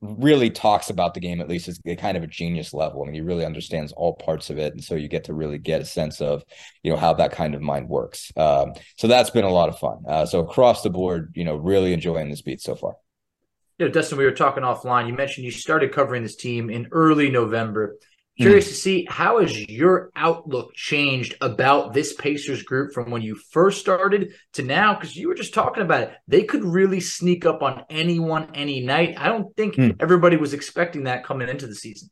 really 0.01 0.51
talks 0.51 0.91
about 0.91 1.15
the 1.15 1.21
game 1.21 1.41
at 1.41 1.49
least 1.49 1.69
as 1.69 1.81
a 1.87 1.97
kind 1.97 2.17
of 2.17 2.23
a 2.23 2.27
genius 2.27 2.73
level. 2.73 3.03
I 3.03 3.07
mean, 3.07 3.15
he 3.15 3.21
really 3.21 3.45
understands 3.45 3.93
all 3.93 4.15
parts 4.15 4.51
of 4.51 4.59
it, 4.59 4.73
and 4.73 4.83
so 4.83 4.95
you 4.95 5.09
get 5.09 5.25
to 5.25 5.35
really 5.35 5.59
get 5.59 5.83
a 5.83 5.85
sense 5.85 6.21
of 6.21 6.43
you 6.83 6.91
know 6.91 6.97
how 6.97 7.13
that 7.15 7.33
kind 7.33 7.55
of 7.55 7.61
mind 7.61 7.89
works. 7.89 8.33
Um, 8.37 8.73
so 8.97 9.07
that's 9.09 9.31
been 9.31 9.45
a 9.45 9.51
lot 9.51 9.69
of 9.69 9.79
fun. 9.79 10.03
Uh, 10.09 10.27
so 10.27 10.41
across 10.41 10.83
the 10.83 10.91
board, 10.91 11.33
you 11.35 11.45
know, 11.45 11.57
really 11.57 11.93
enjoying 11.93 12.31
this 12.31 12.43
beat 12.43 12.61
so 12.61 12.75
far. 12.75 12.95
You 13.79 13.87
know, 13.87 13.93
Dustin, 13.93 14.19
we 14.19 14.25
were 14.25 14.33
talking 14.33 14.63
offline. 14.63 15.07
You 15.07 15.15
mentioned 15.15 15.47
you 15.47 15.51
started 15.51 15.93
covering 15.93 16.23
this 16.23 16.37
team 16.37 16.69
in 16.69 16.89
early 16.93 17.31
November. 17.31 17.97
Curious 18.39 18.67
mm. 18.67 18.69
to 18.69 18.75
see 18.75 19.07
how 19.09 19.41
has 19.41 19.69
your 19.69 20.11
outlook 20.17 20.73
changed 20.75 21.35
about 21.41 21.93
this 21.93 22.15
Pacers 22.15 22.63
group 22.63 22.93
from 22.93 23.11
when 23.11 23.23
you 23.23 23.35
first 23.35 23.81
started 23.81 24.33
to 24.55 24.63
now? 24.63 24.95
Because 24.95 25.17
you 25.17 25.29
were 25.29 25.35
just 25.35 25.53
talking 25.53 25.83
about 25.83 26.03
it. 26.03 26.13
They 26.27 26.45
could 26.45 26.65
really 26.65 27.01
sneak 27.01 27.45
up 27.45 27.63
on 27.63 27.85
anyone 27.91 28.49
any 28.55 28.81
night. 28.81 29.15
I 29.19 29.29
don't 29.29 29.55
think 29.57 29.75
mm. 29.75 29.97
everybody 30.01 30.37
was 30.37 30.55
expecting 30.55 31.05
that 31.05 31.25
coming 31.25 31.49
into 31.49 31.67
the 31.67 31.75
season. 31.75 32.09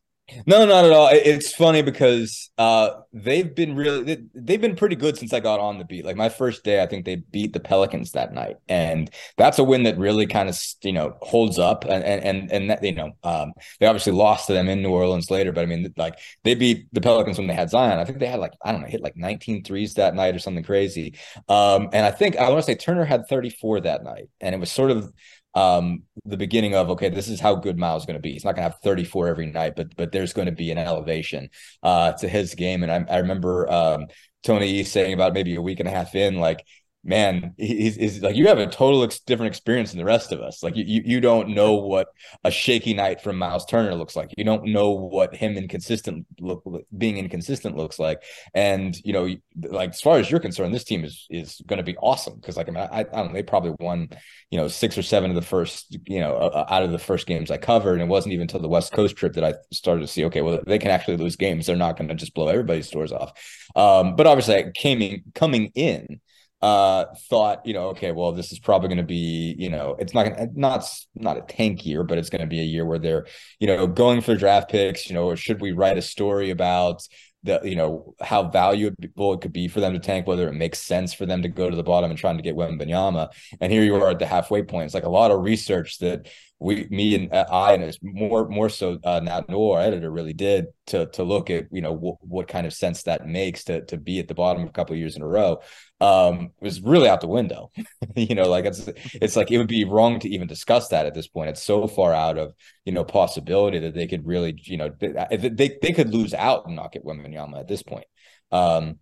No, 0.47 0.67
not 0.67 0.85
at 0.85 0.93
all. 0.93 1.09
It's 1.11 1.55
funny 1.55 1.81
because 1.81 2.51
uh, 2.59 2.91
they've 3.15 3.55
been 3.55 3.75
really 3.75 4.27
they've 4.35 4.61
been 4.61 4.77
pretty 4.77 4.95
good 4.95 5.17
since 5.17 5.33
I 5.33 5.41
got 5.41 5.59
on 5.59 5.79
the 5.79 5.87
beat. 5.87 6.05
Like 6.05 6.17
my 6.17 6.29
first 6.29 6.65
day, 6.65 6.83
I 6.83 6.87
think 6.87 7.07
they 7.07 7.17
beat 7.17 7.55
the 7.55 7.61
Pelicans 7.61 8.13
that 8.13 8.35
night, 8.35 8.57
and 8.69 9.11
that's 9.39 9.59
a 9.59 9.65
win 9.65 9.85
that 9.85 9.97
really 9.97 10.27
kind 10.27 10.51
of 10.51 10.61
you 10.83 10.93
know 10.93 11.17
holds 11.23 11.59
up. 11.59 11.85
And 11.87 12.05
and 12.05 12.53
and 12.53 12.71
that, 12.71 12.85
you 12.85 12.95
know 12.95 13.13
um, 13.23 13.53
they 13.81 13.87
obviously 13.87 14.13
lost 14.13 14.49
to 14.49 14.53
them 14.53 14.69
in 14.69 14.83
New 14.83 14.91
Orleans 14.91 15.31
later, 15.31 15.51
but 15.51 15.63
I 15.63 15.67
mean 15.67 15.95
like 15.97 16.19
they 16.45 16.55
beat 16.55 16.89
the 16.93 17.01
Pelicans 17.01 17.39
when 17.39 17.47
they 17.47 17.55
had 17.55 17.71
Zion. 17.71 17.99
I 17.99 18.05
think 18.05 18.19
they 18.19 18.27
had 18.27 18.41
like 18.41 18.53
I 18.63 18.73
don't 18.73 18.83
know 18.83 18.89
hit 18.89 19.01
like 19.03 19.17
19 19.17 19.65
threes 19.65 19.95
that 19.95 20.15
night 20.15 20.35
or 20.35 20.39
something 20.41 20.65
crazy. 20.65 21.15
Um, 21.49 21.89
and 21.95 22.05
I 22.05 22.11
think 22.11 22.37
I 22.37 22.51
want 22.51 22.59
to 22.61 22.67
say 22.67 22.75
Turner 22.75 23.07
had 23.07 23.27
34 23.29 23.81
that 23.81 24.05
night, 24.05 24.29
and 24.43 24.55
it 24.55 24.59
was 24.59 24.71
sort 24.71 24.91
of 24.91 25.11
um, 25.55 26.03
the 26.25 26.37
beginning 26.37 26.75
of 26.75 26.91
okay, 26.91 27.09
this 27.09 27.29
is 27.29 27.41
how 27.41 27.55
good 27.55 27.79
Myles 27.79 28.03
is 28.03 28.07
going 28.07 28.19
to 28.19 28.23
be. 28.23 28.33
He's 28.33 28.45
not 28.45 28.55
going 28.55 28.67
to 28.67 28.71
have 28.71 28.81
34 28.83 29.29
every 29.29 29.47
night, 29.47 29.75
but 29.77 29.97
but 29.97 30.13
there's 30.13 30.33
going 30.33 30.47
to 30.47 30.53
be 30.53 30.71
an 30.71 30.79
elevation 30.79 31.51
uh, 31.83 32.13
to 32.13 32.29
his 32.29 32.55
game. 32.55 32.83
And 32.83 32.93
I, 32.93 33.15
I 33.15 33.19
remember 33.19 33.71
um, 33.71 34.07
Tony 34.43 34.69
East 34.69 34.93
saying 34.93 35.15
about 35.15 35.33
maybe 35.33 35.55
a 35.57 35.63
week 35.63 35.81
and 35.81 35.89
a 35.89 35.93
half 35.93 36.15
in, 36.15 36.37
like 36.39 36.65
man, 37.05 37.55
he's, 37.57 37.97
he's, 37.97 38.23
like 38.23 38.37
you 38.37 38.49
have 38.49 38.59
a 38.59 38.67
total 38.67 39.03
ex- 39.05 39.21
different 39.21 39.49
experience 39.49 39.91
than 39.91 39.99
the 39.99 40.05
rest 40.05 40.33
of 40.33 40.41
us. 40.41 40.63
Like 40.63 40.77
you, 40.77 41.03
you 41.05 41.21
don't 41.21 41.51
know 41.51 41.75
what 41.75 42.09
a 42.45 42.51
shaky 42.51 42.93
night 42.93 43.21
from 43.21 43.39
Myles 43.39 43.65
Turner 43.65 43.95
looks 43.95 44.17
like. 44.17 44.35
You 44.37 44.45
don't 44.45 44.67
know 44.67 44.91
what 44.91 45.35
him 45.35 45.57
inconsistent 45.57 46.27
look 46.41 46.65
being 46.97 47.17
inconsistent 47.17 47.77
looks 47.77 47.99
like. 47.99 48.23
And 48.55 48.97
you 49.05 49.13
know, 49.13 49.29
like 49.57 49.91
as 49.91 50.01
far 50.01 50.19
as 50.19 50.31
you're 50.31 50.41
concerned, 50.41 50.75
this 50.75 50.85
team 50.85 51.05
is 51.05 51.27
is 51.31 51.61
going 51.67 51.79
to 51.79 51.85
be 51.85 51.97
awesome 51.99 52.35
because 52.35 52.57
like 52.57 52.69
I 52.69 52.73
mean, 52.73 52.89
I, 52.91 53.01
I 53.01 53.03
don't 53.05 53.29
know, 53.29 53.33
they 53.33 53.43
probably 53.43 53.75
won 53.79 54.09
you 54.51 54.59
know 54.59 54.69
six 54.69 54.99
or 54.99 55.03
seven 55.03 55.31
of 55.31 55.37
the 55.37 55.43
first 55.43 55.97
you 56.07 56.21
know 56.21 56.35
uh, 56.37 56.67
out 56.69 56.83
of 56.83 56.91
the 56.91 56.99
first 56.99 57.27
games 57.27 57.51
I 57.51 57.59
covered, 57.59 57.95
and 57.95 58.03
it 58.03 58.09
wasn't 58.09 58.33
even 58.33 58.43
until 58.43 58.61
the 58.61 58.69
West 58.69 58.93
Coast 58.93 59.17
trip 59.17 59.35
that 59.35 59.45
I 59.45 59.55
started 59.73 60.01
to 60.01 60.09
see 60.09 60.25
okay, 60.27 60.43
well 60.43 60.61
they 60.67 60.79
can 60.79 60.91
actually 60.91 61.17
lose 61.17 61.37
games. 61.37 61.67
They're 61.67 61.77
not 61.77 61.97
going 61.97 62.09
to 62.09 62.15
just 62.15 62.35
blow 62.35 62.49
everybody's 62.49 62.91
doors 62.91 63.13
off. 63.13 63.33
Um, 63.77 64.17
but 64.17 64.27
obviously, 64.27 64.73
in 64.85 65.23
coming 65.35 65.71
in 65.75 66.21
uh 66.61 67.05
thought 67.31 67.65
you 67.65 67.73
know 67.73 67.91
okay 67.91 68.11
well 68.11 68.33
this 68.33 68.51
is 68.51 68.59
probably 68.59 68.89
going 68.89 68.99
to 68.99 69.05
be 69.05 69.55
you 69.59 69.71
know 69.71 69.95
it's 70.01 70.13
not 70.13 70.25
gonna 70.25 70.49
not 70.55 70.85
not 71.15 71.37
a 71.37 71.43
tank 71.43 71.87
year 71.87 72.03
but 72.03 72.19
it's 72.19 72.31
going 72.31 72.41
to 72.41 72.49
be 72.49 72.59
a 72.59 72.65
year 72.65 72.85
where 72.85 72.99
they're 72.99 73.27
you 73.61 73.67
know 73.69 73.87
going 73.87 74.21
for 74.21 74.35
draft 74.35 74.69
picks 74.69 75.09
you 75.09 75.15
know 75.15 75.25
or 75.25 75.37
should 75.37 75.61
we 75.61 75.71
write 75.71 75.97
a 75.97 76.03
story 76.03 76.51
about 76.51 77.07
the 77.45 77.61
you 77.63 77.77
know 77.77 78.15
how 78.21 78.49
valuable 78.49 79.33
it 79.33 79.41
could 79.41 79.53
be 79.53 79.69
for 79.69 79.81
them 79.81 79.93
to 79.93 79.99
tank, 79.99 80.27
whether 80.27 80.49
it 80.49 80.55
makes 80.55 80.79
sense 80.79 81.15
for 81.15 81.27
them 81.27 81.43
to 81.43 81.49
go 81.49 81.71
to 81.71 81.77
the 81.77 81.83
bottom 81.83 82.11
and 82.11 82.19
trying 82.19 82.37
to 82.37 82.43
get 82.43 82.57
Wembanyama. 82.57 83.31
And 83.61 83.73
here 83.73 83.83
you 83.83 83.95
are 83.97 84.11
at 84.11 84.19
the 84.19 84.27
halfway 84.27 84.63
point. 84.63 84.87
It's 84.87 84.95
like 84.95 85.05
a 85.05 85.09
lot 85.09 85.31
of 85.31 85.43
research 85.43 85.99
that 85.99 86.29
we, 86.61 86.89
me 86.91 87.15
and 87.15 87.33
uh, 87.33 87.47
I, 87.51 87.73
and 87.75 87.85
it's 87.85 87.99
more 88.03 88.49
more 88.49 88.69
so 88.69 88.99
uh, 89.05 89.21
now 89.21 89.45
Noah, 89.49 89.77
our 89.77 89.81
editor, 89.81 90.11
really 90.11 90.33
did 90.33 90.67
to 90.87 91.07
to 91.07 91.23
look 91.23 91.51
at 91.51 91.67
you 91.71 91.81
know 91.81 92.19
what 92.21 92.49
kind 92.49 92.67
of 92.67 92.73
sense 92.73 93.05
that 93.05 93.27
makes 93.27 93.65
to 93.65 93.85
to 93.87 93.97
be 93.97 94.19
at 94.19 94.27
the 94.27 94.35
bottom 94.35 94.63
of 94.63 94.69
a 94.69 94.73
couple 94.73 94.95
of 94.95 94.99
years 94.99 95.15
in 95.15 95.23
a 95.23 95.27
row. 95.27 95.61
Um, 96.01 96.51
was 96.61 96.81
really 96.81 97.09
out 97.09 97.21
the 97.21 97.29
window. 97.29 97.71
you 98.17 98.35
know, 98.35 98.49
like 98.49 98.65
it's 98.65 98.89
it's 99.15 99.37
like 99.37 99.53
it 99.53 99.59
would 99.59 99.69
be 99.69 99.85
wrong 99.85 100.19
to 100.21 100.29
even 100.29 100.49
discuss 100.49 100.89
that 100.89 101.07
at 101.07 101.15
this 101.15 101.29
point. 101.29 101.51
It's 101.51 101.63
so 101.63 101.87
far 101.87 102.13
out 102.13 102.39
of 102.39 102.55
you 102.85 102.93
know 102.93 103.05
possibility 103.05 103.79
that 103.81 103.95
they 103.95 104.09
could 104.09 104.27
really 104.27 104.61
you 104.65 104.79
know 104.79 104.91
they, 104.99 105.79
they 105.81 105.93
could 105.93 106.13
lose 106.13 106.35
out 106.35 106.67
and 106.67 106.75
not 106.75 106.93
get 106.93 107.05
Wembanyama 107.05 107.61
at 107.61 107.69
this 107.69 107.85
point. 107.85 108.07
Um, 108.51 108.99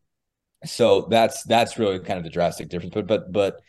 so 0.64 1.06
that's 1.10 1.42
that's 1.44 1.78
really 1.78 2.00
kind 2.00 2.18
of 2.18 2.24
the 2.24 2.30
drastic 2.30 2.68
difference. 2.68 2.94
But 2.94 3.06
but 3.06 3.32
but 3.32 3.60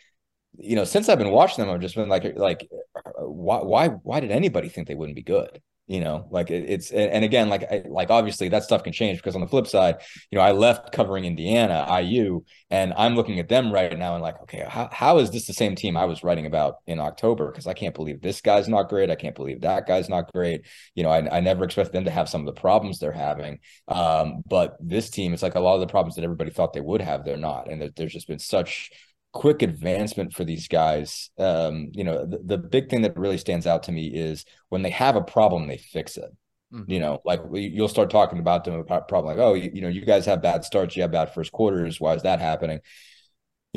you 0.58 0.76
know, 0.76 0.84
since 0.84 1.08
I've 1.08 1.18
been 1.18 1.30
watching 1.30 1.64
them, 1.64 1.72
I've 1.72 1.80
just 1.80 1.94
been 1.94 2.08
like, 2.08 2.36
like, 2.36 2.68
why, 3.16 3.58
why, 3.58 3.88
why 3.88 4.20
did 4.20 4.30
anybody 4.30 4.68
think 4.68 4.88
they 4.88 4.94
wouldn't 4.94 5.16
be 5.16 5.22
good? 5.22 5.60
You 5.88 6.00
know, 6.00 6.28
like 6.30 6.50
it, 6.50 6.68
it's 6.68 6.90
and 6.90 7.24
again, 7.24 7.48
like 7.48 7.66
like 7.88 8.10
obviously 8.10 8.50
that 8.50 8.62
stuff 8.62 8.82
can 8.82 8.92
change 8.92 9.16
because 9.16 9.34
on 9.34 9.40
the 9.40 9.46
flip 9.46 9.66
side, 9.66 9.96
you 10.30 10.36
know, 10.36 10.44
I 10.44 10.52
left 10.52 10.92
covering 10.92 11.24
Indiana, 11.24 11.86
IU, 12.02 12.42
and 12.68 12.92
I'm 12.94 13.14
looking 13.14 13.38
at 13.38 13.48
them 13.48 13.72
right 13.72 13.98
now 13.98 14.12
and 14.12 14.22
like, 14.22 14.38
okay, 14.42 14.66
how, 14.68 14.90
how 14.92 15.16
is 15.16 15.30
this 15.30 15.46
the 15.46 15.54
same 15.54 15.76
team 15.76 15.96
I 15.96 16.04
was 16.04 16.22
writing 16.22 16.44
about 16.44 16.74
in 16.86 17.00
October? 17.00 17.50
Because 17.50 17.66
I 17.66 17.72
can't 17.72 17.94
believe 17.94 18.20
this 18.20 18.42
guy's 18.42 18.68
not 18.68 18.90
great. 18.90 19.10
I 19.10 19.14
can't 19.14 19.34
believe 19.34 19.62
that 19.62 19.86
guy's 19.86 20.10
not 20.10 20.30
great. 20.30 20.66
You 20.94 21.04
know, 21.04 21.08
I, 21.08 21.38
I 21.38 21.40
never 21.40 21.64
expected 21.64 21.94
them 21.94 22.04
to 22.04 22.10
have 22.10 22.28
some 22.28 22.46
of 22.46 22.54
the 22.54 22.60
problems 22.60 22.98
they're 22.98 23.10
having. 23.10 23.60
Um, 23.88 24.42
but 24.46 24.76
this 24.80 25.08
team, 25.08 25.32
it's 25.32 25.42
like 25.42 25.54
a 25.54 25.60
lot 25.60 25.76
of 25.76 25.80
the 25.80 25.86
problems 25.86 26.16
that 26.16 26.24
everybody 26.24 26.50
thought 26.50 26.74
they 26.74 26.82
would 26.82 27.00
have, 27.00 27.24
they're 27.24 27.38
not, 27.38 27.70
and 27.70 27.90
there's 27.96 28.12
just 28.12 28.28
been 28.28 28.38
such 28.38 28.90
quick 29.38 29.62
advancement 29.62 30.32
for 30.32 30.42
these 30.42 30.66
guys. 30.66 31.30
Um, 31.38 31.92
you 31.92 32.02
know, 32.02 32.26
the, 32.26 32.38
the, 32.44 32.58
big 32.58 32.90
thing 32.90 33.02
that 33.02 33.16
really 33.16 33.38
stands 33.38 33.68
out 33.68 33.84
to 33.84 33.92
me 33.92 34.08
is 34.08 34.44
when 34.68 34.82
they 34.82 34.90
have 34.90 35.14
a 35.14 35.22
problem, 35.22 35.68
they 35.68 35.76
fix 35.76 36.16
it. 36.16 36.36
Mm-hmm. 36.72 36.90
You 36.90 36.98
know, 36.98 37.22
like 37.24 37.40
you'll 37.52 37.86
start 37.86 38.10
talking 38.10 38.40
about 38.40 38.64
them 38.64 38.74
about 38.74 39.06
problem 39.06 39.36
like, 39.36 39.40
oh, 39.40 39.54
you, 39.54 39.70
you 39.72 39.80
know, 39.80 39.86
you 39.86 40.04
guys 40.04 40.26
have 40.26 40.42
bad 40.42 40.64
starts, 40.64 40.96
you 40.96 41.02
have 41.02 41.12
bad 41.12 41.32
first 41.32 41.52
quarters. 41.52 42.00
Why 42.00 42.14
is 42.14 42.24
that 42.24 42.40
happening? 42.40 42.80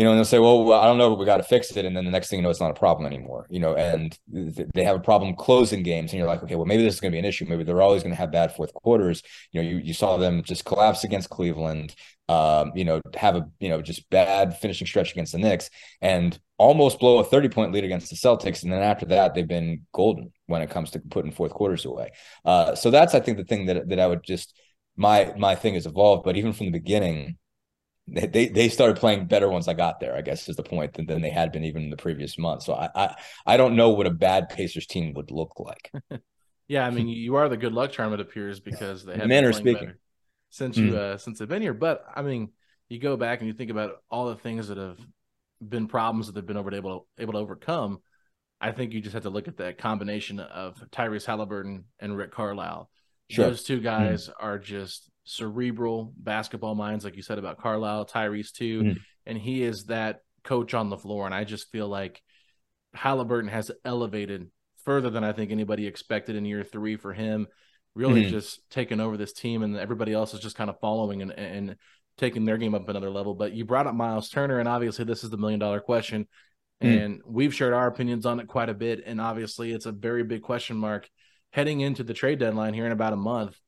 You 0.02 0.06
know, 0.06 0.14
and 0.14 0.18
they'll 0.18 0.26
say, 0.26 0.40
well, 0.40 0.74
I 0.74 0.86
don't 0.86 0.98
know, 0.98 1.12
but 1.12 1.20
we 1.20 1.28
got 1.28 1.38
to 1.38 1.44
fix 1.44 1.78
it. 1.78 1.86
And 1.86 1.96
then 1.96 2.06
the 2.06 2.10
next 2.10 2.32
thing 2.32 2.40
you 2.40 2.44
know, 2.44 2.50
it's 2.50 2.60
not 2.60 2.72
a 2.72 2.74
problem 2.74 3.06
anymore, 3.06 3.46
you 3.52 3.60
know, 3.60 3.76
and 3.76 4.18
th- 4.34 4.68
they 4.74 4.84
have 4.84 4.96
a 4.96 5.00
problem 5.00 5.36
closing 5.36 5.84
games. 5.84 6.12
And 6.12 6.18
you're 6.18 6.28
like, 6.28 6.42
okay, 6.42 6.56
well, 6.56 6.66
maybe 6.66 6.82
this 6.82 6.96
is 6.96 7.00
going 7.00 7.12
to 7.12 7.16
be 7.16 7.20
an 7.20 7.26
issue. 7.26 7.46
Maybe 7.48 7.64
they're 7.64 7.84
always 7.84 8.02
going 8.02 8.12
to 8.12 8.18
have 8.18 8.32
bad 8.32 8.56
fourth 8.56 8.74
quarters. 8.74 9.22
You 9.52 9.62
know, 9.62 9.70
you, 9.70 9.78
you 9.78 9.94
saw 9.94 10.18
them 10.18 10.42
just 10.42 10.66
collapse 10.66 11.04
against 11.04 11.30
Cleveland, 11.30 11.94
um, 12.30 12.72
you 12.74 12.84
know, 12.84 13.00
have 13.16 13.36
a, 13.36 13.48
you 13.60 13.70
know, 13.70 13.80
just 13.84 14.10
bad 14.10 14.58
finishing 14.58 14.88
stretch 14.88 15.12
against 15.12 15.34
the 15.34 15.38
Knicks 15.38 15.70
and 16.02 16.40
almost 16.58 17.00
blow 17.00 17.20
a 17.20 17.24
30 17.24 17.50
point 17.50 17.72
lead 17.72 17.84
against 17.84 18.10
the 18.10 18.16
Celtics. 18.16 18.64
And 18.64 18.74
then 18.74 18.82
after 18.82 19.06
that, 19.06 19.36
they've 19.36 19.48
been 19.48 19.86
golden 19.94 20.34
when 20.48 20.64
it 20.64 20.72
comes 20.72 20.90
to 20.92 21.00
putting 21.00 21.32
fourth 21.32 21.52
quarters 21.52 21.86
away. 21.86 22.10
Uh, 22.44 22.74
so 22.74 22.90
that's, 22.90 23.14
I 23.14 23.20
think, 23.20 23.38
the 23.38 23.46
thing 23.46 23.68
that, 23.68 23.88
that 23.90 24.00
I 24.00 24.08
would 24.08 24.24
just, 24.24 24.60
my, 24.98 25.32
my 25.38 25.54
thing 25.54 25.76
has 25.76 25.86
evolved, 25.86 26.24
but 26.24 26.38
even 26.38 26.54
from 26.54 26.66
the 26.66 26.72
beginning, 26.72 27.38
they 28.12 28.48
they 28.50 28.70
started 28.70 28.98
playing 28.98 29.26
better 29.26 29.50
once 29.50 29.68
I 29.68 29.74
got 29.74 30.00
there. 30.00 30.16
I 30.16 30.22
guess 30.22 30.50
is 30.50 30.56
the 30.56 30.64
point 30.64 30.94
than, 30.94 31.06
than 31.06 31.22
they 31.22 31.30
had 31.30 31.52
been 31.52 31.64
even 31.64 31.84
in 31.84 31.90
the 31.90 31.98
previous 31.98 32.38
month. 32.38 32.64
So 32.64 32.74
I, 32.74 32.90
I 32.96 33.16
I 33.46 33.58
don't 33.58 33.76
know 33.76 33.92
what 33.92 34.08
a 34.08 34.12
bad 34.12 34.50
Pacers 34.50 34.86
team 34.86 35.14
would 35.14 35.32
look 35.32 35.54
like. 35.60 35.92
yeah, 36.68 36.86
I 36.86 36.90
mean 36.90 37.08
you 37.08 37.36
are 37.36 37.48
the 37.48 37.58
good 37.58 37.74
luck 37.74 37.92
charm 37.92 38.14
it 38.14 38.20
appears 38.20 38.60
because 38.60 39.06
they 39.06 39.18
have 39.18 39.28
manner 39.28 39.54
speaking 39.54 39.94
since 40.50 40.78
you 40.78 40.92
mm. 40.92 40.98
uh, 40.98 41.18
since 41.18 41.40
they've 41.40 41.48
been 41.48 41.62
here. 41.62 41.74
But 41.74 42.04
I 42.14 42.22
mean 42.22 42.50
you 42.90 43.00
go 43.00 43.16
back 43.16 43.40
and 43.40 43.48
you 43.48 43.54
think 43.54 43.72
about 43.72 44.04
all 44.10 44.28
the 44.28 44.36
things 44.36 44.68
that 44.68 44.78
have 44.78 45.00
been 45.66 45.88
problems 45.88 46.28
that 46.28 46.34
they've 46.34 46.46
been 46.46 46.58
able 46.58 46.72
to, 46.72 47.22
able 47.22 47.34
to 47.34 47.40
overcome. 47.40 48.00
I 48.60 48.74
think 48.74 48.92
you 48.94 49.02
just 49.02 49.14
have 49.14 49.24
to 49.24 49.30
look 49.30 49.48
at 49.48 49.58
that 49.58 49.78
combination 49.78 50.40
of 50.40 50.76
Tyrese 50.92 51.26
Halliburton 51.26 51.86
and 52.00 52.18
Rick 52.18 52.32
Carlisle. 52.32 52.90
Sure. 53.30 53.48
Those 53.48 53.64
two 53.64 53.80
guys 53.80 54.28
mm. 54.28 54.34
are 54.40 54.60
just 54.60 55.10
cerebral 55.32 56.14
basketball 56.18 56.76
minds, 56.76 57.06
like 57.06 57.16
you 57.16 57.22
said 57.22 57.38
about 57.38 57.60
Carlisle, 57.60 58.06
Tyrese 58.06 58.52
too, 58.52 58.82
mm-hmm. 58.82 58.98
and 59.26 59.38
he 59.38 59.64
is 59.64 59.86
that 59.86 60.20
coach 60.44 60.74
on 60.74 60.90
the 60.90 60.98
floor. 60.98 61.26
And 61.26 61.34
I 61.34 61.44
just 61.44 61.72
feel 61.72 61.88
like 61.88 62.22
Halliburton 62.94 63.50
has 63.50 63.72
elevated 63.86 64.50
further 64.84 65.10
than 65.10 65.24
I 65.24 65.32
think 65.32 65.52
anybody 65.52 65.88
expected 65.88 66.36
in 66.36 66.46
year 66.46 66.64
three 66.64 66.98
for 66.98 67.14
him. 67.14 67.48
Really, 67.94 68.24
mm-hmm. 68.24 68.32
just 68.32 68.70
taking 68.70 69.02
over 69.02 69.18
this 69.18 69.34
team, 69.34 69.64
and 69.64 69.76
everybody 69.76 70.14
else 70.14 70.34
is 70.34 70.40
just 70.40 70.56
kind 70.56 70.70
of 70.70 70.80
following 70.80 71.22
and, 71.22 71.32
and 71.32 71.76
taking 72.18 72.46
their 72.46 72.58
game 72.58 72.74
up 72.74 72.88
another 72.88 73.10
level. 73.10 73.34
But 73.34 73.54
you 73.54 73.66
brought 73.66 73.88
up 73.88 73.96
Myles 73.96 74.30
Turner, 74.30 74.60
and 74.60 74.68
obviously 74.68 75.04
this 75.04 75.24
is 75.24 75.30
the 75.30 75.38
million 75.38 75.60
dollar 75.60 75.82
question. 75.82 76.28
Mm. 76.82 77.04
And 77.04 77.22
we've 77.26 77.54
shared 77.54 77.74
our 77.74 77.88
opinions 77.88 78.26
on 78.26 78.40
it 78.40 78.48
quite 78.48 78.70
a 78.70 78.74
bit. 78.74 79.04
And 79.06 79.22
obviously, 79.22 79.72
it's 79.72 79.86
a 79.86 79.92
very 79.92 80.24
big 80.24 80.42
question 80.42 80.78
mark 80.78 81.10
heading 81.52 81.82
into 81.82 82.04
the 82.04 82.14
trade 82.14 82.40
deadline 82.40 82.74
here 82.74 82.86
in 82.86 82.92
about 82.92 83.14
a 83.14 83.18
month. 83.18 83.60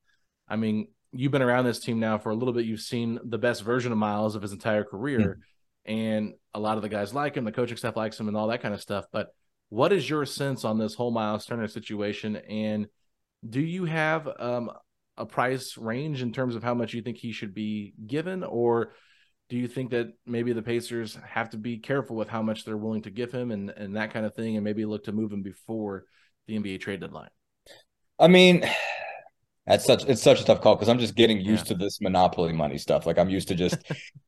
I 0.47 0.55
mean, 0.55 0.87
you've 1.13 1.31
been 1.31 1.41
around 1.41 1.65
this 1.65 1.79
team 1.79 1.99
now 1.99 2.17
for 2.17 2.31
a 2.31 2.35
little 2.35 2.53
bit. 2.53 2.65
You've 2.65 2.81
seen 2.81 3.19
the 3.23 3.37
best 3.37 3.63
version 3.63 3.91
of 3.91 3.97
Myles 3.97 4.35
of 4.35 4.41
his 4.41 4.51
entire 4.51 4.83
career, 4.83 5.19
mm-hmm. 5.19 5.91
and 5.91 6.33
a 6.53 6.59
lot 6.59 6.77
of 6.77 6.83
the 6.83 6.89
guys 6.89 7.13
like 7.13 7.35
him. 7.35 7.45
The 7.45 7.51
coaching 7.51 7.77
staff 7.77 7.95
likes 7.95 8.19
him, 8.19 8.27
and 8.27 8.35
all 8.35 8.47
that 8.47 8.61
kind 8.61 8.73
of 8.73 8.81
stuff. 8.81 9.05
But 9.11 9.27
what 9.69 9.93
is 9.93 10.09
your 10.09 10.25
sense 10.25 10.65
on 10.65 10.77
this 10.77 10.95
whole 10.95 11.11
Myles 11.11 11.45
Turner 11.45 11.67
situation? 11.67 12.35
And 12.35 12.87
do 13.47 13.61
you 13.61 13.85
have 13.85 14.27
um, 14.39 14.71
a 15.17 15.25
price 15.25 15.77
range 15.77 16.21
in 16.21 16.33
terms 16.33 16.55
of 16.55 16.63
how 16.63 16.73
much 16.73 16.93
you 16.93 17.01
think 17.01 17.17
he 17.17 17.31
should 17.31 17.53
be 17.53 17.93
given, 18.05 18.43
or 18.43 18.93
do 19.49 19.57
you 19.57 19.67
think 19.67 19.91
that 19.91 20.13
maybe 20.25 20.53
the 20.53 20.61
Pacers 20.61 21.17
have 21.27 21.51
to 21.51 21.57
be 21.57 21.77
careful 21.77 22.15
with 22.15 22.29
how 22.29 22.41
much 22.41 22.65
they're 22.65 22.77
willing 22.77 23.03
to 23.03 23.11
give 23.11 23.31
him 23.31 23.51
and 23.51 23.69
and 23.69 23.95
that 23.95 24.13
kind 24.13 24.25
of 24.25 24.33
thing, 24.35 24.55
and 24.55 24.63
maybe 24.63 24.85
look 24.85 25.03
to 25.05 25.11
move 25.11 25.31
him 25.31 25.43
before 25.43 26.05
the 26.47 26.57
NBA 26.57 26.81
trade 26.81 27.01
deadline? 27.01 27.29
I 28.19 28.27
mean, 28.27 28.63
that's 29.65 29.85
such 29.85 30.03
it's 30.05 30.21
such 30.21 30.41
a 30.41 30.43
tough 30.43 30.59
call 30.59 30.75
because 30.75 30.89
I'm 30.89 30.99
just 30.99 31.15
getting 31.15 31.39
used 31.39 31.67
yeah. 31.67 31.75
to 31.77 31.83
this 31.83 32.01
monopoly 32.01 32.51
money 32.51 32.77
stuff. 32.77 33.05
Like 33.05 33.17
I'm 33.17 33.29
used 33.29 33.47
to 33.47 33.55
just 33.55 33.77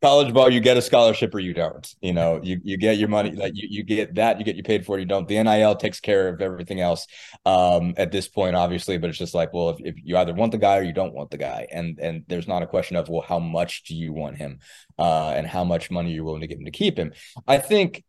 college 0.01 0.33
ball, 0.33 0.49
you 0.49 0.61
get 0.61 0.77
a 0.77 0.81
scholarship 0.81 1.35
or 1.35 1.39
you 1.39 1.53
don't. 1.53 1.93
You 2.01 2.13
know, 2.13 2.39
you 2.41 2.61
you 2.63 2.77
get 2.77 2.97
your 2.97 3.09
money, 3.09 3.31
like 3.31 3.51
you, 3.53 3.67
you 3.69 3.83
get 3.83 4.15
that, 4.15 4.39
you 4.39 4.45
get 4.45 4.55
you 4.55 4.63
paid 4.63 4.85
for 4.85 4.97
it, 4.97 5.01
you 5.01 5.05
don't. 5.05 5.27
The 5.27 5.41
NIL 5.43 5.75
takes 5.75 5.99
care 5.99 6.29
of 6.29 6.41
everything 6.41 6.79
else 6.79 7.07
um 7.45 7.93
at 7.97 8.11
this 8.11 8.29
point, 8.29 8.55
obviously, 8.55 8.97
but 8.97 9.09
it's 9.09 9.19
just 9.19 9.33
like, 9.33 9.51
well, 9.53 9.71
if, 9.71 9.77
if 9.79 9.95
you 10.03 10.15
either 10.17 10.33
want 10.33 10.53
the 10.53 10.57
guy 10.57 10.77
or 10.77 10.83
you 10.83 10.93
don't 10.93 11.13
want 11.13 11.31
the 11.31 11.37
guy. 11.37 11.67
And 11.69 11.99
and 11.99 12.23
there's 12.27 12.47
not 12.47 12.63
a 12.63 12.67
question 12.67 12.95
of 12.95 13.09
well, 13.09 13.21
how 13.21 13.39
much 13.39 13.83
do 13.83 13.95
you 13.95 14.13
want 14.13 14.37
him? 14.37 14.59
Uh 14.97 15.33
and 15.35 15.45
how 15.45 15.65
much 15.65 15.91
money 15.91 16.13
you're 16.13 16.23
willing 16.23 16.41
to 16.41 16.47
give 16.47 16.59
him 16.59 16.65
to 16.65 16.71
keep 16.71 16.97
him. 16.97 17.11
I 17.45 17.57
think 17.57 18.03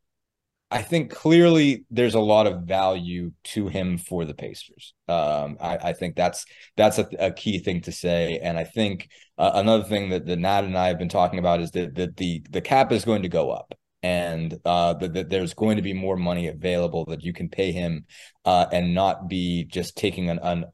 I 0.71 0.83
think 0.83 1.13
clearly 1.13 1.85
there's 1.91 2.15
a 2.15 2.21
lot 2.21 2.49
of 2.49 2.63
value 2.63 3.31
to 3.45 3.69
him 3.69 3.99
for 3.99 4.25
the 4.25 4.35
Pacers. 4.35 4.95
Um, 5.07 5.59
I, 5.61 5.77
I, 5.77 5.93
think 5.93 6.17
that's 6.17 6.45
that's 6.77 6.99
a, 6.99 7.07
a, 7.21 7.31
key 7.33 7.61
thing 7.61 7.83
to 7.83 7.93
say, 7.93 8.41
and 8.43 8.59
I 8.59 8.65
think 8.65 9.09
uh, 9.39 9.53
another 9.55 9.85
thing 9.85 10.11
that, 10.11 10.27
that 10.27 10.39
Nat 10.39 10.65
and 10.65 10.77
I 10.77 10.89
have 10.89 10.99
been 10.99 11.09
talking 11.09 11.39
about 11.39 11.61
is 11.61 11.71
that, 11.73 11.95
that 11.95 12.17
the 12.17 12.43
the 12.51 12.61
cap 12.61 12.91
is 12.91 13.05
going 13.05 13.23
to 13.23 13.29
go 13.29 13.51
up, 13.51 13.75
and 14.03 14.59
uh, 14.65 14.95
that, 14.95 15.15
that 15.15 15.31
there's 15.31 15.55
going 15.55 15.77
to 15.77 15.83
be 15.83 15.93
more 15.93 16.17
money 16.17 16.49
available 16.49 17.05
that 17.07 17.23
you 17.23 17.33
can 17.33 17.49
pay 17.49 17.71
him, 17.71 18.05
uh, 18.45 18.67
and 18.73 18.93
not 18.93 19.29
be 19.29 19.65
just 19.65 19.97
taking 19.97 20.31
an, 20.31 20.41
an 20.43 20.65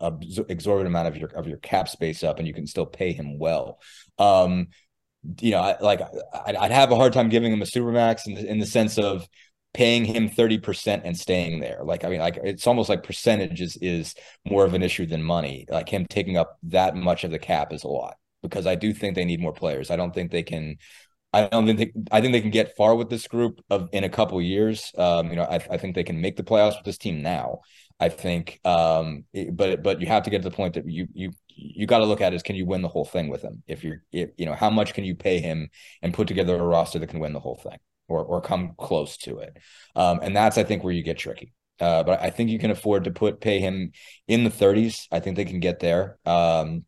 exorbitant 0.48 0.86
amount 0.86 1.08
of 1.08 1.18
your 1.18 1.28
of 1.34 1.46
your 1.46 1.58
cap 1.58 1.86
space 1.86 2.24
up, 2.24 2.38
and 2.38 2.48
you 2.48 2.54
can 2.54 2.66
still 2.66 2.86
pay 2.86 3.12
him 3.12 3.38
well. 3.38 3.78
Um, 4.18 4.68
you 5.40 5.50
know, 5.50 5.60
I, 5.60 5.78
like 5.80 6.00
I'd, 6.46 6.56
I'd, 6.56 6.72
have 6.72 6.90
a 6.90 6.96
hard 6.96 7.12
time 7.12 7.28
giving 7.28 7.52
him 7.52 7.62
a 7.62 7.66
supermax 7.66 8.26
in 8.26 8.34
the, 8.34 8.50
in 8.50 8.58
the 8.58 8.66
sense 8.66 8.98
of 8.98 9.28
paying 9.74 10.04
him 10.04 10.28
30% 10.28 11.02
and 11.04 11.16
staying 11.16 11.60
there. 11.60 11.80
Like, 11.82 12.04
I 12.04 12.08
mean, 12.08 12.20
like 12.20 12.38
it's 12.42 12.66
almost 12.66 12.88
like 12.88 13.02
percentages 13.02 13.76
is 13.80 14.14
more 14.44 14.64
of 14.64 14.74
an 14.74 14.82
issue 14.82 15.06
than 15.06 15.22
money. 15.22 15.66
Like 15.68 15.88
him 15.88 16.06
taking 16.06 16.36
up 16.36 16.58
that 16.64 16.94
much 16.94 17.24
of 17.24 17.30
the 17.30 17.38
cap 17.38 17.72
is 17.72 17.84
a 17.84 17.88
lot 17.88 18.16
because 18.42 18.66
I 18.66 18.74
do 18.74 18.92
think 18.92 19.14
they 19.14 19.24
need 19.24 19.40
more 19.40 19.52
players. 19.52 19.90
I 19.90 19.96
don't 19.96 20.14
think 20.14 20.30
they 20.30 20.42
can. 20.42 20.76
I 21.34 21.46
don't 21.48 21.64
think 21.64 21.78
they, 21.78 21.92
I 22.10 22.20
think 22.20 22.32
they 22.34 22.42
can 22.42 22.50
get 22.50 22.76
far 22.76 22.94
with 22.94 23.08
this 23.08 23.26
group 23.26 23.62
of 23.70 23.88
in 23.92 24.04
a 24.04 24.08
couple 24.10 24.40
years. 24.42 24.92
Um, 24.98 25.30
you 25.30 25.36
know, 25.36 25.44
I, 25.44 25.54
I 25.70 25.78
think 25.78 25.94
they 25.94 26.04
can 26.04 26.20
make 26.20 26.36
the 26.36 26.42
playoffs 26.42 26.76
with 26.76 26.84
this 26.84 26.98
team 26.98 27.22
now. 27.22 27.60
I 27.98 28.10
think, 28.10 28.60
um, 28.64 29.24
it, 29.32 29.56
but 29.56 29.82
but 29.82 30.00
you 30.00 30.08
have 30.08 30.24
to 30.24 30.30
get 30.30 30.42
to 30.42 30.50
the 30.50 30.54
point 30.54 30.74
that 30.74 30.86
you 30.86 31.06
you 31.14 31.30
you 31.48 31.86
got 31.86 31.98
to 31.98 32.04
look 32.04 32.20
at 32.20 32.34
is 32.34 32.42
can 32.42 32.56
you 32.56 32.66
win 32.66 32.82
the 32.82 32.88
whole 32.88 33.04
thing 33.04 33.28
with 33.28 33.42
him? 33.42 33.62
If 33.66 33.84
you're, 33.84 34.02
if, 34.12 34.30
you 34.36 34.46
know, 34.46 34.54
how 34.54 34.70
much 34.70 34.94
can 34.94 35.04
you 35.04 35.14
pay 35.14 35.38
him 35.38 35.68
and 36.02 36.12
put 36.12 36.28
together 36.28 36.56
a 36.56 36.62
roster 36.62 36.98
that 36.98 37.08
can 37.08 37.20
win 37.20 37.32
the 37.32 37.40
whole 37.40 37.56
thing? 37.56 37.78
Or 38.08 38.24
or 38.24 38.40
come 38.40 38.74
close 38.78 39.16
to 39.18 39.38
it. 39.38 39.56
Um, 39.96 40.20
and 40.22 40.36
that's 40.36 40.58
I 40.58 40.64
think 40.64 40.84
where 40.84 40.92
you 40.92 41.02
get 41.02 41.18
tricky. 41.18 41.52
Uh, 41.80 42.02
but 42.02 42.20
I 42.20 42.30
think 42.30 42.50
you 42.50 42.58
can 42.58 42.70
afford 42.70 43.04
to 43.04 43.10
put 43.10 43.40
pay 43.40 43.58
him 43.58 43.92
in 44.28 44.44
the 44.44 44.50
30s. 44.50 45.08
I 45.10 45.20
think 45.20 45.36
they 45.36 45.44
can 45.44 45.60
get 45.60 45.80
there. 45.80 46.18
Um, 46.24 46.84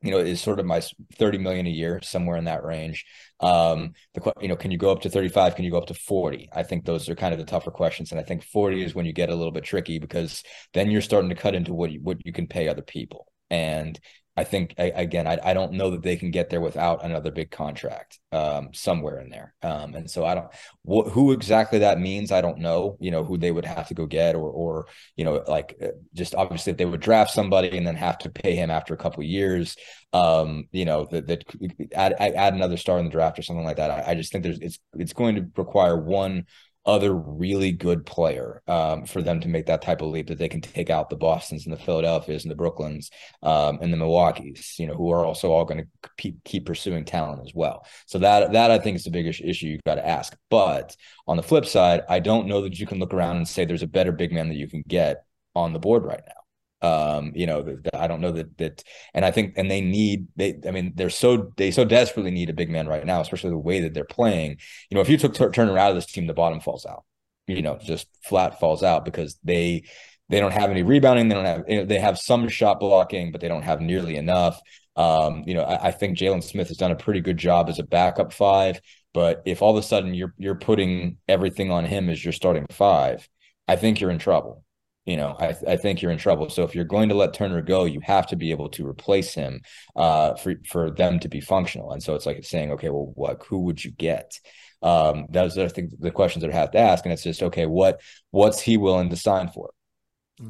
you 0.00 0.12
know, 0.12 0.18
is 0.18 0.40
sort 0.40 0.60
of 0.60 0.66
my 0.66 0.80
30 1.16 1.38
million 1.38 1.66
a 1.66 1.70
year, 1.70 2.00
somewhere 2.02 2.36
in 2.36 2.44
that 2.44 2.62
range. 2.62 3.04
Um, 3.40 3.94
the 4.14 4.32
you 4.40 4.46
know, 4.46 4.54
can 4.54 4.70
you 4.70 4.78
go 4.78 4.92
up 4.92 5.00
to 5.02 5.10
35? 5.10 5.56
Can 5.56 5.64
you 5.64 5.72
go 5.72 5.78
up 5.78 5.86
to 5.86 5.94
40? 5.94 6.48
I 6.52 6.62
think 6.62 6.84
those 6.84 7.08
are 7.08 7.16
kind 7.16 7.32
of 7.32 7.40
the 7.40 7.46
tougher 7.46 7.72
questions, 7.72 8.12
and 8.12 8.20
I 8.20 8.24
think 8.24 8.44
40 8.44 8.82
is 8.84 8.94
when 8.94 9.06
you 9.06 9.12
get 9.12 9.28
a 9.28 9.34
little 9.34 9.50
bit 9.50 9.64
tricky 9.64 9.98
because 9.98 10.44
then 10.72 10.90
you're 10.90 11.00
starting 11.00 11.30
to 11.30 11.34
cut 11.34 11.54
into 11.56 11.74
what 11.74 11.90
you, 11.90 12.00
what 12.00 12.24
you 12.24 12.32
can 12.32 12.46
pay 12.46 12.68
other 12.68 12.82
people. 12.82 13.26
And 13.50 13.98
I 14.38 14.44
think 14.44 14.72
again, 14.78 15.26
I, 15.26 15.36
I 15.42 15.52
don't 15.52 15.72
know 15.72 15.90
that 15.90 16.02
they 16.04 16.14
can 16.14 16.30
get 16.30 16.48
there 16.48 16.60
without 16.60 17.04
another 17.04 17.32
big 17.32 17.50
contract 17.50 18.20
um, 18.30 18.68
somewhere 18.72 19.18
in 19.18 19.30
there. 19.30 19.52
Um, 19.64 19.96
and 19.96 20.08
so 20.08 20.24
I 20.24 20.36
don't 20.36 20.46
wh- 20.88 21.10
who 21.10 21.32
exactly 21.32 21.80
that 21.80 21.98
means. 21.98 22.30
I 22.30 22.40
don't 22.40 22.58
know. 22.58 22.96
You 23.00 23.10
know 23.10 23.24
who 23.24 23.36
they 23.36 23.50
would 23.50 23.64
have 23.64 23.88
to 23.88 23.94
go 23.94 24.06
get, 24.06 24.36
or 24.36 24.48
or 24.48 24.86
you 25.16 25.24
know 25.24 25.42
like 25.48 25.74
uh, 25.82 25.88
just 26.14 26.36
obviously 26.36 26.70
if 26.70 26.76
they 26.76 26.84
would 26.84 27.00
draft 27.00 27.32
somebody 27.32 27.76
and 27.76 27.84
then 27.84 27.96
have 27.96 28.16
to 28.18 28.30
pay 28.30 28.54
him 28.54 28.70
after 28.70 28.94
a 28.94 28.96
couple 28.96 29.24
years. 29.24 29.76
Um, 30.12 30.68
you 30.70 30.84
know 30.84 31.08
that 31.10 31.26
that 31.26 31.44
add 31.92 32.14
add 32.20 32.54
another 32.54 32.76
star 32.76 33.00
in 33.00 33.06
the 33.06 33.10
draft 33.10 33.40
or 33.40 33.42
something 33.42 33.64
like 33.64 33.78
that. 33.78 33.90
I, 33.90 34.12
I 34.12 34.14
just 34.14 34.30
think 34.30 34.44
there's 34.44 34.60
it's 34.60 34.78
it's 34.94 35.12
going 35.12 35.34
to 35.34 35.46
require 35.56 35.96
one 35.96 36.46
other 36.86 37.14
really 37.14 37.70
good 37.70 38.06
player 38.06 38.62
um, 38.66 39.04
for 39.04 39.20
them 39.20 39.40
to 39.40 39.48
make 39.48 39.66
that 39.66 39.82
type 39.82 40.00
of 40.00 40.08
leap 40.08 40.28
that 40.28 40.38
they 40.38 40.48
can 40.48 40.60
take 40.60 40.88
out 40.88 41.10
the 41.10 41.16
Boston's 41.16 41.66
and 41.66 41.72
the 41.72 41.80
Philadelphias 41.80 42.44
and 42.44 42.50
the 42.50 42.56
Brooklyns 42.56 43.10
um, 43.42 43.78
and 43.82 43.92
the 43.92 43.96
Milwaukee's, 43.96 44.78
you 44.78 44.86
know, 44.86 44.94
who 44.94 45.10
are 45.10 45.24
also 45.24 45.52
all 45.52 45.64
going 45.64 45.84
to 45.84 46.10
keep, 46.16 46.42
keep 46.44 46.66
pursuing 46.66 47.04
talent 47.04 47.42
as 47.46 47.54
well. 47.54 47.86
So 48.06 48.18
that 48.20 48.52
that 48.52 48.70
I 48.70 48.78
think 48.78 48.96
is 48.96 49.04
the 49.04 49.10
biggest 49.10 49.40
issue 49.40 49.66
you've 49.66 49.84
got 49.84 49.96
to 49.96 50.06
ask. 50.06 50.36
But 50.50 50.96
on 51.26 51.36
the 51.36 51.42
flip 51.42 51.66
side, 51.66 52.02
I 52.08 52.20
don't 52.20 52.46
know 52.46 52.62
that 52.62 52.78
you 52.78 52.86
can 52.86 52.98
look 52.98 53.12
around 53.12 53.36
and 53.36 53.46
say 53.48 53.64
there's 53.64 53.82
a 53.82 53.86
better 53.86 54.12
big 54.12 54.32
man 54.32 54.48
that 54.48 54.56
you 54.56 54.68
can 54.68 54.82
get 54.88 55.24
on 55.54 55.72
the 55.72 55.78
board 55.78 56.04
right 56.04 56.22
now. 56.26 56.47
Um, 56.80 57.32
you 57.34 57.46
know, 57.46 57.78
I 57.92 58.06
don't 58.06 58.20
know 58.20 58.32
that 58.32 58.56
that, 58.58 58.84
and 59.12 59.24
I 59.24 59.30
think, 59.30 59.54
and 59.56 59.70
they 59.70 59.80
need 59.80 60.28
they. 60.36 60.58
I 60.66 60.70
mean, 60.70 60.92
they're 60.94 61.10
so 61.10 61.52
they 61.56 61.70
so 61.70 61.84
desperately 61.84 62.30
need 62.30 62.50
a 62.50 62.54
big 62.54 62.70
man 62.70 62.86
right 62.86 63.04
now, 63.04 63.20
especially 63.20 63.50
the 63.50 63.58
way 63.58 63.80
that 63.80 63.94
they're 63.94 64.04
playing. 64.04 64.58
You 64.90 64.94
know, 64.94 65.00
if 65.00 65.08
you 65.08 65.18
took 65.18 65.34
Turner 65.34 65.76
out 65.76 65.90
of 65.90 65.96
this 65.96 66.06
team, 66.06 66.26
the 66.26 66.34
bottom 66.34 66.60
falls 66.60 66.86
out. 66.86 67.04
You 67.46 67.62
know, 67.62 67.78
just 67.82 68.06
flat 68.24 68.60
falls 68.60 68.82
out 68.82 69.04
because 69.04 69.38
they 69.42 69.84
they 70.28 70.40
don't 70.40 70.52
have 70.52 70.70
any 70.70 70.82
rebounding. 70.82 71.28
They 71.28 71.34
don't 71.34 71.44
have 71.44 71.64
you 71.68 71.78
know, 71.78 71.84
they 71.84 71.98
have 71.98 72.18
some 72.18 72.48
shot 72.48 72.80
blocking, 72.80 73.32
but 73.32 73.40
they 73.40 73.48
don't 73.48 73.62
have 73.62 73.80
nearly 73.80 74.16
enough. 74.16 74.60
Um, 74.96 75.44
you 75.46 75.54
know, 75.54 75.62
I, 75.62 75.88
I 75.88 75.90
think 75.92 76.18
Jalen 76.18 76.42
Smith 76.42 76.68
has 76.68 76.76
done 76.76 76.90
a 76.90 76.96
pretty 76.96 77.20
good 77.20 77.38
job 77.38 77.68
as 77.68 77.78
a 77.78 77.84
backup 77.84 78.32
five. 78.32 78.80
But 79.14 79.42
if 79.46 79.62
all 79.62 79.76
of 79.76 79.82
a 79.82 79.86
sudden 79.86 80.14
you're 80.14 80.34
you're 80.38 80.54
putting 80.54 81.18
everything 81.28 81.70
on 81.70 81.84
him 81.84 82.10
as 82.10 82.24
your 82.24 82.32
starting 82.32 82.66
five, 82.70 83.28
I 83.66 83.76
think 83.76 84.00
you're 84.00 84.10
in 84.10 84.18
trouble. 84.18 84.64
You 85.08 85.16
know, 85.16 85.34
I, 85.40 85.56
I 85.66 85.76
think 85.78 86.02
you're 86.02 86.12
in 86.12 86.18
trouble. 86.18 86.50
So 86.50 86.64
if 86.64 86.74
you're 86.74 86.84
going 86.84 87.08
to 87.08 87.14
let 87.14 87.32
Turner 87.32 87.62
go, 87.62 87.86
you 87.86 87.98
have 88.00 88.26
to 88.26 88.36
be 88.36 88.50
able 88.50 88.68
to 88.68 88.86
replace 88.86 89.32
him 89.32 89.62
uh, 89.96 90.34
for 90.34 90.56
for 90.68 90.90
them 90.90 91.18
to 91.20 91.30
be 91.30 91.40
functional. 91.40 91.92
And 91.92 92.02
so 92.02 92.14
it's 92.14 92.26
like 92.26 92.36
it's 92.36 92.50
saying, 92.50 92.72
okay, 92.72 92.90
well, 92.90 93.10
what 93.14 93.42
who 93.48 93.60
would 93.60 93.82
you 93.82 93.90
get? 93.90 94.38
Um, 94.82 95.24
those 95.30 95.56
are 95.56 95.64
I 95.64 95.68
think 95.68 95.92
the 95.98 96.10
questions 96.10 96.42
that 96.42 96.52
I 96.52 96.58
have 96.58 96.72
to 96.72 96.78
ask, 96.78 97.06
and 97.06 97.12
it's 97.14 97.22
just 97.22 97.42
okay, 97.42 97.64
what 97.64 98.02
what's 98.32 98.60
he 98.60 98.76
willing 98.76 99.08
to 99.08 99.16
sign 99.16 99.48
for? 99.48 99.70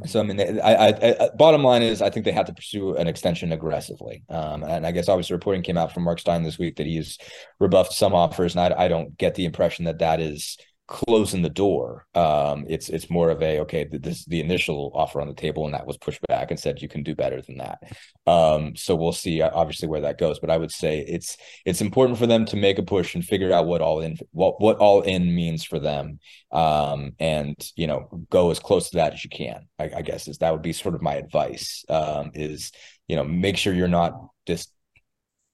So 0.07 0.21
I 0.21 0.23
mean, 0.25 0.41
I, 0.61 0.75
I, 0.75 0.89
I, 0.89 1.29
bottom 1.37 1.63
line 1.63 1.83
is, 1.83 2.03
I 2.03 2.11
think 2.11 2.27
they 2.27 2.33
have 2.33 2.47
to 2.47 2.53
pursue 2.53 2.97
an 2.97 3.07
extension 3.07 3.53
aggressively. 3.53 4.23
Um, 4.29 4.63
and 4.63 4.87
I 4.87 4.91
guess 4.91 5.09
obviously 5.09 5.35
reporting 5.35 5.63
came 5.63 5.79
out 5.79 5.95
from 5.95 6.03
Marc 6.03 6.19
Stein 6.19 6.43
this 6.43 6.59
week 6.59 6.77
that 6.77 6.87
he's 6.87 7.17
rebuffed 7.61 7.93
some 7.93 8.13
offers, 8.13 8.57
and 8.57 8.75
I, 8.75 8.85
I 8.85 8.89
don't 8.89 9.17
get 9.17 9.37
the 9.37 9.45
impression 9.45 9.85
that 9.85 10.01
that 10.01 10.21
is 10.21 10.59
closing 10.89 11.43
the 11.43 11.51
door. 11.51 12.07
Um, 12.15 12.65
it's 12.67 12.89
it's 12.89 13.11
more 13.11 13.31
of 13.31 13.43
a 13.43 13.61
okay, 13.61 13.87
this 13.93 14.25
the 14.25 14.41
initial 14.41 14.91
offer 14.95 15.21
on 15.21 15.29
the 15.29 15.35
table, 15.35 15.67
and 15.67 15.75
that 15.75 15.87
was 15.87 15.99
pushed 15.99 16.21
back 16.27 16.51
and 16.51 16.59
said 16.59 16.83
you 16.83 16.89
can 16.89 17.03
do 17.03 17.15
better 17.15 17.41
than 17.41 17.59
that. 17.59 17.79
Um, 18.27 18.75
so 18.75 18.97
we'll 18.97 19.13
see, 19.13 19.41
uh, 19.43 19.51
obviously, 19.53 19.87
where 19.87 20.01
that 20.01 20.19
goes. 20.19 20.41
But 20.41 20.51
I 20.51 20.57
would 20.57 20.73
say 20.73 21.05
it's 21.07 21.37
it's 21.65 21.83
important 21.83 22.19
for 22.19 22.27
them 22.27 22.47
to 22.47 22.57
make 22.57 22.79
a 22.79 22.83
push 22.83 23.15
and 23.15 23.25
figure 23.25 23.53
out 23.53 23.67
what 23.67 23.83
all 23.83 24.01
in 24.01 24.17
what 24.33 24.61
what 24.61 24.79
all 24.79 25.03
in 25.03 25.35
means 25.35 25.63
for 25.63 25.79
them, 25.79 26.19
um, 26.51 27.13
and 27.21 27.55
you 27.77 27.87
know 27.87 28.09
go 28.31 28.51
as 28.51 28.59
close 28.59 28.91
to 28.91 28.97
that 28.97 29.13
as 29.13 29.23
you 29.23 29.31
can. 29.31 29.69
I, 29.79 29.91
I 29.97 30.03
guess 30.03 30.27
is 30.27 30.39
that 30.39 30.53
would 30.53 30.63
be 30.63 30.73
sort 30.73 30.95
of 30.95 31.03
my 31.03 31.15
advice. 31.15 31.85
Um, 31.89 32.33
is 32.35 32.73
you 33.07 33.15
know 33.15 33.25
make 33.25 33.59
sure 33.59 33.75
you're 33.75 33.89
not 33.89 34.15
just 34.47 34.73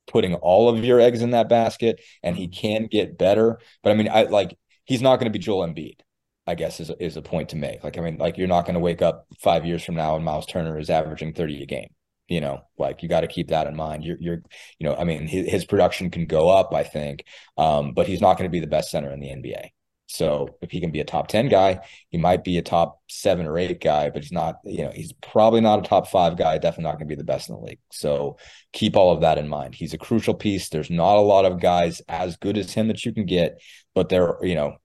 putting 0.06 0.34
all 0.34 0.68
of 0.68 0.84
your 0.84 1.00
eggs 1.00 1.22
in 1.22 1.30
that 1.30 1.48
basket 1.48 2.00
and 2.22 2.36
he 2.36 2.46
can 2.46 2.86
get 2.86 3.16
better 3.16 3.58
but 3.82 3.90
i 3.90 3.94
mean 3.94 4.08
i 4.12 4.24
like 4.24 4.54
he's 4.84 5.02
not 5.02 5.16
going 5.16 5.30
to 5.30 5.36
be 5.36 5.42
Joel 5.42 5.66
Embiid. 5.66 6.00
I 6.46 6.54
guess 6.54 6.78
is 6.78 6.90
is 7.00 7.16
a 7.16 7.22
point 7.22 7.50
to 7.50 7.56
make. 7.56 7.82
Like 7.82 7.96
I 7.96 8.02
mean, 8.02 8.18
like 8.18 8.36
you're 8.36 8.48
not 8.48 8.66
going 8.66 8.74
to 8.74 8.80
wake 8.80 9.02
up 9.02 9.26
five 9.40 9.64
years 9.64 9.82
from 9.84 9.94
now 9.94 10.16
and 10.16 10.24
Myles 10.24 10.46
Turner 10.46 10.78
is 10.78 10.90
averaging 10.90 11.32
30 11.32 11.62
a 11.62 11.66
game. 11.66 11.88
You 12.28 12.40
know, 12.40 12.60
like 12.78 13.02
you 13.02 13.08
got 13.08 13.20
to 13.20 13.26
keep 13.26 13.48
that 13.48 13.66
in 13.66 13.76
mind. 13.76 14.04
You're 14.04 14.16
you're 14.20 14.42
you 14.78 14.86
know, 14.86 14.94
I 14.94 15.04
mean, 15.04 15.26
his, 15.26 15.50
his 15.50 15.64
production 15.64 16.10
can 16.10 16.26
go 16.26 16.48
up, 16.48 16.74
I 16.74 16.82
think, 16.82 17.24
um, 17.56 17.92
but 17.94 18.06
he's 18.06 18.20
not 18.20 18.36
going 18.36 18.48
to 18.48 18.52
be 18.52 18.60
the 18.60 18.66
best 18.66 18.90
center 18.90 19.10
in 19.10 19.20
the 19.20 19.28
NBA. 19.28 19.70
So 20.06 20.56
if 20.60 20.70
he 20.70 20.80
can 20.80 20.90
be 20.90 21.00
a 21.00 21.04
top 21.04 21.28
10 21.28 21.48
guy, 21.48 21.80
he 22.10 22.18
might 22.18 22.44
be 22.44 22.58
a 22.58 22.62
top 22.62 23.00
seven 23.08 23.46
or 23.46 23.58
eight 23.58 23.80
guy, 23.80 24.10
but 24.10 24.22
he's 24.22 24.32
not, 24.32 24.56
you 24.64 24.84
know, 24.84 24.92
he's 24.94 25.12
probably 25.14 25.60
not 25.60 25.78
a 25.78 25.88
top 25.88 26.08
five 26.08 26.36
guy, 26.36 26.58
definitely 26.58 26.84
not 26.84 26.98
going 26.98 27.08
to 27.08 27.14
be 27.14 27.18
the 27.18 27.24
best 27.24 27.48
in 27.48 27.56
the 27.56 27.60
league. 27.62 27.80
So 27.90 28.36
keep 28.72 28.96
all 28.96 29.12
of 29.12 29.22
that 29.22 29.38
in 29.38 29.48
mind. 29.48 29.74
He's 29.74 29.94
a 29.94 29.98
crucial 29.98 30.34
piece. 30.34 30.68
There's 30.68 30.90
not 30.90 31.16
a 31.16 31.20
lot 31.20 31.46
of 31.46 31.60
guys 31.60 32.02
as 32.08 32.36
good 32.36 32.58
as 32.58 32.72
him 32.72 32.88
that 32.88 33.04
you 33.04 33.12
can 33.12 33.24
get, 33.24 33.60
but 33.94 34.08
there, 34.08 34.36
you 34.42 34.54
know, 34.54 34.76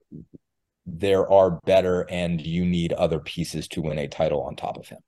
there 0.86 1.30
are 1.30 1.60
better 1.64 2.06
and 2.10 2.40
you 2.40 2.64
need 2.64 2.92
other 2.92 3.20
pieces 3.20 3.68
to 3.68 3.82
win 3.82 3.98
a 3.98 4.08
title 4.08 4.42
on 4.42 4.56
top 4.56 4.78
of 4.78 4.88
him. 4.88 4.98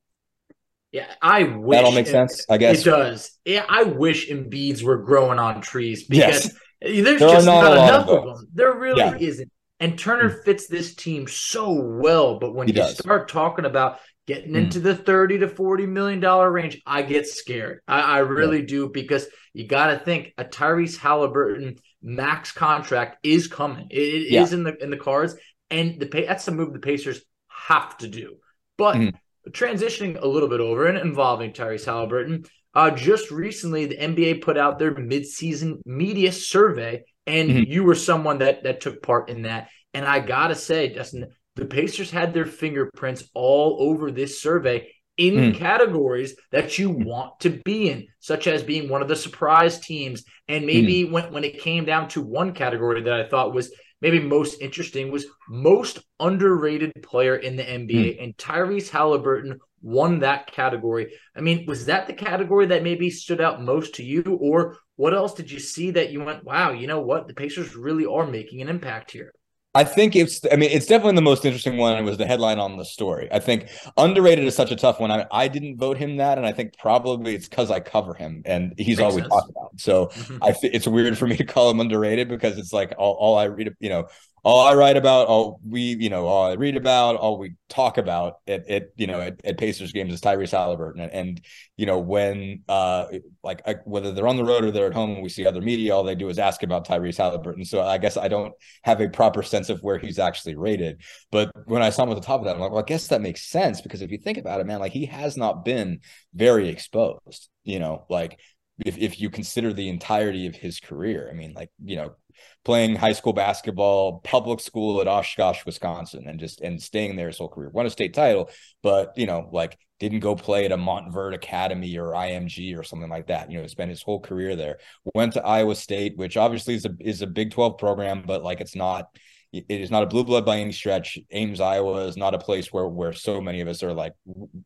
Yeah, 0.92 1.06
I 1.22 1.44
wish 1.44 1.78
that 1.78 1.84
all 1.86 1.92
makes 1.92 2.10
sense. 2.10 2.44
I 2.50 2.58
guess 2.58 2.82
it 2.82 2.84
does. 2.84 3.38
Yeah, 3.46 3.64
I 3.66 3.84
wish 3.84 4.28
Embiids 4.28 4.82
were 4.82 4.98
growing 4.98 5.38
on 5.38 5.62
trees 5.62 6.06
because 6.06 6.44
yes. 6.44 6.56
there's 6.82 7.18
there 7.18 7.30
just 7.30 7.46
not, 7.46 7.62
not 7.62 7.72
enough 7.72 8.08
of, 8.08 8.24
them. 8.24 8.48
There 8.52 8.74
really 8.74 8.98
yeah. 8.98 9.16
isn't. 9.18 9.50
And 9.82 9.98
Turner 9.98 10.30
mm. 10.30 10.44
fits 10.44 10.68
this 10.68 10.94
team 10.94 11.26
so 11.26 11.72
well. 11.72 12.38
But 12.38 12.54
when 12.54 12.68
he 12.68 12.72
you 12.72 12.78
does. 12.78 12.96
start 12.96 13.28
talking 13.28 13.64
about 13.64 13.98
getting 14.28 14.54
into 14.54 14.78
mm. 14.78 14.84
the 14.84 14.94
30 14.94 15.38
to 15.38 15.48
40 15.48 15.86
million 15.86 16.20
dollar 16.20 16.48
range, 16.48 16.80
I 16.86 17.02
get 17.02 17.26
scared. 17.26 17.80
I, 17.88 18.00
I 18.00 18.18
really 18.18 18.60
yeah. 18.60 18.66
do 18.66 18.88
because 18.88 19.26
you 19.52 19.66
got 19.66 19.88
to 19.88 19.98
think 19.98 20.34
a 20.38 20.44
Tyrese 20.44 20.96
Halliburton 20.96 21.78
max 22.00 22.52
contract 22.52 23.26
is 23.26 23.48
coming. 23.48 23.88
It, 23.90 23.98
it 23.98 24.30
yeah. 24.30 24.42
is 24.42 24.52
in 24.52 24.62
the 24.62 24.80
in 24.80 24.90
the 24.90 24.96
cards, 24.96 25.34
and 25.68 25.98
the 25.98 26.06
pay 26.06 26.26
that's 26.26 26.44
the 26.44 26.52
move 26.52 26.72
the 26.72 26.78
Pacers 26.78 27.20
have 27.48 27.98
to 27.98 28.06
do. 28.06 28.36
But 28.78 28.94
mm. 28.94 29.12
transitioning 29.50 30.22
a 30.22 30.28
little 30.28 30.48
bit 30.48 30.60
over 30.60 30.86
and 30.86 30.96
involving 30.96 31.50
Tyrese 31.50 31.86
Halliburton, 31.86 32.44
uh, 32.72 32.92
just 32.92 33.32
recently 33.32 33.86
the 33.86 33.96
NBA 33.96 34.42
put 34.42 34.56
out 34.56 34.78
their 34.78 34.94
midseason 34.94 35.80
media 35.84 36.30
survey 36.30 37.02
and 37.26 37.50
mm-hmm. 37.50 37.70
you 37.70 37.84
were 37.84 37.94
someone 37.94 38.38
that 38.38 38.64
that 38.64 38.80
took 38.80 39.02
part 39.02 39.28
in 39.28 39.42
that. 39.42 39.68
And 39.94 40.04
I 40.06 40.20
gotta 40.20 40.54
say, 40.54 40.92
Justin, 40.92 41.28
the 41.56 41.66
Pacers 41.66 42.10
had 42.10 42.32
their 42.32 42.46
fingerprints 42.46 43.24
all 43.34 43.76
over 43.80 44.10
this 44.10 44.40
survey 44.40 44.88
in 45.18 45.34
mm. 45.34 45.54
categories 45.54 46.34
that 46.50 46.78
you 46.78 46.88
want 46.90 47.38
to 47.40 47.50
be 47.64 47.90
in, 47.90 48.06
such 48.20 48.46
as 48.46 48.62
being 48.62 48.88
one 48.88 49.02
of 49.02 49.08
the 49.08 49.16
surprise 49.16 49.78
teams. 49.78 50.24
And 50.48 50.64
maybe 50.64 51.04
mm. 51.04 51.12
when, 51.12 51.32
when 51.32 51.44
it 51.44 51.60
came 51.60 51.84
down 51.84 52.08
to 52.08 52.22
one 52.22 52.54
category 52.54 53.02
that 53.02 53.12
I 53.12 53.28
thought 53.28 53.54
was 53.54 53.74
maybe 54.00 54.18
most 54.18 54.60
interesting 54.60 55.10
was 55.10 55.26
most 55.48 56.00
underrated 56.18 56.92
player 57.02 57.36
in 57.36 57.56
the 57.56 57.62
NBA. 57.62 58.18
Mm. 58.18 58.24
And 58.24 58.36
Tyrese 58.36 58.88
Halliburton 58.88 59.60
won 59.82 60.20
that 60.20 60.46
category. 60.46 61.12
I 61.36 61.40
mean, 61.40 61.66
was 61.66 61.86
that 61.86 62.06
the 62.06 62.12
category 62.14 62.66
that 62.66 62.82
maybe 62.82 63.10
stood 63.10 63.40
out 63.40 63.62
most 63.62 63.96
to 63.96 64.04
you? 64.04 64.38
Or 64.40 64.76
what 64.96 65.14
else 65.14 65.34
did 65.34 65.50
you 65.50 65.58
see 65.58 65.90
that 65.92 66.10
you 66.10 66.22
went, 66.22 66.44
wow, 66.44 66.70
you 66.70 66.86
know 66.86 67.00
what? 67.00 67.26
The 67.26 67.34
Pacers 67.34 67.74
really 67.74 68.06
are 68.06 68.26
making 68.26 68.62
an 68.62 68.68
impact 68.68 69.10
here. 69.10 69.32
I 69.74 69.84
think 69.84 70.14
it's, 70.14 70.42
I 70.52 70.56
mean, 70.56 70.68
it's 70.70 70.84
definitely 70.84 71.14
the 71.14 71.22
most 71.22 71.46
interesting 71.46 71.78
one. 71.78 71.96
It 71.96 72.02
was 72.02 72.18
the 72.18 72.26
headline 72.26 72.58
on 72.58 72.76
the 72.76 72.84
story. 72.84 73.26
I 73.32 73.38
think 73.38 73.70
underrated 73.96 74.44
is 74.44 74.54
such 74.54 74.70
a 74.70 74.76
tough 74.76 75.00
one. 75.00 75.10
I, 75.10 75.26
I 75.32 75.48
didn't 75.48 75.78
vote 75.78 75.96
him 75.96 76.18
that. 76.18 76.36
And 76.36 76.46
I 76.46 76.52
think 76.52 76.76
probably 76.76 77.34
it's 77.34 77.48
because 77.48 77.70
I 77.70 77.80
cover 77.80 78.12
him 78.12 78.42
and 78.44 78.74
he's 78.76 78.98
Makes 78.98 79.00
all 79.00 79.14
we 79.14 79.22
sense. 79.22 79.32
talk 79.32 79.48
about. 79.48 79.80
So 79.80 80.06
mm-hmm. 80.08 80.44
I 80.44 80.54
it's 80.62 80.86
weird 80.86 81.16
for 81.16 81.26
me 81.26 81.38
to 81.38 81.44
call 81.44 81.70
him 81.70 81.80
underrated 81.80 82.28
because 82.28 82.58
it's 82.58 82.74
like 82.74 82.92
all, 82.98 83.14
all 83.14 83.38
I 83.38 83.44
read, 83.44 83.74
you 83.80 83.88
know, 83.88 84.08
all 84.44 84.66
I 84.66 84.74
write 84.74 84.96
about, 84.96 85.28
all 85.28 85.60
we, 85.64 85.80
you 85.80 86.10
know, 86.10 86.26
all 86.26 86.50
I 86.50 86.54
read 86.54 86.76
about, 86.76 87.14
all 87.14 87.38
we 87.38 87.54
talk 87.68 87.96
about 87.96 88.38
at, 88.48 88.68
at 88.68 88.88
you 88.96 89.06
know, 89.06 89.20
at, 89.20 89.40
at 89.44 89.56
Pacers 89.56 89.92
games 89.92 90.12
is 90.12 90.20
Tyrese 90.20 90.50
Halliburton. 90.50 91.00
And, 91.00 91.12
and, 91.12 91.40
you 91.76 91.86
know, 91.86 92.00
when, 92.00 92.64
uh, 92.68 93.06
like, 93.44 93.62
I, 93.66 93.76
whether 93.84 94.10
they're 94.10 94.26
on 94.26 94.36
the 94.36 94.44
road 94.44 94.64
or 94.64 94.72
they're 94.72 94.88
at 94.88 94.94
home 94.94 95.12
and 95.12 95.22
we 95.22 95.28
see 95.28 95.46
other 95.46 95.60
media, 95.60 95.94
all 95.94 96.02
they 96.02 96.16
do 96.16 96.28
is 96.28 96.40
ask 96.40 96.64
about 96.64 96.88
Tyrese 96.88 97.18
Halliburton. 97.18 97.64
So 97.64 97.82
I 97.82 97.98
guess 97.98 98.16
I 98.16 98.26
don't 98.26 98.52
have 98.82 99.00
a 99.00 99.08
proper 99.08 99.44
sense 99.44 99.70
of 99.70 99.80
where 99.80 99.98
he's 99.98 100.18
actually 100.18 100.56
rated. 100.56 101.02
But 101.30 101.52
when 101.66 101.82
I 101.82 101.90
saw 101.90 102.02
him 102.02 102.10
at 102.10 102.16
the 102.16 102.20
top 102.20 102.40
of 102.40 102.46
that, 102.46 102.56
I'm 102.56 102.60
like, 102.60 102.72
well, 102.72 102.82
I 102.82 102.86
guess 102.86 103.06
that 103.08 103.22
makes 103.22 103.48
sense 103.48 103.80
because 103.80 104.02
if 104.02 104.10
you 104.10 104.18
think 104.18 104.38
about 104.38 104.60
it, 104.60 104.66
man, 104.66 104.80
like 104.80 104.92
he 104.92 105.06
has 105.06 105.36
not 105.36 105.64
been 105.64 106.00
very 106.34 106.68
exposed, 106.68 107.48
you 107.62 107.78
know, 107.78 108.06
like 108.10 108.40
if, 108.84 108.98
if 108.98 109.20
you 109.20 109.30
consider 109.30 109.72
the 109.72 109.88
entirety 109.88 110.46
of 110.46 110.56
his 110.56 110.80
career. 110.80 111.28
I 111.30 111.34
mean, 111.34 111.52
like, 111.54 111.70
you 111.84 111.94
know, 111.94 112.16
playing 112.64 112.96
high 112.96 113.12
school 113.12 113.32
basketball, 113.32 114.20
public 114.20 114.60
school 114.60 115.00
at 115.00 115.08
Oshkosh, 115.08 115.64
Wisconsin, 115.66 116.24
and 116.26 116.38
just 116.38 116.60
and 116.60 116.80
staying 116.80 117.16
there 117.16 117.28
his 117.28 117.38
whole 117.38 117.48
career. 117.48 117.70
Won 117.70 117.86
a 117.86 117.90
state 117.90 118.14
title, 118.14 118.50
but 118.82 119.12
you 119.16 119.26
know, 119.26 119.48
like 119.52 119.78
didn't 119.98 120.20
go 120.20 120.34
play 120.34 120.64
at 120.64 120.72
a 120.72 120.76
Montverde 120.76 121.34
Academy 121.34 121.96
or 121.96 122.12
IMG 122.12 122.76
or 122.76 122.82
something 122.82 123.08
like 123.08 123.28
that. 123.28 123.50
You 123.50 123.60
know, 123.60 123.66
spent 123.66 123.90
his 123.90 124.02
whole 124.02 124.20
career 124.20 124.56
there. 124.56 124.78
Went 125.14 125.34
to 125.34 125.44
Iowa 125.44 125.76
State, 125.76 126.16
which 126.16 126.36
obviously 126.36 126.74
is 126.74 126.84
a 126.84 126.94
is 127.00 127.22
a 127.22 127.26
Big 127.26 127.52
Twelve 127.52 127.78
program, 127.78 128.24
but 128.26 128.42
like 128.42 128.60
it's 128.60 128.76
not 128.76 129.06
it 129.52 129.66
is 129.68 129.90
not 129.90 130.02
a 130.02 130.06
blue 130.06 130.24
blood 130.24 130.46
by 130.46 130.58
any 130.58 130.72
stretch. 130.72 131.18
Ames, 131.30 131.60
Iowa 131.60 132.06
is 132.06 132.16
not 132.16 132.34
a 132.34 132.38
place 132.38 132.72
where 132.72 132.88
where 132.88 133.12
so 133.12 133.40
many 133.40 133.60
of 133.60 133.68
us 133.68 133.82
are 133.82 133.92
like 133.92 134.14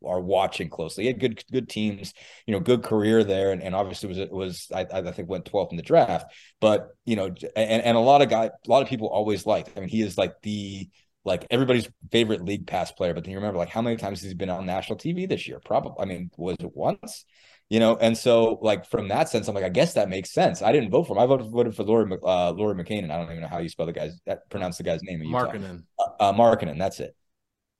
are 0.05 0.21
watching 0.21 0.69
closely. 0.69 1.05
He 1.05 1.09
had 1.09 1.19
good 1.19 1.43
good 1.51 1.69
teams, 1.69 2.15
you 2.47 2.53
know, 2.53 2.61
good 2.61 2.85
career 2.85 3.25
there, 3.25 3.51
and, 3.51 3.63
and 3.63 3.75
obviously 3.75 4.09
was 4.09 4.19
was 4.31 4.69
I, 4.73 4.87
I 4.93 5.11
think 5.11 5.29
went 5.29 5.45
12th 5.45 5.73
in 5.73 5.77
the 5.77 5.83
draft. 5.83 6.33
But 6.61 6.91
you 7.05 7.17
know, 7.17 7.35
and, 7.57 7.83
and 7.83 7.97
a 7.97 8.01
lot 8.01 8.23
of 8.23 8.29
guy 8.29 8.47
a 8.47 8.71
lot 8.71 8.83
of 8.83 8.89
people 8.89 9.09
always 9.09 9.45
liked. 9.45 9.73
I 9.77 9.81
mean, 9.81 9.89
he 9.89 10.03
is 10.03 10.17
like 10.17 10.35
the 10.43 10.89
like 11.27 11.47
everybody's 11.51 11.89
favorite 12.11 12.45
league 12.45 12.67
pass 12.67 12.91
player. 12.91 13.13
But 13.13 13.25
then 13.25 13.33
you 13.33 13.39
remember 13.39 13.59
like 13.59 13.69
how 13.69 13.83
many 13.83 13.97
times 13.97 14.21
has 14.21 14.25
he's 14.25 14.35
been 14.35 14.49
on 14.49 14.65
national 14.65 14.99
TV 14.99 15.29
this 15.29 15.47
year? 15.47 15.61
Probably. 15.63 16.01
I 16.01 16.07
mean, 16.07 16.31
was 16.39 16.57
it 16.61 16.75
once? 16.75 17.27
you 17.69 17.81
know 17.81 17.97
and 17.97 18.17
so 18.17 18.59
like 18.63 18.87
from 18.87 19.09
that 19.09 19.29
sense 19.29 19.49
i'm 19.49 19.55
like 19.55 19.65
i 19.65 19.69
guess 19.69 19.95
that 19.95 20.09
makes 20.09 20.33
sense 20.33 20.63
i 20.63 20.73
didn't 20.73 20.91
vote 20.91 21.05
for 21.05 21.15
him 21.15 21.23
i 21.23 21.27
voted, 21.27 21.51
voted 21.51 21.75
for 21.75 21.83
Lauri 21.83 22.11
uh 22.23 22.53
Lauri 22.53 22.75
Markkanen 22.75 23.11
i 23.11 23.17
don't 23.17 23.31
even 23.31 23.41
know 23.41 23.49
how 23.49 23.59
you 23.59 23.69
spell 23.69 23.87
the 23.87 23.93
guy's 23.93 24.21
that 24.27 24.49
pronounce 24.51 24.77
the 24.77 24.85
guy's 24.85 25.03
name 25.03 25.21
Markkanen 25.21 25.83
uh, 25.99 26.23
uh 26.23 26.33
Markkanen 26.33 26.79
that's 26.79 27.01
it 27.01 27.17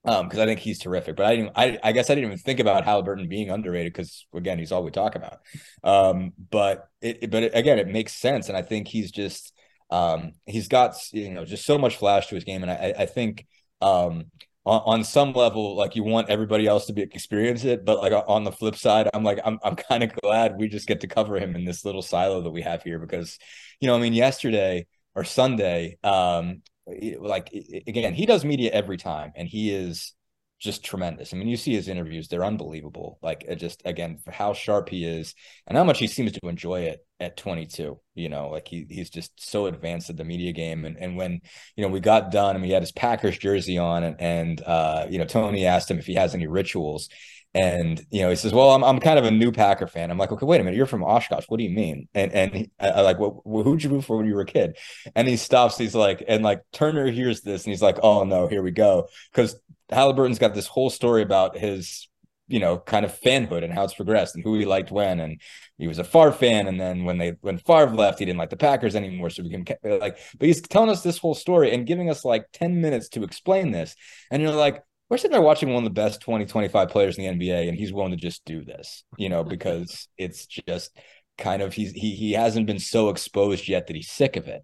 um 0.05 0.25
because 0.27 0.39
i 0.39 0.45
think 0.45 0.59
he's 0.59 0.79
terrific 0.79 1.15
but 1.15 1.25
i 1.25 1.35
didn't 1.35 1.51
I, 1.55 1.79
I 1.83 1.91
guess 1.91 2.09
i 2.09 2.15
didn't 2.15 2.31
even 2.31 2.37
think 2.37 2.59
about 2.59 2.83
halliburton 2.83 3.27
being 3.27 3.49
underrated 3.49 3.93
because 3.93 4.25
again 4.33 4.59
he's 4.59 4.71
all 4.71 4.83
we 4.83 4.91
talk 4.91 5.15
about 5.15 5.39
um 5.83 6.33
but 6.51 6.89
it 7.01 7.31
but 7.31 7.43
it, 7.43 7.51
again 7.55 7.79
it 7.79 7.87
makes 7.87 8.13
sense 8.13 8.49
and 8.49 8.57
i 8.57 8.61
think 8.61 8.87
he's 8.87 9.11
just 9.11 9.53
um 9.89 10.33
he's 10.45 10.67
got 10.67 10.95
you 11.13 11.33
know 11.33 11.45
just 11.45 11.65
so 11.65 11.77
much 11.77 11.97
flash 11.97 12.27
to 12.27 12.35
his 12.35 12.43
game. 12.43 12.61
And 12.61 12.71
i 12.71 12.93
i 12.99 13.05
think 13.05 13.45
um 13.81 14.25
on, 14.67 14.81
on 14.85 15.03
some 15.05 15.31
level, 15.31 15.75
like 15.75 15.95
you 15.95 16.03
want 16.03 16.29
everybody 16.29 16.67
else 16.67 16.87
to 16.87 16.93
be 16.93 17.01
experience 17.01 17.63
it, 17.63 17.85
but 17.85 17.99
like 17.99 18.11
on 18.27 18.43
the 18.43 18.51
flip 18.51 18.75
side, 18.75 19.09
I'm 19.13 19.23
like 19.23 19.39
I'm 19.45 19.59
I'm 19.63 19.75
kind 19.89 20.03
of 20.03 20.13
glad 20.13 20.57
we 20.57 20.67
just 20.67 20.87
get 20.87 21.01
to 21.01 21.07
cover 21.07 21.37
him 21.37 21.55
in 21.55 21.63
this 21.63 21.85
little 21.85 22.01
silo 22.01 22.41
that 22.41 22.51
we 22.51 22.61
have 22.61 22.83
here. 22.83 22.99
Because, 22.99 23.39
you 23.79 23.87
know, 23.87 23.95
I 23.95 23.99
mean, 23.99 24.13
yesterday 24.13 24.85
or 25.15 25.23
Sunday, 25.23 25.97
um, 26.03 26.61
like 26.85 27.49
again, 27.87 28.13
he 28.13 28.25
does 28.25 28.43
media 28.43 28.71
every 28.71 28.97
time, 28.97 29.31
and 29.35 29.47
he 29.47 29.71
is 29.71 30.13
just 30.59 30.83
tremendous. 30.83 31.33
I 31.33 31.37
mean, 31.37 31.47
you 31.47 31.57
see 31.57 31.73
his 31.73 31.87
interviews; 31.87 32.27
they're 32.27 32.45
unbelievable. 32.45 33.19
Like, 33.21 33.45
just 33.57 33.81
again, 33.85 34.19
how 34.27 34.53
sharp 34.53 34.89
he 34.89 35.05
is 35.05 35.35
and 35.67 35.77
how 35.77 35.83
much 35.83 35.99
he 35.99 36.07
seems 36.07 36.31
to 36.33 36.47
enjoy 36.47 36.81
it 36.81 37.05
at 37.19 37.37
22. 37.37 37.99
You 38.15 38.29
know, 38.29 38.49
like 38.49 38.67
he 38.67 38.85
he's 38.89 39.09
just 39.09 39.31
so 39.37 39.67
advanced 39.67 40.09
at 40.09 40.17
the 40.17 40.23
media 40.23 40.51
game. 40.53 40.85
And 40.85 40.97
and 40.97 41.15
when 41.15 41.41
you 41.75 41.83
know 41.83 41.89
we 41.89 41.99
got 41.99 42.31
done 42.31 42.55
and 42.55 42.65
he 42.65 42.71
had 42.71 42.83
his 42.83 42.91
Packers 42.91 43.37
jersey 43.37 43.77
on, 43.77 44.03
and 44.03 44.15
and 44.19 44.61
uh, 44.61 45.05
you 45.09 45.19
know 45.19 45.25
Tony 45.25 45.65
asked 45.65 45.91
him 45.91 45.99
if 45.99 46.07
he 46.07 46.15
has 46.15 46.33
any 46.33 46.47
rituals. 46.47 47.09
And 47.53 48.05
you 48.11 48.21
know, 48.21 48.29
he 48.29 48.35
says, 48.35 48.53
"Well, 48.53 48.71
I'm 48.71 48.83
I'm 48.83 48.99
kind 48.99 49.17
of 49.17 49.25
a 49.25 49.31
new 49.31 49.51
Packer 49.51 49.87
fan." 49.87 50.11
I'm 50.11 50.17
like, 50.17 50.31
"Okay, 50.31 50.45
wait 50.45 50.61
a 50.61 50.63
minute. 50.63 50.77
You're 50.77 50.85
from 50.85 51.03
Oshkosh. 51.03 51.45
What 51.47 51.57
do 51.57 51.63
you 51.63 51.71
mean?" 51.71 52.07
And 52.13 52.31
and 52.31 52.53
he, 52.53 52.71
I 52.79 53.01
like, 53.01 53.19
well, 53.19 53.41
who'd 53.45 53.83
you 53.83 53.89
root 53.89 54.03
for 54.03 54.17
when 54.17 54.27
you 54.27 54.35
were 54.35 54.41
a 54.41 54.45
kid? 54.45 54.77
And 55.15 55.27
he 55.27 55.37
stops. 55.37 55.77
He's 55.77 55.95
like, 55.95 56.23
and 56.27 56.43
like 56.43 56.61
Turner 56.71 57.09
hears 57.09 57.41
this, 57.41 57.63
and 57.63 57.71
he's 57.71 57.81
like, 57.81 57.97
"Oh 58.03 58.25
no, 58.25 58.47
here 58.47 58.61
we 58.61 58.71
go," 58.71 59.07
because 59.31 59.59
Halliburton's 59.89 60.39
got 60.39 60.53
this 60.53 60.67
whole 60.67 60.89
story 60.89 61.21
about 61.21 61.57
his 61.57 62.07
you 62.47 62.59
know, 62.59 62.77
kind 62.77 63.05
of 63.05 63.19
fanhood 63.19 63.63
and 63.63 63.73
how 63.73 63.83
it's 63.83 63.93
progressed 63.93 64.35
and 64.35 64.43
who 64.43 64.57
he 64.57 64.65
liked 64.65 64.89
when. 64.89 65.19
And 65.19 65.41
he 65.77 65.87
was 65.87 65.99
a 65.99 66.03
Favre 66.03 66.31
fan. 66.31 66.67
And 66.67 66.79
then 66.79 67.03
when 67.03 67.17
they 67.17 67.31
when 67.41 67.57
Favre 67.57 67.93
left, 67.93 68.19
he 68.19 68.25
didn't 68.25 68.39
like 68.39 68.49
the 68.49 68.57
Packers 68.57 68.95
anymore. 68.95 69.29
So 69.29 69.43
we 69.43 69.49
can 69.49 69.65
like, 69.83 70.17
but 70.37 70.47
he's 70.47 70.61
telling 70.61 70.89
us 70.89 71.03
this 71.03 71.17
whole 71.17 71.35
story 71.35 71.73
and 71.73 71.85
giving 71.85 72.09
us 72.09 72.23
like 72.23 72.45
10 72.53 72.81
minutes 72.81 73.09
to 73.09 73.23
explain 73.23 73.71
this. 73.71 73.95
And 74.31 74.41
you're 74.41 74.51
like, 74.51 74.81
we're 75.09 75.17
sitting 75.17 75.31
there 75.31 75.41
watching 75.41 75.69
one 75.69 75.83
of 75.83 75.89
the 75.89 76.01
best 76.01 76.21
20, 76.21 76.45
25 76.45 76.89
players 76.89 77.17
in 77.17 77.39
the 77.39 77.45
NBA, 77.45 77.69
and 77.69 77.77
he's 77.77 77.93
willing 77.93 78.11
to 78.11 78.17
just 78.17 78.43
do 78.43 78.65
this, 78.65 79.05
you 79.17 79.29
know, 79.29 79.43
because 79.43 80.07
it's 80.17 80.45
just 80.45 80.97
kind 81.37 81.61
of 81.61 81.73
he's 81.73 81.91
he 81.91 82.15
he 82.15 82.33
hasn't 82.33 82.65
been 82.65 82.79
so 82.79 83.09
exposed 83.09 83.67
yet 83.67 83.87
that 83.87 83.95
he's 83.95 84.09
sick 84.09 84.35
of 84.37 84.47
it. 84.47 84.63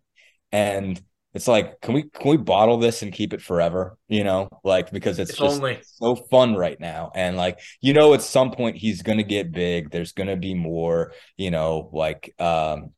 And 0.51 1.01
it's 1.34 1.47
like 1.47 1.81
can 1.81 1.93
we 1.93 2.03
can 2.03 2.31
we 2.31 2.38
bottle 2.38 2.77
this 2.77 3.01
and 3.01 3.11
keep 3.11 3.34
it 3.34 3.41
forever 3.41 3.97
you 4.07 4.23
know 4.23 4.47
like 4.63 4.91
because 4.91 5.19
it's, 5.19 5.36
just 5.36 5.57
only. 5.57 5.79
so 5.84 6.15
fun 6.15 6.55
right 6.55 6.79
now 6.79 7.11
and 7.15 7.38
like 7.38 7.59
you 7.81 7.93
know 7.93 8.13
at 8.13 8.21
some 8.21 8.51
point 8.51 8.75
he's 8.75 9.01
gonna 9.01 9.23
get 9.23 9.51
big 9.51 9.89
there's 9.89 10.13
gonna 10.13 10.38
be 10.38 10.53
more 10.53 11.13
you 11.38 11.51
know 11.51 11.89
like 11.91 12.34
um 12.39 12.91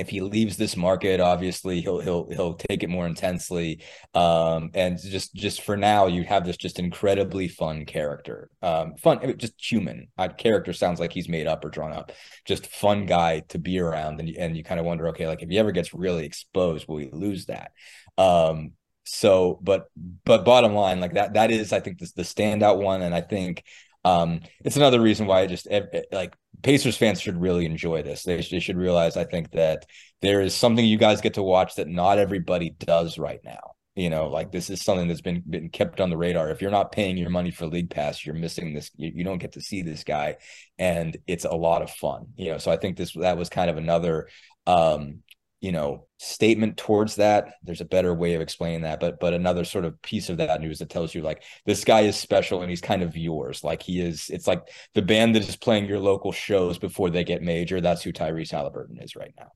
if 0.00 0.08
he 0.08 0.20
leaves 0.20 0.56
this 0.56 0.76
market 0.76 1.20
obviously 1.20 1.80
he'll 1.80 2.00
he'll 2.00 2.28
he'll 2.30 2.54
take 2.54 2.82
it 2.82 2.88
more 2.88 3.06
intensely. 3.06 3.82
Um 4.14 4.70
and 4.74 4.98
just 4.98 5.34
just 5.34 5.62
for 5.62 5.76
now 5.76 6.06
you 6.06 6.24
have 6.24 6.44
this 6.44 6.56
just 6.56 6.78
incredibly 6.78 7.48
fun 7.48 7.84
character. 7.84 8.50
Um 8.62 8.94
fun 8.96 9.38
just 9.38 9.54
human. 9.58 10.08
Uh, 10.18 10.28
character 10.28 10.72
sounds 10.72 11.00
like 11.00 11.12
he's 11.12 11.28
made 11.28 11.46
up 11.46 11.64
or 11.64 11.70
drawn 11.70 11.92
up. 11.92 12.12
Just 12.44 12.66
fun 12.66 13.06
guy 13.06 13.40
to 13.50 13.58
be 13.58 13.78
around. 13.78 14.20
And 14.20 14.28
you, 14.28 14.36
and 14.38 14.56
you 14.56 14.64
kind 14.64 14.80
of 14.80 14.86
wonder 14.86 15.08
okay 15.08 15.26
like 15.26 15.42
if 15.42 15.48
he 15.48 15.58
ever 15.58 15.72
gets 15.72 15.94
really 15.94 16.24
exposed 16.24 16.88
will 16.88 16.98
he 16.98 17.10
lose 17.12 17.46
that? 17.46 17.72
Um 18.18 18.72
so 19.04 19.58
but 19.62 19.86
but 20.24 20.44
bottom 20.44 20.74
line 20.74 21.00
like 21.00 21.14
that 21.14 21.34
that 21.34 21.50
is 21.50 21.72
i 21.72 21.80
think 21.80 21.98
this 21.98 22.12
the 22.12 22.22
standout 22.22 22.78
one. 22.82 23.02
And 23.02 23.14
i 23.14 23.20
think 23.20 23.64
um, 24.04 24.40
it's 24.64 24.76
another 24.76 25.00
reason 25.00 25.26
why 25.26 25.40
I 25.40 25.46
just 25.46 25.68
like 26.12 26.34
Pacers 26.62 26.96
fans 26.96 27.20
should 27.20 27.40
really 27.40 27.66
enjoy 27.66 28.02
this. 28.02 28.22
They, 28.22 28.36
they 28.36 28.60
should 28.60 28.76
realize, 28.76 29.16
I 29.16 29.24
think, 29.24 29.52
that 29.52 29.86
there 30.22 30.40
is 30.40 30.54
something 30.54 30.84
you 30.84 30.98
guys 30.98 31.20
get 31.20 31.34
to 31.34 31.42
watch 31.42 31.74
that 31.76 31.88
not 31.88 32.18
everybody 32.18 32.70
does 32.70 33.18
right 33.18 33.40
now. 33.44 33.72
You 33.96 34.08
know, 34.08 34.28
like 34.28 34.52
this 34.52 34.70
is 34.70 34.82
something 34.82 35.08
that's 35.08 35.20
been 35.20 35.42
been 35.48 35.68
kept 35.68 36.00
on 36.00 36.10
the 36.10 36.16
radar. 36.16 36.48
If 36.50 36.62
you're 36.62 36.70
not 36.70 36.92
paying 36.92 37.18
your 37.18 37.28
money 37.28 37.50
for 37.50 37.66
League 37.66 37.90
Pass, 37.90 38.24
you're 38.24 38.34
missing 38.34 38.72
this. 38.72 38.90
You, 38.96 39.10
you 39.16 39.24
don't 39.24 39.38
get 39.38 39.52
to 39.52 39.60
see 39.60 39.82
this 39.82 40.04
guy, 40.04 40.36
and 40.78 41.16
it's 41.26 41.44
a 41.44 41.54
lot 41.54 41.82
of 41.82 41.90
fun. 41.90 42.28
You 42.36 42.52
know, 42.52 42.58
so 42.58 42.70
I 42.70 42.76
think 42.76 42.96
this 42.96 43.12
that 43.14 43.36
was 43.36 43.48
kind 43.48 43.68
of 43.68 43.76
another 43.76 44.28
um, 44.66 45.22
you 45.60 45.72
know 45.72 46.06
statement 46.18 46.76
towards 46.76 47.16
that 47.16 47.54
there's 47.62 47.82
a 47.82 47.86
better 47.86 48.14
way 48.14 48.34
of 48.34 48.40
explaining 48.40 48.82
that 48.82 48.98
but 48.98 49.20
but 49.20 49.34
another 49.34 49.64
sort 49.64 49.84
of 49.84 50.00
piece 50.02 50.30
of 50.30 50.38
that 50.38 50.60
news 50.60 50.78
that 50.78 50.88
tells 50.88 51.14
you 51.14 51.22
like 51.22 51.42
this 51.66 51.84
guy 51.84 52.00
is 52.00 52.16
special 52.16 52.62
and 52.62 52.70
he's 52.70 52.80
kind 52.80 53.02
of 53.02 53.16
yours. 53.16 53.62
Like 53.62 53.82
he 53.82 54.00
is 54.00 54.30
it's 54.30 54.46
like 54.46 54.66
the 54.94 55.02
band 55.02 55.34
that 55.34 55.46
is 55.46 55.56
playing 55.56 55.86
your 55.86 55.98
local 55.98 56.32
shows 56.32 56.78
before 56.78 57.10
they 57.10 57.24
get 57.24 57.42
major 57.42 57.80
that's 57.80 58.02
who 58.02 58.12
tyrese 58.12 58.50
halliburton 58.50 58.98
is 59.00 59.16
right 59.16 59.34
now. 59.38 59.48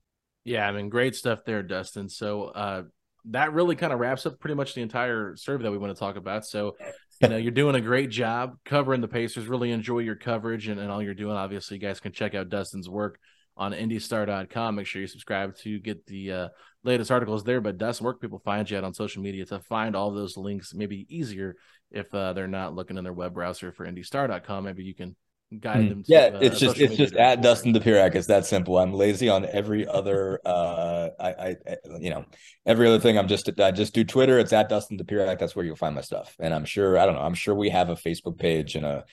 Yeah 0.43 0.67
i 0.67 0.71
mean 0.71 0.89
great 0.89 1.15
stuff 1.15 1.39
there 1.45 1.63
dustin. 1.63 2.07
So 2.07 2.45
uh 2.45 2.83
that 3.29 3.53
really 3.53 3.75
kind 3.75 3.91
of 3.91 3.99
wraps 3.99 4.27
up 4.27 4.39
pretty 4.39 4.53
much 4.53 4.75
the 4.75 4.81
entire 4.81 5.35
survey 5.35 5.63
that 5.63 5.71
we 5.71 5.79
want 5.79 5.95
to 5.95 5.99
talk 5.99 6.15
about. 6.15 6.45
So 6.45 6.75
you 7.19 7.29
know 7.29 7.37
you're 7.37 7.51
doing 7.51 7.75
a 7.75 7.81
great 7.81 8.11
job 8.11 8.57
covering 8.63 9.01
the 9.01 9.07
pacers. 9.07 9.47
Really 9.47 9.71
enjoy 9.71 9.99
your 9.99 10.15
coverage 10.15 10.67
and, 10.67 10.79
and 10.79 10.91
all 10.91 11.01
you're 11.01 11.15
doing. 11.15 11.35
Obviously 11.35 11.77
you 11.77 11.81
guys 11.81 11.99
can 11.99 12.11
check 12.11 12.35
out 12.35 12.49
dustin's 12.49 12.87
work 12.87 13.19
on 13.57 13.71
indystar.com. 13.73 14.75
Make 14.75 14.87
sure 14.87 15.01
you 15.01 15.07
subscribe 15.07 15.55
to 15.57 15.79
get 15.79 16.05
the 16.05 16.31
uh, 16.31 16.47
latest 16.83 17.11
articles 17.11 17.43
there. 17.43 17.61
But 17.61 17.77
Dustin, 17.77 18.05
where 18.05 18.13
people 18.13 18.39
find 18.39 18.69
you 18.69 18.77
at 18.77 18.83
on 18.83 18.93
social 18.93 19.21
media 19.21 19.45
to 19.47 19.59
find 19.59 19.95
all 19.95 20.11
those 20.11 20.37
links? 20.37 20.73
Maybe 20.73 21.05
easier 21.09 21.55
if 21.91 22.13
uh, 22.13 22.33
they're 22.33 22.47
not 22.47 22.75
looking 22.75 22.97
in 22.97 23.03
their 23.03 23.13
web 23.13 23.33
browser 23.33 23.71
for 23.71 23.85
indystar.com. 23.85 24.65
Maybe 24.65 24.83
you 24.83 24.95
can 24.95 25.15
guide 25.59 25.83
hmm. 25.83 25.89
them. 25.89 26.03
To, 26.03 26.11
yeah, 26.11 26.31
uh, 26.33 26.39
it's 26.41 26.59
just 26.59 26.79
it's 26.79 26.95
just 26.95 27.15
at 27.15 27.41
Dustin 27.41 27.73
Dopirak. 27.73 28.15
It's 28.15 28.27
that 28.27 28.45
simple. 28.45 28.77
I'm 28.77 28.93
lazy 28.93 29.29
on 29.29 29.45
every 29.45 29.87
other. 29.87 30.39
uh 30.45 31.09
I, 31.19 31.29
I 31.29 31.55
you 31.99 32.09
know 32.09 32.25
every 32.65 32.87
other 32.87 32.99
thing. 32.99 33.17
I'm 33.17 33.27
just 33.27 33.49
I 33.59 33.71
just 33.71 33.93
do 33.93 34.03
Twitter. 34.03 34.39
It's 34.39 34.53
at 34.53 34.69
Dustin 34.69 34.97
Dopirak. 34.97 35.39
That's 35.39 35.55
where 35.55 35.65
you'll 35.65 35.75
find 35.75 35.95
my 35.95 36.01
stuff. 36.01 36.35
And 36.39 36.53
I'm 36.53 36.65
sure 36.65 36.97
I 36.97 37.05
don't 37.05 37.15
know. 37.15 37.21
I'm 37.21 37.35
sure 37.35 37.55
we 37.55 37.69
have 37.69 37.89
a 37.89 37.95
Facebook 37.95 38.37
page 38.37 38.75
and 38.75 38.85
a 38.85 39.05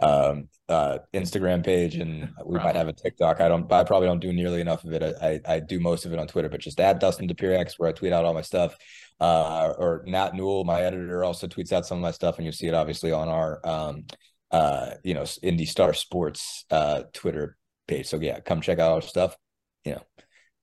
um, 0.00 0.48
uh, 0.68 0.98
Instagram 1.12 1.64
page, 1.64 1.96
and 1.96 2.30
we 2.44 2.58
might 2.58 2.76
have 2.76 2.88
a 2.88 2.92
TikTok. 2.92 3.40
I 3.40 3.48
don't, 3.48 3.70
I 3.72 3.84
probably 3.84 4.08
don't 4.08 4.20
do 4.20 4.32
nearly 4.32 4.60
enough 4.60 4.84
of 4.84 4.92
it. 4.92 5.02
I, 5.02 5.28
I, 5.28 5.40
I 5.56 5.60
do 5.60 5.80
most 5.80 6.06
of 6.06 6.12
it 6.12 6.18
on 6.18 6.26
Twitter, 6.26 6.48
but 6.48 6.60
just 6.60 6.80
add 6.80 6.98
Dustin 6.98 7.28
Dopirak's 7.28 7.78
where 7.78 7.88
I 7.88 7.92
tweet 7.92 8.12
out 8.12 8.24
all 8.24 8.34
my 8.34 8.42
stuff. 8.42 8.76
Uh, 9.20 9.74
or 9.76 10.02
Nat 10.06 10.34
Newell, 10.34 10.64
my 10.64 10.80
editor, 10.80 11.24
also 11.24 11.46
tweets 11.46 11.72
out 11.72 11.86
some 11.86 11.98
of 11.98 12.02
my 12.02 12.10
stuff, 12.10 12.36
and 12.36 12.44
you'll 12.44 12.54
see 12.54 12.68
it 12.68 12.74
obviously 12.74 13.12
on 13.12 13.28
our, 13.28 13.60
um, 13.66 14.04
uh, 14.50 14.92
you 15.04 15.14
know, 15.14 15.24
Indy 15.42 15.66
Star 15.66 15.92
Sports 15.92 16.64
uh, 16.70 17.02
Twitter 17.12 17.56
page. 17.86 18.06
So 18.06 18.18
yeah, 18.18 18.40
come 18.40 18.60
check 18.62 18.78
out 18.78 18.92
our 18.92 19.02
stuff. 19.02 19.36
You 19.84 19.92
know, 19.92 20.02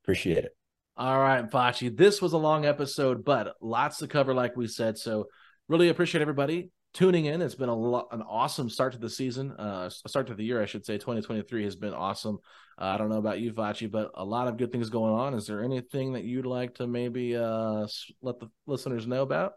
appreciate 0.03 0.45
it. 0.45 0.55
All 0.95 1.19
right, 1.19 1.47
Facci. 1.47 1.95
This 1.95 2.23
was 2.23 2.33
a 2.33 2.37
long 2.37 2.65
episode, 2.65 3.23
but 3.23 3.53
lots 3.61 3.97
to 3.97 4.07
cover, 4.07 4.33
like 4.33 4.57
we 4.57 4.67
said. 4.67 4.97
So 4.97 5.27
really 5.67 5.89
appreciate 5.89 6.21
everybody 6.21 6.71
tuning 6.93 7.25
in. 7.25 7.41
It's 7.41 7.55
been 7.55 7.69
a 7.69 7.75
lot, 7.75 8.07
an 8.11 8.21
awesome 8.21 8.69
start 8.69 8.93
to 8.93 8.99
the 8.99 9.09
season, 9.09 9.51
uh, 9.51 9.89
start 9.89 10.27
to 10.27 10.35
the 10.35 10.43
year, 10.43 10.61
I 10.61 10.65
should 10.65 10.85
say. 10.85 10.95
2023 10.95 11.63
has 11.63 11.75
been 11.75 11.93
awesome. 11.93 12.39
Uh, 12.79 12.85
I 12.85 12.97
don't 12.97 13.09
know 13.09 13.17
about 13.17 13.39
you, 13.39 13.53
Facci, 13.53 13.89
but 13.89 14.11
a 14.15 14.25
lot 14.25 14.47
of 14.47 14.57
good 14.57 14.71
things 14.71 14.89
going 14.89 15.13
on. 15.13 15.33
Is 15.33 15.47
there 15.47 15.63
anything 15.63 16.13
that 16.13 16.23
you'd 16.23 16.45
like 16.45 16.75
to 16.75 16.87
maybe 16.87 17.35
uh, 17.35 17.87
let 18.21 18.39
the 18.39 18.49
listeners 18.65 19.07
know 19.07 19.21
about? 19.21 19.53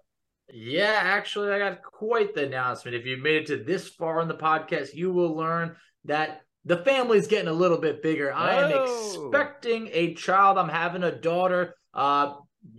Yeah, 0.52 0.98
actually, 1.02 1.52
I 1.52 1.58
got 1.58 1.82
quite 1.82 2.34
the 2.34 2.46
announcement. 2.46 2.96
If 2.96 3.06
you 3.06 3.16
made 3.16 3.42
it 3.42 3.46
to 3.46 3.62
this 3.62 3.88
far 3.88 4.20
in 4.20 4.28
the 4.28 4.34
podcast, 4.34 4.94
you 4.94 5.12
will 5.12 5.36
learn 5.36 5.76
that 6.06 6.42
the 6.64 6.78
family's 6.78 7.26
getting 7.26 7.48
a 7.48 7.52
little 7.52 7.78
bit 7.78 8.02
bigger. 8.02 8.32
I 8.32 8.54
am 8.64 8.72
oh. 8.74 9.30
expecting 9.30 9.88
a 9.92 10.14
child. 10.14 10.58
I'm 10.58 10.68
having 10.68 11.04
a 11.04 11.12
daughter. 11.12 11.76
Uh, 11.94 12.34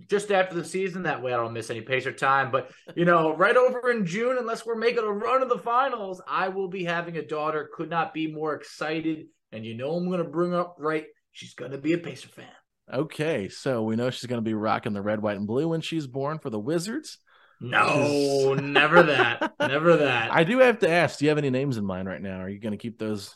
just 0.08 0.32
after 0.32 0.56
the 0.56 0.66
season. 0.66 1.04
That 1.04 1.22
way 1.22 1.34
I 1.34 1.38
don't 1.38 1.54
miss 1.54 1.70
any 1.70 1.82
Pacer 1.82 2.12
time. 2.12 2.52
But, 2.52 2.72
you 2.96 3.06
know, 3.06 3.36
right 3.36 3.56
over 3.56 3.92
in 3.92 4.06
June, 4.06 4.38
unless 4.38 4.66
we're 4.66 4.76
making 4.76 5.04
a 5.04 5.12
run 5.12 5.42
of 5.42 5.50
the 5.50 5.58
finals, 5.58 6.22
I 6.28 6.50
will 6.50 6.68
be 6.68 6.84
having 6.84 7.18
a 7.18 7.26
daughter. 7.26 7.70
Could 7.74 7.90
not 7.90 8.14
be 8.14 8.32
more 8.32 8.54
excited. 8.54 9.28
And 9.52 9.66
you 9.66 9.76
know, 9.76 9.96
I'm 9.96 10.08
going 10.08 10.20
to 10.20 10.30
bring 10.30 10.54
up 10.54 10.76
right. 10.80 11.06
She's 11.32 11.54
going 11.54 11.72
to 11.72 11.78
be 11.78 11.94
a 11.94 11.98
Pacer 11.98 12.30
fan. 12.30 12.46
Okay. 12.92 13.50
So 13.50 13.84
we 13.84 13.96
know 13.96 14.10
she's 14.10 14.28
going 14.28 14.42
to 14.42 14.48
be 14.48 14.54
rocking 14.54 14.94
the 14.94 15.02
red, 15.02 15.22
white, 15.22 15.38
and 15.38 15.48
blue 15.48 15.70
when 15.70 15.82
she's 15.82 16.08
born 16.08 16.40
for 16.40 16.50
the 16.50 16.60
Wizards. 16.60 17.18
No, 17.64 18.56
never 18.56 19.04
that. 19.04 19.54
Never 19.60 19.98
that. 19.98 20.34
I 20.34 20.44
do 20.44 20.60
have 20.60 20.80
to 20.80 20.90
ask, 20.90 21.20
do 21.20 21.26
you 21.26 21.30
have 21.30 21.38
any 21.38 21.52
names 21.52 21.78
in 21.78 21.86
mind 21.86 22.08
right 22.08 22.22
now? 22.22 22.40
Are 22.40 22.50
you 22.50 22.60
going 22.60 22.72
to 22.72 22.78
keep 22.78 22.98
those? 22.98 23.36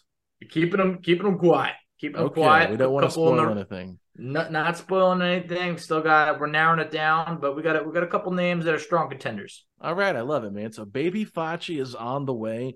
Keeping 0.50 0.80
them, 0.80 1.00
keeping 1.02 1.26
them 1.26 1.38
quiet. 1.38 1.76
Keeping 2.00 2.18
them 2.18 2.26
okay. 2.28 2.42
quiet. 2.42 2.72
We 2.72 2.78
don't 2.78 2.92
want 2.92 3.06
to 3.06 3.12
spoil 3.12 3.36
the... 3.36 3.52
anything 3.52 4.00
not 4.18 4.52
not 4.52 4.78
spoiling 4.78 5.22
anything. 5.22 5.78
Still 5.78 6.02
got 6.02 6.40
we're 6.40 6.48
narrowing 6.48 6.80
it 6.80 6.92
down, 6.92 7.40
but 7.40 7.56
we 7.56 7.62
got 7.62 7.76
it. 7.76 7.86
We 7.86 7.94
got 7.94 8.04
a 8.04 8.08
couple 8.08 8.32
names 8.32 8.66
that 8.66 8.74
are 8.74 8.80
strong 8.80 9.10
contenders. 9.10 9.66
All 9.82 9.94
right, 9.94 10.16
I 10.16 10.22
love 10.22 10.44
it, 10.44 10.54
man. 10.54 10.72
So 10.72 10.86
Baby 10.86 11.26
Facci 11.26 11.80
is 11.82 11.96
on 11.96 12.26
the 12.26 12.34
way. 12.34 12.76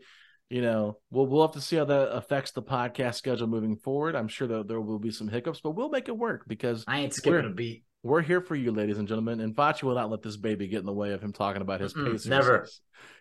You 0.49 0.61
know, 0.61 0.97
we'll 1.11 1.27
we'll 1.27 1.43
have 1.43 1.53
to 1.53 1.61
see 1.61 1.75
how 1.75 1.85
that 1.85 2.15
affects 2.15 2.51
the 2.51 2.63
podcast 2.63 3.15
schedule 3.15 3.47
moving 3.47 3.77
forward. 3.77 4.15
I'm 4.15 4.27
sure 4.27 4.47
that 4.47 4.67
there 4.67 4.81
will 4.81 4.99
be 4.99 5.11
some 5.11 5.27
hiccups, 5.27 5.61
but 5.61 5.71
we'll 5.71 5.89
make 5.89 6.07
it 6.07 6.17
work 6.17 6.45
because 6.47 6.83
I 6.87 6.99
ain't 6.99 7.13
skipping 7.13 7.45
a 7.45 7.53
beat. 7.53 7.83
We're 8.01 8.21
here 8.21 8.39
for 8.39 8.55
you, 8.55 8.71
ladies 8.71 8.97
and 8.97 9.07
gentlemen. 9.07 9.41
And 9.41 9.53
Facci 9.53 9.83
will 9.83 9.95
not 9.95 10.09
let 10.09 10.21
this 10.21 10.37
baby 10.37 10.67
get 10.67 10.79
in 10.79 10.85
the 10.85 10.93
way 10.93 11.11
of 11.11 11.21
him 11.21 11.33
talking 11.33 11.61
about 11.61 11.81
his 11.81 11.93
Pacers. 11.93 12.27
Never. 12.27 12.67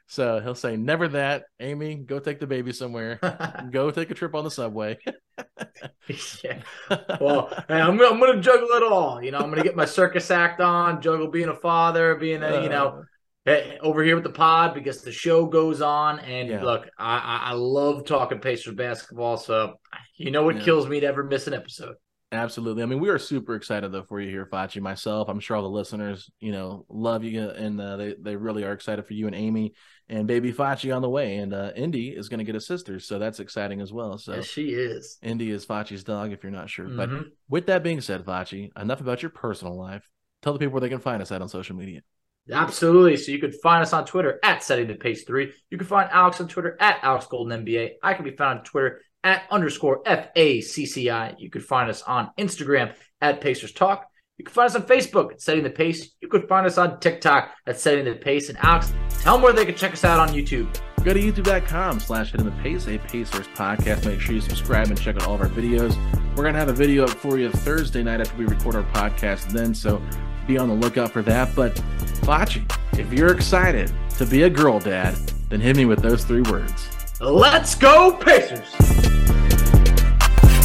So 0.06 0.40
he'll 0.40 0.54
say, 0.54 0.76
"Never 0.76 1.08
that, 1.08 1.44
Amy. 1.58 1.96
Go 1.96 2.20
take 2.20 2.38
the 2.38 2.46
baby 2.46 2.72
somewhere. 2.72 3.18
go 3.70 3.90
take 3.90 4.10
a 4.10 4.14
trip 4.14 4.34
on 4.34 4.44
the 4.44 4.50
subway." 4.50 4.98
yeah. 6.44 6.62
Well, 7.20 7.48
hey, 7.68 7.80
I'm 7.80 8.00
I'm 8.00 8.20
gonna 8.20 8.40
juggle 8.40 8.68
it 8.68 8.82
all. 8.82 9.22
You 9.22 9.32
know, 9.32 9.38
I'm 9.38 9.50
gonna 9.50 9.62
get 9.62 9.76
my 9.76 9.84
circus 9.84 10.30
act 10.30 10.60
on, 10.60 11.02
juggle 11.02 11.28
being 11.28 11.48
a 11.48 11.54
father, 11.56 12.14
being 12.14 12.42
a 12.42 12.62
you 12.62 12.68
know, 12.68 13.04
uh. 13.46 13.50
eh, 13.50 13.76
over 13.80 14.02
here 14.04 14.14
with 14.14 14.24
the 14.24 14.30
pod 14.30 14.72
because 14.74 15.02
the 15.02 15.12
show 15.12 15.46
goes 15.46 15.80
on. 15.82 16.20
And 16.20 16.48
Yeah. 16.48 16.62
look, 16.62 16.88
I, 16.96 17.18
I, 17.18 17.50
I 17.50 17.52
love 17.52 18.06
talking 18.06 18.38
Pacers 18.38 18.74
basketball. 18.74 19.36
So 19.36 19.74
you 20.16 20.30
know 20.30 20.44
what 20.44 20.56
Yeah. 20.56 20.62
kills 20.62 20.86
me 20.86 21.00
to 21.00 21.06
ever 21.06 21.24
miss 21.24 21.48
an 21.48 21.54
episode. 21.54 21.96
Absolutely. 22.30 22.82
I 22.82 22.86
mean, 22.86 23.00
we 23.00 23.08
are 23.08 23.18
super 23.18 23.54
excited 23.54 23.90
though 23.90 24.02
for 24.02 24.20
you 24.20 24.28
here, 24.28 24.44
Facci. 24.44 24.82
Myself, 24.82 25.28
I'm 25.30 25.40
sure 25.40 25.56
all 25.56 25.62
the 25.62 25.68
listeners, 25.70 26.30
you 26.40 26.52
know, 26.52 26.84
love 26.90 27.24
you, 27.24 27.48
and 27.48 27.80
uh, 27.80 27.96
they 27.96 28.16
they 28.20 28.36
really 28.36 28.64
are 28.64 28.72
excited 28.72 29.06
for 29.06 29.14
you 29.14 29.26
and 29.26 29.34
Amy 29.34 29.72
and 30.10 30.26
baby 30.26 30.52
Facci 30.52 30.94
on 30.94 31.00
the 31.00 31.08
way. 31.08 31.36
And 31.36 31.54
uh, 31.54 31.72
Indy 31.74 32.08
is 32.10 32.28
going 32.28 32.38
to 32.38 32.44
get 32.44 32.54
a 32.54 32.60
sister, 32.60 33.00
so 33.00 33.18
that's 33.18 33.40
exciting 33.40 33.80
as 33.80 33.94
well. 33.94 34.18
So 34.18 34.34
Yes, 34.34 34.44
she 34.44 34.68
is. 34.74 35.16
Indy 35.22 35.50
is 35.50 35.64
Facci's 35.64 36.04
dog, 36.04 36.32
if 36.32 36.42
you're 36.42 36.52
not 36.52 36.68
sure. 36.68 36.86
But 36.88 37.08
Mhm. 37.08 37.30
with 37.48 37.66
that 37.66 37.82
being 37.82 38.02
said, 38.02 38.26
Facci, 38.26 38.70
enough 38.78 39.00
about 39.00 39.22
your 39.22 39.30
personal 39.30 39.78
life. 39.78 40.06
Tell 40.42 40.52
the 40.52 40.58
people 40.58 40.72
where 40.74 40.82
they 40.82 40.90
can 40.90 41.00
find 41.00 41.22
us 41.22 41.32
at 41.32 41.40
on 41.40 41.48
social 41.48 41.76
media. 41.76 42.02
Absolutely. 42.50 43.16
So 43.16 43.32
you 43.32 43.38
can 43.38 43.52
find 43.52 43.82
us 43.82 43.92
on 43.92 44.04
Twitter 44.06 44.38
at 44.42 44.62
Setting 44.62 44.86
the 44.86 44.94
Pace 44.94 45.24
Three. 45.24 45.52
You 45.70 45.78
can 45.78 45.86
find 45.86 46.08
Alex 46.10 46.40
on 46.40 46.48
Twitter 46.48 46.76
at 46.80 46.98
Alex 47.02 47.26
Golden 47.26 47.64
NBA. 47.64 47.92
I 48.02 48.14
can 48.14 48.24
be 48.24 48.36
found 48.36 48.60
on 48.60 48.64
Twitter 48.64 49.00
at 49.24 49.42
underscore 49.50 50.02
F 50.06 50.28
A 50.36 50.60
C 50.60 50.86
C 50.86 51.10
I. 51.10 51.34
You 51.38 51.50
can 51.50 51.60
find 51.60 51.90
us 51.90 52.02
on 52.02 52.30
Instagram 52.38 52.94
at 53.20 53.40
Pacers 53.40 53.72
Talk. 53.72 54.06
You 54.36 54.44
can 54.44 54.54
find 54.54 54.66
us 54.66 54.76
on 54.76 54.82
Facebook 54.82 55.32
at 55.32 55.40
Setting 55.40 55.64
the 55.64 55.70
Pace. 55.70 56.14
You 56.20 56.28
can 56.28 56.46
find 56.46 56.66
us 56.66 56.78
on 56.78 57.00
TikTok 57.00 57.50
at 57.66 57.80
Setting 57.80 58.04
the 58.04 58.14
Pace. 58.14 58.48
And 58.48 58.58
Alex, 58.58 58.92
tell 59.20 59.34
them 59.34 59.42
where 59.42 59.52
they 59.52 59.64
can 59.64 59.74
check 59.74 59.92
us 59.92 60.04
out 60.04 60.20
on 60.20 60.28
YouTube. 60.28 60.72
Go 61.04 61.12
to 61.12 61.20
youtube.com 61.20 62.00
slash 62.00 62.32
setting 62.32 62.46
the 62.46 62.62
pace, 62.62 62.86
a 62.86 62.98
Pacers 62.98 63.46
podcast. 63.48 64.04
Make 64.04 64.20
sure 64.20 64.34
you 64.34 64.40
subscribe 64.40 64.88
and 64.88 65.00
check 65.00 65.16
out 65.16 65.26
all 65.26 65.34
of 65.34 65.40
our 65.40 65.48
videos. 65.48 65.96
We're 66.30 66.42
going 66.42 66.54
to 66.54 66.60
have 66.60 66.68
a 66.68 66.72
video 66.72 67.04
up 67.04 67.10
for 67.10 67.38
you 67.38 67.50
Thursday 67.50 68.02
night 68.02 68.20
after 68.20 68.36
we 68.36 68.46
record 68.46 68.76
our 68.76 68.84
podcast 68.92 69.50
then, 69.50 69.74
so 69.74 70.00
be 70.46 70.56
on 70.58 70.68
the 70.68 70.74
lookout 70.74 71.12
for 71.12 71.22
that. 71.22 71.54
But 71.56 71.74
Facci, 72.22 72.70
if 72.98 73.12
you're 73.12 73.32
excited 73.32 73.92
to 74.18 74.26
be 74.26 74.42
a 74.42 74.50
girl 74.50 74.78
dad, 74.78 75.14
then 75.48 75.60
hit 75.60 75.76
me 75.76 75.84
with 75.84 76.00
those 76.00 76.24
three 76.24 76.42
words. 76.42 76.88
Let's 77.20 77.74
go, 77.74 78.12
Pacers! 78.12 78.68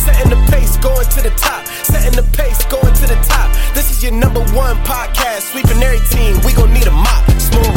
Setting 0.04 0.30
the 0.30 0.48
pace, 0.52 0.78
going 0.78 1.08
to 1.08 1.22
the 1.24 1.34
top. 1.36 1.66
Setting 1.66 2.16
the 2.16 2.22
pace, 2.38 2.64
going 2.66 2.94
to 2.94 3.08
the 3.08 3.16
top. 3.28 3.52
This 3.74 3.90
is 3.90 4.04
your 4.04 4.12
number 4.12 4.40
one 4.54 4.76
podcast. 4.84 5.52
Sweeping 5.52 5.82
every 5.82 5.98
team. 6.10 6.40
We 6.46 6.54
gon' 6.54 6.72
need 6.72 6.86
a 6.86 6.92
mop. 6.92 7.28
Smooth. 7.42 7.74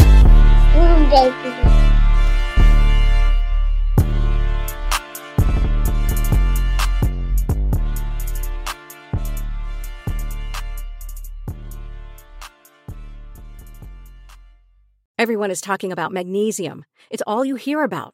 Everyone 15.17 15.49
is 15.49 15.61
talking 15.61 15.91
about 15.91 16.11
magnesium. 16.11 16.85
It's 17.09 17.23
all 17.25 17.43
you 17.43 17.55
hear 17.55 17.81
about. 17.81 18.13